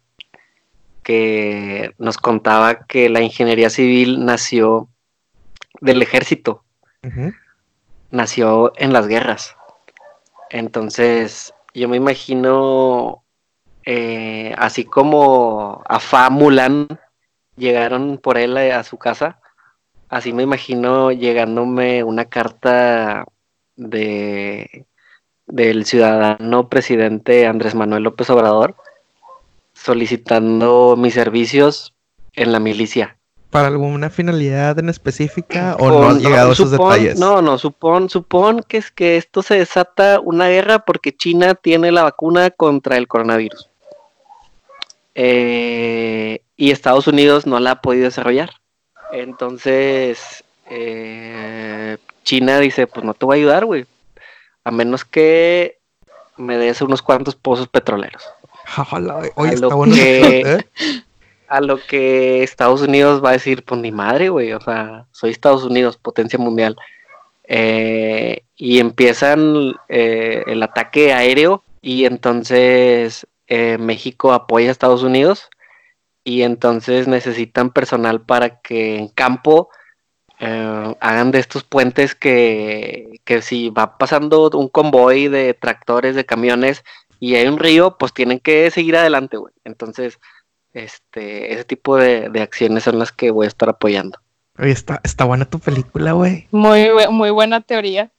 que 1.03 1.91
nos 1.97 2.17
contaba 2.17 2.85
que 2.85 3.09
la 3.09 3.21
ingeniería 3.21 3.69
civil 3.69 4.25
nació 4.25 4.87
del 5.83 6.01
ejército, 6.01 6.63
nació 8.09 8.71
en 8.77 8.93
las 8.93 9.07
guerras. 9.07 9.55
Entonces, 10.49 11.53
yo 11.73 11.89
me 11.89 11.97
imagino, 11.97 13.23
eh, 13.85 14.55
así 14.57 14.85
como 14.85 15.83
a 15.85 15.99
Fa 15.99 16.29
Mulan 16.29 16.87
llegaron 17.57 18.17
por 18.17 18.37
él 18.37 18.57
a, 18.57 18.79
a 18.79 18.83
su 18.83 18.97
casa, 18.97 19.39
así 20.07 20.31
me 20.31 20.43
imagino 20.43 21.11
llegándome 21.11 22.03
una 22.03 22.25
carta 22.25 23.25
de 23.75 24.85
del 25.45 25.85
ciudadano 25.85 26.69
presidente 26.69 27.45
Andrés 27.45 27.75
Manuel 27.75 28.03
López 28.03 28.29
Obrador 28.29 28.77
solicitando 29.73 30.95
mis 30.97 31.13
servicios 31.13 31.93
en 32.33 32.53
la 32.53 32.59
milicia. 32.59 33.17
¿Para 33.53 33.67
alguna 33.69 34.09
finalidad 34.09 34.77
en 34.79 34.89
específica 34.89 35.77
o 35.79 35.87
no 35.87 35.93
Con- 35.99 36.07
has 36.07 36.21
llegado 36.21 36.49
a 36.49 36.53
esos 36.53 36.71
detalles? 36.71 37.19
No, 37.19 37.41
no, 37.41 37.57
supón, 37.59 38.09
supón 38.09 38.63
que 38.67 38.77
es 38.77 38.89
que 38.91 39.15
esto 39.15 39.43
se 39.43 39.55
desata 39.55 40.19
una 40.19 40.47
guerra 40.49 40.79
porque 40.79 41.15
China 41.15 41.53
tiene 41.55 41.91
la 41.91 42.01
vacuna 42.03 42.49
contra 42.49 42.97
el 42.97 43.07
coronavirus. 43.07 43.69
Eh, 45.15 46.41
y 46.57 46.71
Estados 46.71 47.07
Unidos 47.07 47.45
no 47.45 47.59
la 47.59 47.71
ha 47.71 47.81
podido 47.81 48.05
desarrollar. 48.05 48.49
Entonces, 49.11 50.43
eh, 50.69 51.97
China 52.23 52.59
dice, 52.59 52.87
pues 52.87 53.05
no 53.05 53.13
te 53.13 53.25
voy 53.25 53.37
a 53.37 53.39
ayudar, 53.41 53.65
güey. 53.65 53.85
a 54.65 54.71
menos 54.71 55.05
que 55.05 55.77
me 56.37 56.57
des 56.57 56.81
unos 56.81 57.01
cuantos 57.01 57.35
pozos 57.35 57.67
petroleros. 57.67 58.23
Oye, 59.35 59.53
está 59.53 59.75
bueno. 59.75 59.93
que, 59.93 60.41
¿eh? 60.41 60.65
A 61.53 61.61
lo 61.61 61.77
que 61.77 62.41
Estados 62.41 62.81
Unidos 62.81 63.23
va 63.23 63.29
a 63.29 63.33
decir, 63.33 63.63
pues 63.63 63.79
ni 63.79 63.91
madre, 63.91 64.29
güey, 64.29 64.53
o 64.53 64.59
sea, 64.59 65.05
soy 65.11 65.29
Estados 65.29 65.63
Unidos, 65.63 65.97
potencia 65.97 66.39
mundial. 66.39 66.75
Eh, 67.43 68.43
y 68.55 68.79
empiezan 68.79 69.75
eh, 69.87 70.43
el 70.47 70.63
ataque 70.63 71.13
aéreo 71.13 71.63
y 71.79 72.05
entonces 72.05 73.27
eh, 73.45 73.77
México 73.77 74.33
apoya 74.33 74.69
a 74.69 74.71
Estados 74.71 75.03
Unidos 75.03 75.51
y 76.23 76.41
entonces 76.41 77.07
necesitan 77.07 77.69
personal 77.69 78.21
para 78.21 78.59
que 78.61 78.97
en 78.97 79.07
campo 79.09 79.69
hagan 80.99 81.31
de 81.31 81.39
estos 81.39 81.63
puentes 81.63 82.15
que, 82.15 83.21
que 83.23 83.41
si 83.41 83.69
va 83.69 83.97
pasando 83.97 84.49
un 84.53 84.67
convoy 84.67 85.29
de 85.29 85.53
tractores, 85.53 86.15
de 86.15 86.25
camiones 86.25 86.83
y 87.21 87.35
hay 87.35 87.47
un 87.47 87.59
río, 87.59 87.97
pues 87.97 88.11
tienen 88.11 88.39
que 88.41 88.69
seguir 88.69 88.97
adelante, 88.97 89.37
güey. 89.37 89.53
Entonces, 89.63 90.19
este, 90.73 91.53
ese 91.53 91.63
tipo 91.65 91.97
de, 91.97 92.29
de 92.29 92.41
acciones 92.41 92.83
son 92.83 92.99
las 92.99 93.11
que 93.11 93.31
voy 93.31 93.45
a 93.45 93.47
estar 93.47 93.69
apoyando. 93.69 94.19
Oye, 94.59 94.71
está, 94.71 94.99
está 95.03 95.23
buena 95.25 95.45
tu 95.45 95.59
película, 95.59 96.11
güey. 96.11 96.47
Muy, 96.51 96.89
muy 97.09 97.29
buena 97.31 97.61
teoría. 97.61 98.11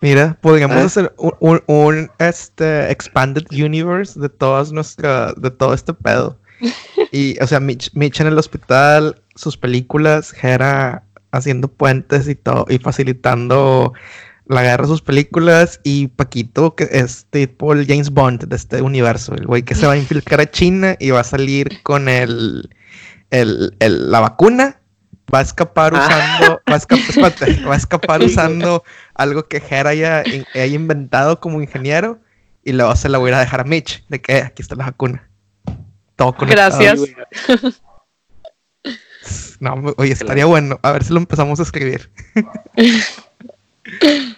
Mira, 0.00 0.36
podríamos 0.40 0.76
¿Eh? 0.76 0.82
hacer 0.82 1.14
un, 1.16 1.32
un- 1.40 1.62
un, 1.66 2.10
este 2.18 2.90
expanded 2.92 3.44
universe 3.50 4.18
de 4.20 4.28
todas 4.28 4.70
nuestra, 4.70 5.32
de 5.34 5.50
todo 5.50 5.74
este 5.74 5.92
pedo. 5.94 6.38
Y, 7.12 7.38
o 7.40 7.46
sea, 7.46 7.58
Mitch, 7.58 7.90
Mitch 7.94 8.20
en 8.20 8.26
el 8.26 8.36
hospital, 8.38 9.22
sus 9.34 9.56
películas, 9.56 10.34
Hera 10.42 11.04
haciendo 11.30 11.68
puentes 11.68 12.28
y 12.28 12.34
todo, 12.34 12.66
y 12.68 12.78
facilitando 12.78 13.94
la 14.48 14.76
de 14.76 14.86
sus 14.86 15.02
películas, 15.02 15.80
y 15.84 16.08
Paquito, 16.08 16.74
que 16.74 16.88
es 16.90 17.26
tipo 17.30 17.72
el 17.72 17.86
James 17.86 18.10
Bond 18.10 18.44
de 18.44 18.56
este 18.56 18.82
universo, 18.82 19.34
el 19.34 19.46
güey 19.46 19.62
que 19.62 19.74
se 19.74 19.86
va 19.86 19.92
a 19.92 19.96
infiltrar 19.96 20.40
a 20.40 20.50
China 20.50 20.96
y 20.98 21.10
va 21.10 21.20
a 21.20 21.24
salir 21.24 21.82
con 21.82 22.08
el, 22.08 22.68
el, 23.30 23.76
el- 23.80 24.10
la 24.10 24.20
vacuna, 24.20 24.80
va 25.32 25.40
a 25.40 25.42
escapar 25.42 25.92
Ah. 25.94 26.06
usando, 26.06 26.60
va 26.70 26.74
a 26.74 26.78
escapar, 26.78 27.04
espérate, 27.10 27.64
va 27.64 27.74
a 27.74 27.76
escapar 27.76 28.22
usando 28.22 28.82
algo 29.14 29.46
que 29.48 29.62
Hera 29.68 29.90
haya, 29.90 30.22
haya 30.54 30.64
inventado 30.64 31.40
como 31.40 31.60
ingeniero, 31.60 32.20
y 32.64 32.72
luego 32.72 32.94
se 32.96 33.08
la 33.08 33.18
voy 33.18 33.30
a 33.32 33.38
dejar 33.40 33.60
a 33.60 33.64
Mitch, 33.64 34.04
de 34.08 34.20
que 34.20 34.38
"Eh, 34.38 34.42
aquí 34.42 34.62
está 34.62 34.74
la 34.74 34.86
vacuna. 34.86 35.28
Todo 36.16 36.34
conectado. 36.34 36.78
Gracias. 36.78 37.14
No, 39.60 39.74
oye, 39.98 40.12
estaría 40.12 40.46
bueno. 40.46 40.78
A 40.82 40.92
ver 40.92 41.04
si 41.04 41.12
lo 41.12 41.18
empezamos 41.18 41.60
a 41.60 41.64
escribir. 41.64 42.10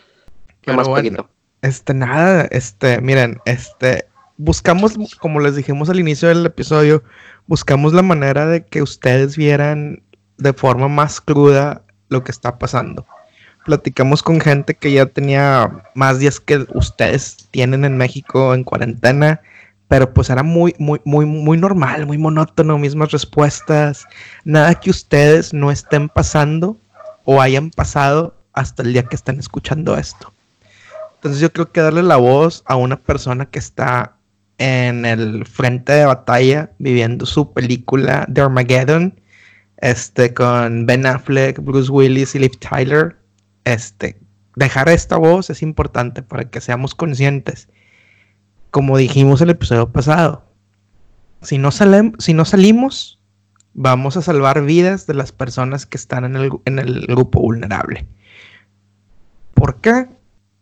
¿Qué 0.71 0.77
Pero 0.77 0.77
más, 0.77 0.89
bueno? 0.89 1.29
Este, 1.63 1.93
nada, 1.93 2.47
este, 2.51 3.01
miren, 3.01 3.39
este, 3.45 4.07
buscamos, 4.37 4.97
como 5.17 5.41
les 5.41 5.57
dijimos 5.57 5.91
al 5.91 6.01
inicio 6.01 6.29
del 6.29 6.47
episodio, 6.47 7.03
buscamos 7.47 7.93
la 7.93 8.03
manera 8.03 8.47
de 8.47 8.65
que 8.65 8.83
ustedes 8.83 9.37
vieran 9.37 10.03
de 10.39 10.53
forma 10.53 10.89
más 10.89 11.21
cruda 11.21 11.83
lo 12.09 12.25
que 12.25 12.33
está 12.33 12.59
pasando. 12.59 13.05
Platicamos 13.67 14.23
con 14.23 14.41
gente 14.41 14.75
que 14.75 14.93
ya 14.93 15.07
tenía 15.07 15.83
más 15.95 16.19
días 16.19 16.41
que 16.41 16.67
ustedes 16.73 17.49
tienen 17.51 17.85
en 17.85 17.97
México 17.97 18.55
en 18.55 18.65
cuarentena, 18.65 19.41
pero 19.89 20.15
pues 20.15 20.31
era 20.31 20.43
muy, 20.43 20.75
muy, 20.79 21.01
muy, 21.05 21.27
muy 21.27 21.59
normal, 21.59 22.07
muy 22.07 22.17
monótono, 22.17 22.79
mismas 22.79 23.11
respuestas, 23.11 24.07
nada 24.45 24.75
que 24.77 24.91
ustedes 24.91 25.53
no 25.53 25.71
estén 25.71 26.09
pasando 26.09 26.79
o 27.25 27.41
hayan 27.41 27.71
pasado 27.71 28.35
hasta 28.53 28.83
el 28.83 28.93
día 28.93 29.03
que 29.03 29.17
estén 29.17 29.39
escuchando 29.39 29.99
esto. 29.99 30.33
Entonces 31.21 31.43
yo 31.43 31.53
creo 31.53 31.71
que 31.71 31.83
darle 31.83 32.03
la 32.03 32.17
voz 32.17 32.63
a 32.65 32.77
una 32.77 33.03
persona 33.03 33.45
que 33.45 33.59
está 33.59 34.17
en 34.57 35.05
el 35.05 35.45
frente 35.45 35.93
de 35.93 36.07
batalla 36.07 36.73
viviendo 36.79 37.27
su 37.27 37.53
película 37.53 38.25
de 38.27 38.41
Armageddon, 38.41 39.21
este, 39.77 40.33
con 40.33 40.87
Ben 40.87 41.05
Affleck, 41.05 41.59
Bruce 41.59 41.93
Willis 41.93 42.35
y 42.35 42.39
Liv 42.39 42.59
Tyler, 42.59 43.19
este, 43.65 44.19
dejar 44.57 44.89
esta 44.89 45.19
voz 45.19 45.51
es 45.51 45.61
importante 45.61 46.23
para 46.23 46.49
que 46.49 46.63
seamos 46.63 46.95
conscientes. 46.95 47.69
Como 48.71 48.97
dijimos 48.97 49.43
el 49.43 49.51
episodio 49.51 49.93
pasado, 49.93 50.47
si 51.43 51.59
no, 51.59 51.71
si 51.71 52.33
no 52.33 52.47
salimos, 52.47 53.21
vamos 53.75 54.17
a 54.17 54.23
salvar 54.23 54.65
vidas 54.65 55.07
de 55.07 55.13
las 55.13 55.33
personas 55.33 55.85
que 55.85 55.99
están 55.99 56.25
en 56.25 56.37
el, 56.37 56.51
en 56.65 56.79
el 56.79 57.07
grupo 57.09 57.43
vulnerable. 57.43 58.07
¿Por 59.53 59.83
qué? 59.83 60.07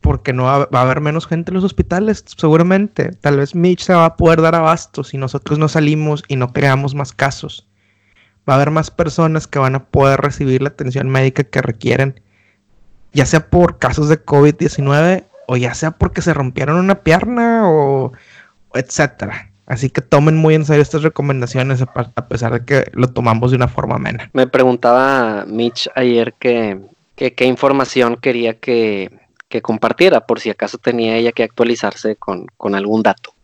Porque 0.09 0.33
no 0.33 0.45
va, 0.45 0.67
a 0.73 0.81
haber 0.81 1.03
menos 1.03 1.27
gente 1.27 1.51
en 1.51 1.57
los 1.57 1.65
hospitales, 1.65 2.25
seguramente. 2.35 3.11
Tal 3.21 3.37
vez 3.37 3.55
Mitch 3.55 3.83
se 3.83 3.93
va 3.93 4.07
a 4.07 4.17
poder 4.17 4.41
dar 4.41 4.55
abasto 4.55 5.05
si 5.05 5.19
nosotros 5.19 5.59
no 5.59 5.69
salimos 5.69 6.25
y 6.29 6.37
no 6.37 6.55
creamos 6.55 6.95
más 6.95 7.13
casos. 7.13 7.69
Va 8.49 8.55
a 8.55 8.57
haber 8.57 8.71
más 8.71 8.91
personas 8.91 9.47
que 9.47 9.59
van 9.59 9.75
a 9.75 9.85
poder 9.85 10.19
recibir 10.23 10.63
la 10.63 10.71
atención 10.71 11.11
médica 11.11 11.45
que 11.45 11.61
requieren, 11.61 12.23
ya 13.13 13.27
sea 13.27 13.51
por 13.51 13.79
casos 13.79 14.09
de 14.09 14.25
COVID-19 14.25 15.27
o 15.47 15.59
ya 15.59 15.75
sea 15.75 15.91
porque 15.91 16.23
se 16.23 16.33
rompieron 16.33 16.79
una 16.79 17.03
pierna 17.03 17.69
o, 17.69 18.13
o 18.71 18.79
etcétera. 18.79 19.53
Así 19.67 19.91
que 19.91 20.01
tomen 20.01 20.39
muy 20.39 20.55
en 20.55 20.65
serio 20.65 20.81
estas 20.81 21.03
recomendaciones 21.03 21.83
a 21.83 22.29
pesar 22.29 22.55
de 22.55 22.65
que 22.65 22.91
lo 22.95 23.09
tomamos 23.09 23.51
de 23.51 23.59
una 23.59 23.69
forma 23.69 23.97
amena. 23.97 24.31
Me 24.33 24.47
preguntaba 24.47 25.45
Mitch 25.47 25.87
ayer 25.95 26.33
que 26.39 26.81
qué 27.15 27.45
información 27.45 28.17
quería 28.17 28.55
que, 28.55 29.18
que 29.49 29.63
compartiera, 29.63 30.27
por 30.27 30.41
si 30.41 30.51
acaso 30.51 30.79
tenía 30.79 31.17
ella 31.17 31.33
que 31.33 31.43
actualizarse 31.43 32.17
con, 32.17 32.47
con 32.57 32.75
algún 32.75 33.03
dato. 33.03 33.35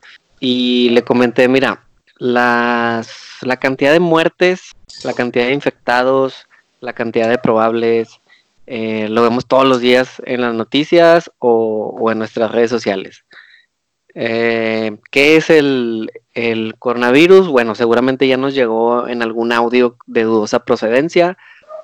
Y 0.40 0.90
le 0.90 1.02
comenté, 1.02 1.48
mira, 1.48 1.84
las, 2.18 3.38
la 3.42 3.57
cantidad 3.59 3.92
de 3.92 4.00
muertes, 4.00 4.72
la 5.02 5.14
cantidad 5.14 5.46
de 5.46 5.52
infectados, 5.52 6.46
la 6.80 6.92
cantidad 6.92 7.28
de 7.28 7.38
probables, 7.38 8.20
eh, 8.66 9.09
lo 9.09 9.22
vemos 9.22 9.46
todos 9.46 9.66
los 9.66 9.80
días 9.80 10.22
en 10.24 10.40
las 10.40 10.55
noticias 10.55 11.30
o, 11.38 12.11
en 12.11 12.18
nuestras 12.18 12.50
redes 12.50 12.70
sociales. 12.70 13.24
Eh, 14.14 14.96
¿Qué 15.11 15.36
es 15.36 15.50
el, 15.50 16.11
el 16.34 16.76
coronavirus? 16.78 17.48
Bueno, 17.48 17.74
seguramente 17.74 18.28
ya 18.28 18.36
nos 18.36 18.55
llegó 18.55 19.09
en 19.09 19.22
algún 19.22 19.52
audio 19.52 19.96
de 20.07 20.22
dudosa 20.22 20.64
procedencia 20.64 21.36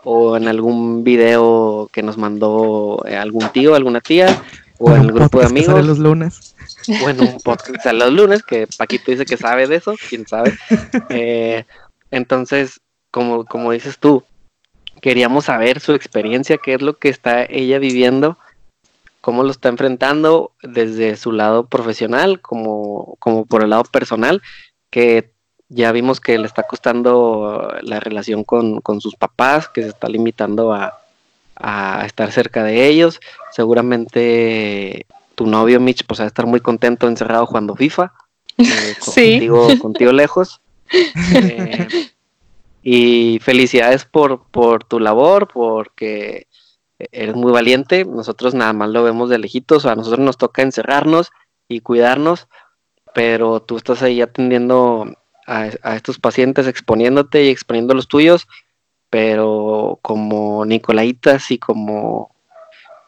o 0.04 0.36
en 0.36 0.48
algún 0.48 1.04
video 1.04 1.88
que 1.92 2.02
nos 2.02 2.16
mandó 2.16 3.04
eh, 3.06 3.16
algún 3.16 3.48
tío, 3.50 3.74
alguna 3.74 4.00
tía 4.00 4.42
o 4.80 4.94
en 4.94 5.02
el 5.02 5.12
grupo 5.12 5.40
de 5.40 5.46
podcast 5.48 5.54
que 5.54 5.62
sale 5.62 5.78
amigos 5.78 5.86
los 5.86 5.98
lunes. 5.98 6.56
o 7.04 7.10
en 7.10 7.20
un 7.20 7.40
podcast 7.40 7.70
que 7.70 7.80
sale 7.80 7.98
los 7.98 8.12
lunes, 8.12 8.42
que 8.42 8.66
Paquito 8.78 9.10
dice 9.10 9.26
que 9.26 9.36
sabe 9.36 9.66
de 9.66 9.76
eso, 9.76 9.94
quién 10.08 10.26
sabe. 10.26 10.56
Eh, 11.10 11.64
entonces, 12.10 12.80
como, 13.10 13.44
como 13.44 13.72
dices 13.72 13.98
tú, 13.98 14.24
queríamos 15.02 15.46
saber 15.46 15.80
su 15.80 15.92
experiencia, 15.92 16.58
qué 16.58 16.74
es 16.74 16.82
lo 16.82 16.98
que 16.98 17.08
está 17.08 17.44
ella 17.44 17.78
viviendo, 17.78 18.38
cómo 19.20 19.42
lo 19.42 19.50
está 19.50 19.68
enfrentando 19.68 20.52
desde 20.62 21.16
su 21.16 21.32
lado 21.32 21.66
profesional, 21.66 22.40
como, 22.40 23.16
como 23.18 23.44
por 23.44 23.62
el 23.62 23.70
lado 23.70 23.84
personal, 23.84 24.40
que 24.90 25.30
ya 25.70 25.92
vimos 25.92 26.20
que 26.20 26.36
le 26.38 26.46
está 26.46 26.64
costando 26.64 27.72
la 27.82 28.00
relación 28.00 28.44
con, 28.44 28.80
con 28.80 29.00
sus 29.00 29.14
papás, 29.16 29.68
que 29.68 29.82
se 29.82 29.88
está 29.88 30.08
limitando 30.08 30.72
a, 30.72 30.98
a 31.56 32.04
estar 32.04 32.32
cerca 32.32 32.64
de 32.64 32.86
ellos. 32.88 33.20
Seguramente 33.52 35.06
tu 35.36 35.46
novio 35.46 35.80
Mitch 35.80 36.04
pues 36.06 36.20
va 36.20 36.24
a 36.24 36.26
estar 36.26 36.46
muy 36.46 36.60
contento 36.60 37.06
encerrado 37.08 37.46
jugando 37.46 37.76
FIFA. 37.76 38.12
eh, 38.58 38.94
Sí. 39.00 39.32
Contigo, 39.32 39.68
contigo 39.80 40.12
lejos. 40.12 40.60
Eh, 41.36 41.86
y 42.82 43.38
felicidades 43.42 44.04
por, 44.06 44.42
por 44.50 44.84
tu 44.84 44.98
labor, 44.98 45.48
porque 45.52 46.46
eres 46.98 47.36
muy 47.36 47.52
valiente. 47.52 48.04
Nosotros 48.04 48.54
nada 48.54 48.72
más 48.72 48.88
lo 48.90 49.04
vemos 49.04 49.30
de 49.30 49.38
lejitos. 49.38 49.86
A 49.86 49.94
nosotros 49.94 50.18
nos 50.20 50.36
toca 50.36 50.62
encerrarnos 50.62 51.30
y 51.68 51.80
cuidarnos, 51.80 52.48
pero 53.14 53.60
tú 53.60 53.76
estás 53.76 54.02
ahí 54.02 54.20
atendiendo 54.20 55.14
a, 55.46 55.70
a 55.82 55.96
estos 55.96 56.18
pacientes, 56.18 56.66
exponiéndote 56.66 57.44
y 57.44 57.48
exponiendo 57.48 57.94
los 57.94 58.08
tuyos, 58.08 58.46
pero 59.10 59.98
como 60.02 60.64
Nicolaitas 60.64 61.50
y 61.50 61.58
como 61.58 62.34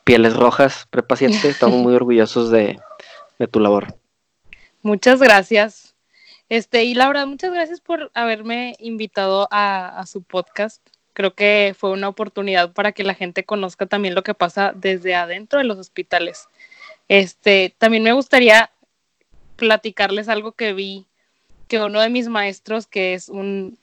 Pieles 0.05 0.37
Rojas, 0.37 0.87
prepaciente, 0.91 1.49
estamos 1.49 1.81
muy 1.81 1.95
orgullosos 1.95 2.51
de, 2.51 2.79
de 3.39 3.49
tu 3.49 3.61
labor. 3.61 3.95
Muchas 4.83 5.21
gracias. 5.21 5.95
Este, 6.49 6.85
y 6.85 6.95
Laura, 6.95 7.25
muchas 7.25 7.53
gracias 7.53 7.81
por 7.81 8.11
haberme 8.15 8.75
invitado 8.79 9.49
a, 9.51 9.99
a 9.99 10.07
su 10.07 10.23
podcast. 10.23 10.87
Creo 11.15 11.35
que 11.35 11.75
fue 11.79 11.91
una 11.93 12.09
oportunidad 12.09 12.73
para 12.73 12.93
que 12.93 13.05
la 13.05 13.15
gente 13.15 13.45
conozca 13.45 13.87
también 13.87 14.15
lo 14.15 14.23
que 14.23 14.35
pasa 14.35 14.73
desde 14.75 15.15
adentro 15.15 15.59
de 15.59 15.65
los 15.65 15.79
hospitales. 15.79 16.49
Este, 17.09 17.75
también 17.79 18.03
me 18.03 18.13
gustaría 18.13 18.71
platicarles 19.57 20.29
algo 20.29 20.53
que 20.53 20.73
vi 20.73 21.07
que 21.73 21.83
uno 21.83 22.03
de 22.03 22.11
mis 22.11 22.29
maestros, 22.29 22.87
que 22.87 23.15
es 23.15 23.31
un 23.31 23.79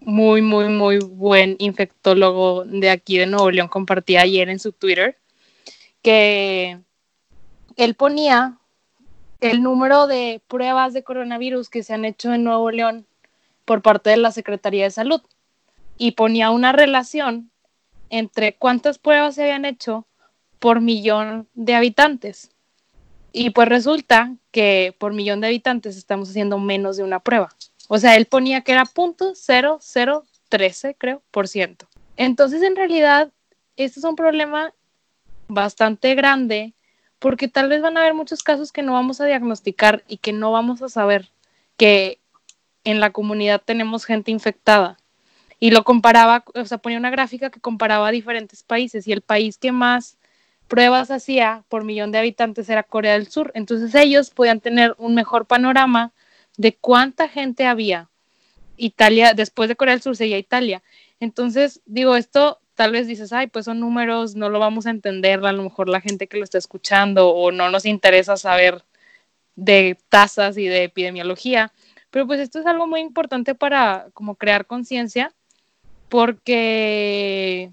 muy, 0.00 0.40
muy, 0.40 0.70
muy 0.70 0.98
buen 0.98 1.56
infectólogo 1.58 2.64
de 2.64 2.88
aquí 2.88 3.18
de 3.18 3.26
Nuevo 3.26 3.50
León, 3.50 3.68
compartía 3.68 4.22
ayer 4.22 4.48
en 4.48 4.58
su 4.58 4.72
Twitter, 4.72 5.18
que 6.00 6.78
él 7.76 7.94
ponía 7.96 8.56
el 9.40 9.62
número 9.62 10.06
de 10.06 10.40
pruebas 10.48 10.94
de 10.94 11.04
coronavirus 11.04 11.68
que 11.68 11.82
se 11.82 11.92
han 11.92 12.06
hecho 12.06 12.32
en 12.32 12.44
Nuevo 12.44 12.70
León 12.70 13.06
por 13.66 13.82
parte 13.82 14.08
de 14.08 14.16
la 14.16 14.32
Secretaría 14.32 14.84
de 14.84 14.90
Salud 14.90 15.20
y 15.98 16.12
ponía 16.12 16.50
una 16.50 16.72
relación 16.72 17.50
entre 18.08 18.54
cuántas 18.54 18.98
pruebas 18.98 19.34
se 19.34 19.42
habían 19.42 19.66
hecho 19.66 20.06
por 20.60 20.80
millón 20.80 21.46
de 21.52 21.74
habitantes. 21.74 22.52
Y 23.32 23.50
pues 23.50 23.68
resulta 23.68 24.34
que 24.50 24.94
por 24.98 25.12
millón 25.12 25.40
de 25.40 25.48
habitantes 25.48 25.96
estamos 25.96 26.30
haciendo 26.30 26.58
menos 26.58 26.96
de 26.96 27.04
una 27.04 27.20
prueba. 27.20 27.54
O 27.88 27.98
sea, 27.98 28.16
él 28.16 28.26
ponía 28.26 28.62
que 28.62 28.72
era 28.72 28.84
punto 28.84 29.34
creo, 30.98 31.22
por 31.30 31.48
ciento. 31.48 31.86
Entonces, 32.16 32.62
en 32.62 32.76
realidad, 32.76 33.30
este 33.76 34.00
es 34.00 34.04
un 34.04 34.16
problema 34.16 34.72
bastante 35.48 36.14
grande 36.14 36.74
porque 37.18 37.48
tal 37.48 37.68
vez 37.68 37.82
van 37.82 37.96
a 37.96 38.00
haber 38.00 38.14
muchos 38.14 38.42
casos 38.42 38.72
que 38.72 38.82
no 38.82 38.92
vamos 38.92 39.20
a 39.20 39.26
diagnosticar 39.26 40.04
y 40.06 40.18
que 40.18 40.32
no 40.32 40.52
vamos 40.52 40.82
a 40.82 40.88
saber 40.88 41.30
que 41.76 42.20
en 42.84 43.00
la 43.00 43.10
comunidad 43.10 43.62
tenemos 43.64 44.04
gente 44.04 44.30
infectada. 44.30 44.98
Y 45.60 45.72
lo 45.72 45.82
comparaba, 45.82 46.44
o 46.54 46.64
sea, 46.64 46.78
ponía 46.78 46.98
una 46.98 47.10
gráfica 47.10 47.50
que 47.50 47.60
comparaba 47.60 48.10
diferentes 48.10 48.62
países 48.62 49.08
y 49.08 49.12
el 49.12 49.22
país 49.22 49.58
que 49.58 49.72
más 49.72 50.17
pruebas 50.68 51.10
hacía 51.10 51.64
por 51.68 51.84
millón 51.84 52.12
de 52.12 52.18
habitantes 52.18 52.68
era 52.68 52.82
Corea 52.82 53.14
del 53.14 53.28
Sur. 53.28 53.50
Entonces 53.54 53.94
ellos 53.94 54.30
podían 54.30 54.60
tener 54.60 54.94
un 54.98 55.14
mejor 55.14 55.46
panorama 55.46 56.12
de 56.56 56.74
cuánta 56.76 57.28
gente 57.28 57.66
había. 57.66 58.08
Italia, 58.76 59.34
después 59.34 59.68
de 59.68 59.76
Corea 59.76 59.94
del 59.94 60.02
Sur 60.02 60.16
seguía 60.16 60.38
Italia. 60.38 60.82
Entonces, 61.20 61.80
digo, 61.86 62.14
esto 62.16 62.60
tal 62.74 62.92
vez 62.92 63.08
dices, 63.08 63.32
ay, 63.32 63.48
pues 63.48 63.64
son 63.64 63.80
números, 63.80 64.36
no 64.36 64.50
lo 64.50 64.60
vamos 64.60 64.86
a 64.86 64.90
entender, 64.90 65.44
a 65.44 65.52
lo 65.52 65.64
mejor 65.64 65.88
la 65.88 66.00
gente 66.00 66.28
que 66.28 66.36
lo 66.36 66.44
está 66.44 66.58
escuchando 66.58 67.30
o 67.30 67.50
no 67.50 67.70
nos 67.70 67.84
interesa 67.84 68.36
saber 68.36 68.84
de 69.56 69.98
tasas 70.08 70.56
y 70.56 70.66
de 70.68 70.84
epidemiología, 70.84 71.72
pero 72.10 72.28
pues 72.28 72.38
esto 72.38 72.60
es 72.60 72.66
algo 72.66 72.86
muy 72.86 73.00
importante 73.00 73.56
para 73.56 74.06
como 74.14 74.36
crear 74.36 74.66
conciencia 74.66 75.34
porque 76.08 77.72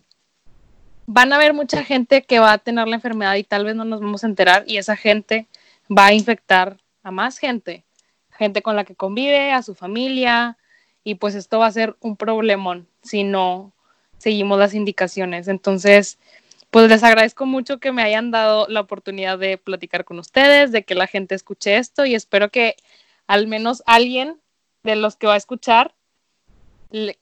van 1.06 1.32
a 1.32 1.36
haber 1.36 1.54
mucha 1.54 1.84
gente 1.84 2.24
que 2.24 2.40
va 2.40 2.54
a 2.54 2.58
tener 2.58 2.88
la 2.88 2.96
enfermedad 2.96 3.36
y 3.36 3.44
tal 3.44 3.66
vez 3.66 3.76
no 3.76 3.86
nos 3.86 4.02
vamos 4.02 4.24
a 4.24 4.28
enterar 4.28 4.64
y 4.68 4.78
esa 4.78 4.96
gente 4.96 5.48
va 5.90 6.08
a 6.08 6.14
infectar 6.14 6.78
a 7.04 7.12
más 7.12 7.38
gente, 7.38 7.84
gente 8.32 8.62
con 8.62 8.76
la 8.76 8.86
que 8.86 8.96
convive, 8.96 9.52
a 9.52 9.62
su 9.62 9.76
familia 9.76 10.58
y 11.04 11.16
pues 11.16 11.36
esto 11.36 11.60
va 11.60 11.68
a 11.68 11.72
ser 11.72 11.96
un 12.00 12.18
problemón 12.18 12.88
si 13.04 13.24
no 13.24 13.72
seguimos 14.18 14.58
las 14.58 14.74
indicaciones. 14.74 15.48
Entonces, 15.48 16.18
pues 16.72 16.90
les 16.90 17.04
agradezco 17.04 17.46
mucho 17.46 17.80
que 17.80 17.92
me 17.92 18.02
hayan 18.02 18.32
dado 18.32 18.66
la 18.68 18.82
oportunidad 18.82 19.38
de 19.38 19.58
platicar 19.58 20.04
con 20.04 20.20
ustedes, 20.20 20.72
de 20.72 20.84
que 20.84 20.96
la 20.96 21.08
gente 21.08 21.36
escuche 21.36 21.78
esto 21.78 22.06
y 22.06 22.16
espero 22.16 22.50
que 22.50 22.76
al 23.28 23.48
menos 23.48 23.84
alguien 23.86 24.42
de 24.84 24.96
los 24.96 25.16
que 25.16 25.28
va 25.28 25.36
a 25.36 25.38
escuchar 25.38 25.94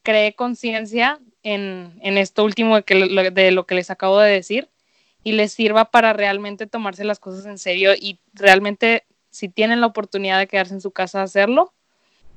cree 0.03 0.35
conciencia 0.35 1.19
en, 1.43 2.17
esto 2.17 2.43
último 2.43 2.75
de, 2.75 2.83
que, 2.83 2.95
de 3.31 3.51
lo 3.51 3.65
que 3.65 3.75
les 3.75 3.89
acabo 3.89 4.19
de 4.19 4.31
decir 4.31 4.69
y 5.23 5.33
les 5.33 5.53
sirva 5.53 5.91
para 5.91 6.13
realmente 6.13 6.67
tomarse 6.67 7.03
las 7.03 7.19
cosas 7.19 7.45
en 7.45 7.57
serio 7.57 7.93
y 7.99 8.19
realmente 8.33 9.05
si 9.29 9.49
tienen 9.49 9.81
la 9.81 9.87
oportunidad 9.87 10.39
de 10.39 10.47
quedarse 10.47 10.73
en 10.73 10.81
su 10.81 10.91
casa 10.91 11.21
hacerlo 11.21 11.73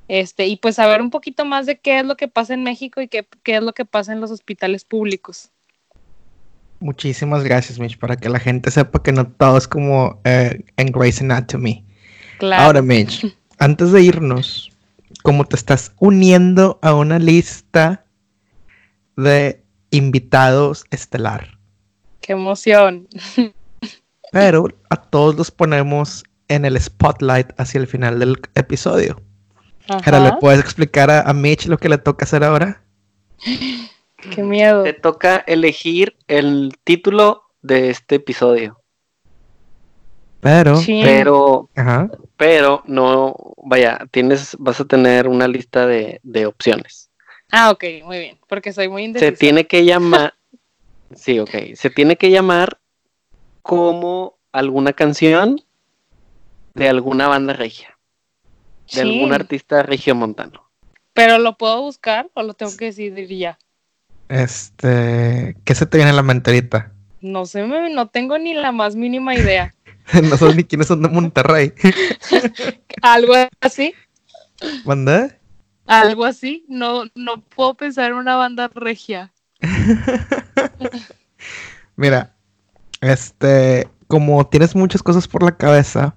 este, 0.07 0.47
y 0.47 0.55
pues 0.55 0.75
saber 0.75 1.01
un 1.01 1.09
poquito 1.09 1.43
más 1.45 1.65
de 1.65 1.79
qué 1.79 1.99
es 1.99 2.05
lo 2.05 2.15
que 2.15 2.27
pasa 2.27 2.53
en 2.53 2.63
México 2.63 3.01
y 3.01 3.07
qué, 3.07 3.27
es 3.45 3.61
lo 3.61 3.73
que 3.73 3.85
pasa 3.85 4.13
en 4.13 4.21
los 4.21 4.31
hospitales 4.31 4.85
públicos. 4.85 5.49
Muchísimas 6.79 7.43
gracias, 7.43 7.79
Mitch, 7.79 7.97
para 7.97 8.15
que 8.15 8.29
la 8.29 8.39
gente 8.39 8.71
sepa 8.71 9.01
que 9.01 9.11
no 9.11 9.27
todo 9.27 9.57
es 9.57 9.67
como 9.67 10.21
eh, 10.23 10.63
en 10.77 10.91
Grey's 10.91 11.21
Anatomy. 11.21 11.83
Claro. 12.39 12.63
Ahora, 12.63 12.81
Mitch, 12.81 13.25
antes 13.59 13.91
de 13.91 14.01
irnos, 14.01 14.71
como 15.23 15.43
te 15.43 15.55
estás 15.55 15.91
uniendo 15.99 16.79
a 16.81 16.93
una 16.93 17.19
lista 17.19 18.05
de 19.17 19.63
invitados 19.91 20.85
estelar. 20.91 21.57
¡Qué 22.21 22.33
emoción! 22.33 23.07
Pero 24.31 24.67
a 24.89 24.95
todos 24.95 25.35
los 25.35 25.51
ponemos 25.51 26.23
en 26.47 26.65
el 26.65 26.79
spotlight 26.79 27.49
hacia 27.59 27.79
el 27.79 27.87
final 27.87 28.19
del 28.19 28.39
episodio. 28.55 29.21
Ahora, 29.89 30.19
¿le 30.19 30.33
puedes 30.33 30.59
explicar 30.59 31.09
a, 31.09 31.33
Mitch 31.33 31.65
lo 31.67 31.77
que 31.77 31.89
le 31.89 31.97
toca 31.97 32.25
hacer 32.25 32.43
ahora? 32.43 32.81
Qué 34.35 34.43
miedo. 34.43 34.83
Te 34.83 34.93
toca 34.93 35.37
elegir 35.47 36.17
el 36.27 36.73
título 36.83 37.43
de 37.61 37.89
este 37.89 38.15
episodio. 38.15 38.81
Pero, 40.39 40.79
pero, 40.85 41.69
pero 42.37 42.83
no, 42.85 43.35
vaya, 43.63 43.99
tienes, 44.11 44.55
vas 44.59 44.79
a 44.79 44.85
tener 44.85 45.27
una 45.27 45.47
lista 45.47 45.87
de, 45.87 46.45
opciones. 46.45 47.06
Ah, 47.51 47.71
ok, 47.71 47.83
muy 48.03 48.19
bien, 48.19 48.37
porque 48.47 48.73
soy 48.73 48.89
muy 48.89 49.03
indecisa. 49.03 49.31
Se 49.31 49.37
tiene 49.37 49.65
que 49.65 49.85
llamar, 49.85 50.33
sí, 51.15 51.39
ok, 51.39 51.75
se 51.75 51.89
tiene 51.89 52.17
que 52.17 52.29
llamar 52.29 52.79
como 53.61 54.37
alguna 54.51 54.93
canción 54.93 55.61
de 56.73 56.89
alguna 56.89 57.27
banda 57.27 57.53
regia 57.53 57.97
de 58.93 59.01
algún 59.01 59.33
artista 59.33 59.83
regiomontano. 59.83 60.69
¿Pero 61.13 61.39
lo 61.39 61.57
puedo 61.57 61.81
buscar 61.81 62.29
o 62.33 62.43
lo 62.43 62.53
tengo 62.53 62.75
que 62.77 62.85
decidir 62.85 63.27
ya? 63.27 63.57
Este, 64.29 65.57
¿qué 65.63 65.75
se 65.75 65.85
te 65.85 65.97
viene 65.97 66.11
a 66.11 66.15
la 66.15 66.23
mente 66.23 66.51
ahorita? 66.51 66.91
No 67.21 67.45
sé, 67.45 67.65
no 67.65 68.07
tengo 68.09 68.37
ni 68.37 68.53
la 68.53 68.71
más 68.71 68.95
mínima 68.95 69.35
idea. 69.35 69.73
no 70.23 70.37
sabes 70.37 70.55
ni 70.55 70.63
quiénes 70.63 70.87
son 70.87 71.01
de 71.01 71.09
Monterrey. 71.09 71.73
Algo 73.01 73.33
así. 73.59 73.93
¿Banda? 74.85 75.36
Algo 75.87 76.25
así. 76.25 76.65
No, 76.67 77.05
no 77.15 77.41
puedo 77.41 77.75
pensar 77.75 78.11
en 78.11 78.17
una 78.17 78.35
banda 78.35 78.69
regia. 78.73 79.31
Mira, 81.95 82.35
este, 83.01 83.87
como 84.07 84.47
tienes 84.47 84.75
muchas 84.75 85.01
cosas 85.01 85.27
por 85.27 85.43
la 85.43 85.57
cabeza, 85.57 86.15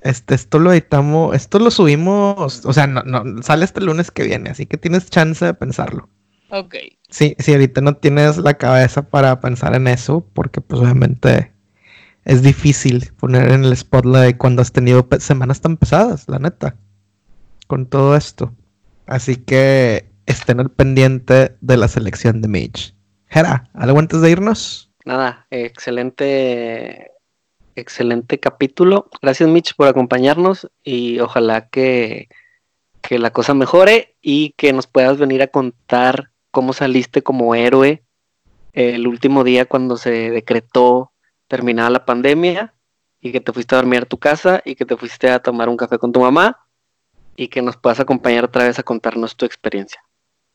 este, 0.00 0.34
esto 0.34 0.58
lo 0.58 0.72
editamos, 0.72 1.34
esto 1.34 1.58
lo 1.58 1.70
subimos, 1.70 2.64
o 2.64 2.72
sea, 2.72 2.86
no, 2.86 3.02
no, 3.02 3.42
sale 3.42 3.64
este 3.64 3.80
lunes 3.80 4.10
que 4.10 4.24
viene, 4.24 4.50
así 4.50 4.66
que 4.66 4.76
tienes 4.76 5.10
chance 5.10 5.44
de 5.44 5.54
pensarlo. 5.54 6.08
Ok. 6.50 6.76
Sí, 7.10 7.36
sí, 7.38 7.52
ahorita 7.52 7.80
no 7.80 7.96
tienes 7.96 8.38
la 8.38 8.54
cabeza 8.54 9.10
para 9.10 9.40
pensar 9.40 9.74
en 9.74 9.86
eso, 9.86 10.26
porque 10.32 10.60
pues 10.60 10.80
obviamente 10.80 11.52
es 12.24 12.42
difícil 12.42 13.12
poner 13.18 13.52
en 13.52 13.64
el 13.64 13.76
spotlight 13.76 14.36
cuando 14.36 14.62
has 14.62 14.72
tenido 14.72 15.06
semanas 15.18 15.60
tan 15.60 15.76
pesadas, 15.76 16.28
la 16.28 16.38
neta, 16.38 16.76
con 17.66 17.86
todo 17.86 18.16
esto. 18.16 18.54
Así 19.08 19.36
que 19.36 20.12
estén 20.26 20.60
al 20.60 20.70
pendiente 20.70 21.56
de 21.62 21.76
la 21.78 21.88
selección 21.88 22.42
de 22.42 22.48
Mitch. 22.48 22.94
Jera, 23.26 23.70
¿algo 23.72 23.98
antes 23.98 24.20
de 24.20 24.30
irnos? 24.30 24.90
Nada, 25.04 25.46
excelente 25.50 27.12
excelente 27.74 28.38
capítulo. 28.38 29.08
Gracias, 29.22 29.48
Mitch, 29.48 29.74
por 29.76 29.88
acompañarnos 29.88 30.68
y 30.84 31.20
ojalá 31.20 31.68
que, 31.68 32.28
que 33.00 33.18
la 33.18 33.30
cosa 33.30 33.54
mejore 33.54 34.16
y 34.20 34.52
que 34.58 34.74
nos 34.74 34.86
puedas 34.86 35.16
venir 35.16 35.40
a 35.40 35.46
contar 35.46 36.30
cómo 36.50 36.74
saliste 36.74 37.22
como 37.22 37.54
héroe 37.54 38.02
el 38.74 39.06
último 39.06 39.42
día 39.42 39.64
cuando 39.64 39.96
se 39.96 40.30
decretó 40.30 41.12
terminada 41.46 41.88
la 41.88 42.04
pandemia 42.04 42.74
y 43.20 43.32
que 43.32 43.40
te 43.40 43.52
fuiste 43.52 43.74
a 43.74 43.78
dormir 43.78 44.02
a 44.02 44.06
tu 44.06 44.18
casa 44.18 44.60
y 44.64 44.74
que 44.74 44.84
te 44.84 44.96
fuiste 44.96 45.30
a 45.30 45.38
tomar 45.38 45.70
un 45.70 45.78
café 45.78 45.98
con 45.98 46.12
tu 46.12 46.20
mamá 46.20 46.67
y 47.38 47.48
que 47.48 47.62
nos 47.62 47.76
puedas 47.76 48.00
acompañar 48.00 48.44
otra 48.44 48.64
vez 48.64 48.80
a 48.80 48.82
contarnos 48.82 49.36
tu 49.36 49.46
experiencia. 49.46 50.02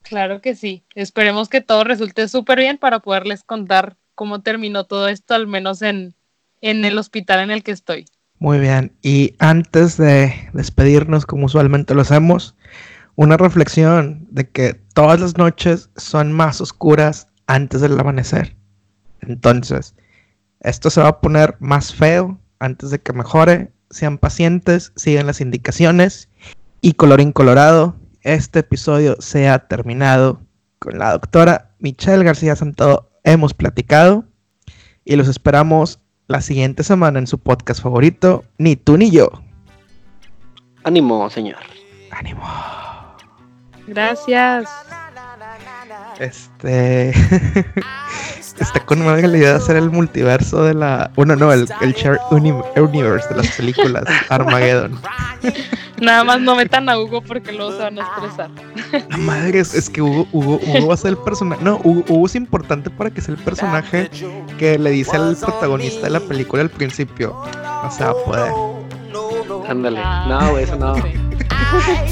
Claro 0.02 0.42
que 0.42 0.54
sí. 0.54 0.84
Esperemos 0.96 1.48
que 1.48 1.62
todo 1.62 1.86
resulte 1.86 2.28
súper 2.28 2.60
bien 2.60 2.78
para 2.78 3.00
poderles 3.00 3.42
contar 3.44 3.96
cómo 4.16 4.42
terminó 4.42 4.84
todo 4.84 5.08
esto, 5.08 5.34
al 5.34 5.48
menos 5.48 5.82
en, 5.82 6.14
en 6.60 6.84
el 6.84 6.98
hospital 6.98 7.40
en 7.40 7.52
el 7.52 7.64
que 7.64 7.72
estoy. 7.72 8.06
Muy 8.38 8.60
bien, 8.60 8.92
y 9.02 9.34
antes 9.40 9.96
de 9.96 10.50
despedirnos 10.52 11.26
como 11.26 11.46
usualmente 11.46 11.96
lo 11.96 12.02
hacemos, 12.02 12.54
una 13.16 13.38
reflexión 13.38 14.28
de 14.30 14.50
que 14.50 14.74
todas 14.94 15.22
las 15.22 15.38
noches 15.38 15.90
son 15.96 16.34
más 16.34 16.60
oscuras 16.60 17.30
antes 17.48 17.80
del 17.80 17.98
amanecer. 17.98 18.58
Entonces, 19.22 19.96
esto 20.60 20.90
se 20.90 21.00
va 21.00 21.08
a 21.08 21.22
poner 21.22 21.56
más 21.62 21.96
feo 21.96 22.38
antes 22.60 22.90
de 22.90 23.00
que 23.00 23.14
mejore. 23.14 23.72
Sean 23.90 24.18
pacientes, 24.18 24.92
sigan 24.98 25.28
las 25.28 25.40
indicaciones 25.40 26.28
y 26.84 26.96
colorín 26.96 27.32
colorado, 27.32 27.96
este 28.24 28.60
episodio 28.60 29.16
se 29.20 29.48
ha 29.48 29.68
terminado 29.68 30.42
con 30.80 31.00
la 31.00 31.14
doctora 31.14 31.72
Michelle 31.80 32.26
García 32.26 32.58
Santo. 32.58 33.10
Hemos 33.24 33.54
platicado 33.54 34.26
y 35.06 35.16
los 35.16 35.30
esperamos 35.30 36.02
la 36.28 36.42
siguiente 36.42 36.84
semana 36.84 37.20
en 37.20 37.28
su 37.28 37.40
podcast 37.40 37.82
favorito, 37.82 38.44
Ni 38.58 38.76
tú 38.76 38.98
ni 38.98 39.12
yo. 39.12 39.30
Ánimo, 40.84 41.30
señor. 41.30 41.62
Ánimo. 42.12 42.44
Gracias. 43.88 44.70
Este. 46.20 47.14
está 48.60 48.86
con 48.86 49.04
madre 49.04 49.28
la 49.28 49.38
idea 49.38 49.50
de 49.52 49.56
hacer 49.56 49.76
el 49.76 49.90
multiverso 49.90 50.64
de 50.64 50.74
la. 50.74 51.12
Bueno, 51.16 51.36
no, 51.36 51.52
el, 51.52 51.68
el 51.82 51.94
Shared 51.94 52.20
Universe 52.32 53.30
de 53.30 53.36
las 53.36 53.48
películas 53.56 54.04
Armageddon. 54.30 55.00
Nada 56.02 56.24
más 56.24 56.42
no 56.42 56.56
metan 56.56 56.90
a 56.90 57.00
Hugo 57.00 57.22
porque 57.22 57.52
luego 57.54 57.72
se 57.72 57.80
van 57.80 58.00
a 58.00 58.04
estresar. 58.04 58.50
La 59.10 59.18
madre, 59.18 59.60
es, 59.60 59.90
que 59.90 60.02
Hugo, 60.02 60.28
Hugo, 60.32 60.60
Hugo, 60.66 60.88
va 60.88 60.94
a 60.94 60.98
ser 60.98 61.12
el 61.12 61.18
personaje. 61.18 61.64
No, 61.64 61.80
Hugo, 61.84 62.04
Hugo, 62.08 62.26
es 62.26 62.36
importante 62.36 62.90
para 62.90 63.10
que 63.10 63.22
sea 63.22 63.36
el 63.36 63.42
personaje 63.42 64.10
que 64.58 64.78
le 64.78 64.92
dice 64.92 65.16
al 65.16 65.36
protagonista 65.36 66.02
de 66.02 66.10
la 66.10 66.20
película 66.20 66.62
al 66.62 66.70
principio. 66.70 67.36
O 67.84 67.92
sea, 67.92 68.14
puede. 68.26 68.52
Ándale. 69.68 70.02
No, 70.28 70.58
eso 70.58 70.76
no. 70.76 70.96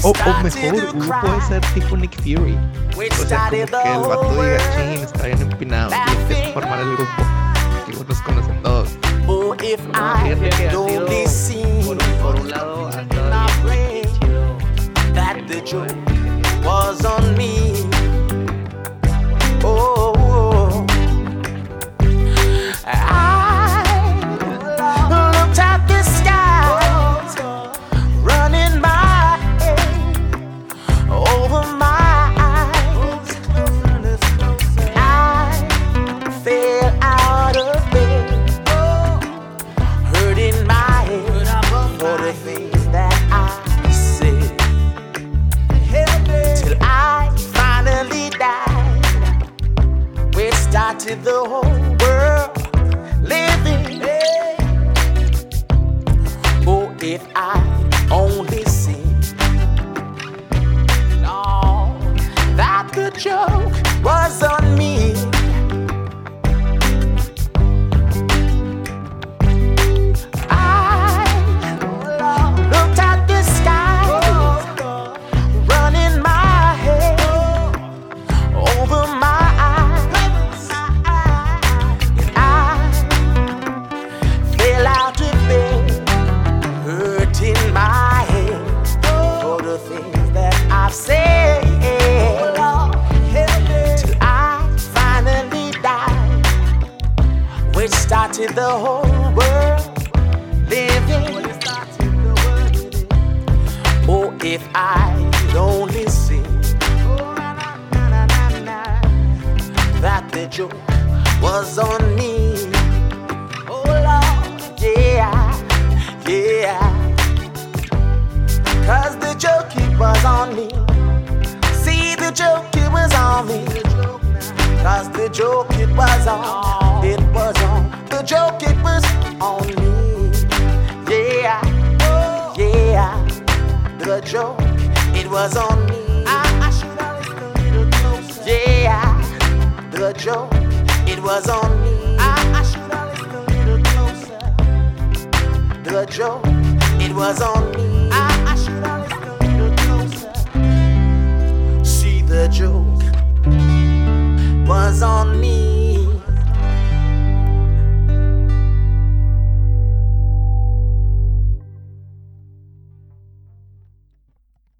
O, 0.02 0.10
o, 0.10 0.42
mejor, 0.42 0.94
Hugo 0.94 1.20
puede 1.20 1.40
ser 1.42 1.60
tipo 1.74 1.96
Nick 1.96 2.14
Fury. 2.22 2.58
O 2.96 3.26
sea, 3.26 3.48
como 3.48 3.50
que 3.50 3.62
el 3.62 4.00
vato 4.00 4.42
diga, 4.42 4.58
ching, 4.74 5.02
está 5.02 5.26
bien 5.26 5.42
empinado 5.42 5.90
y 5.90 6.12
empieza 6.20 6.50
a 6.50 6.52
formar 6.52 6.80
el 6.80 6.96
grupo. 6.96 7.12
Que 7.86 7.92
uno 7.96 8.04
nos 8.08 8.22
conoce 8.22 8.52
todos. 8.62 8.88
No, 9.26 9.54
fíjate 9.54 10.50
que 10.50 10.68
ha 10.68 11.28
sido, 11.28 11.86
por, 11.86 11.98
por 12.22 12.40
un 12.40 12.50
lado, 12.50 12.88
ha 12.88 13.02
estado 13.02 13.70
bien 13.70 14.04
chido. 14.20 14.58
That 15.14 15.46
the 15.46 15.60
joke 15.64 15.94
was 16.64 17.04
on 17.04 17.36
me. 17.36 17.72
Oh, 19.64 19.94
oh. 19.96 20.11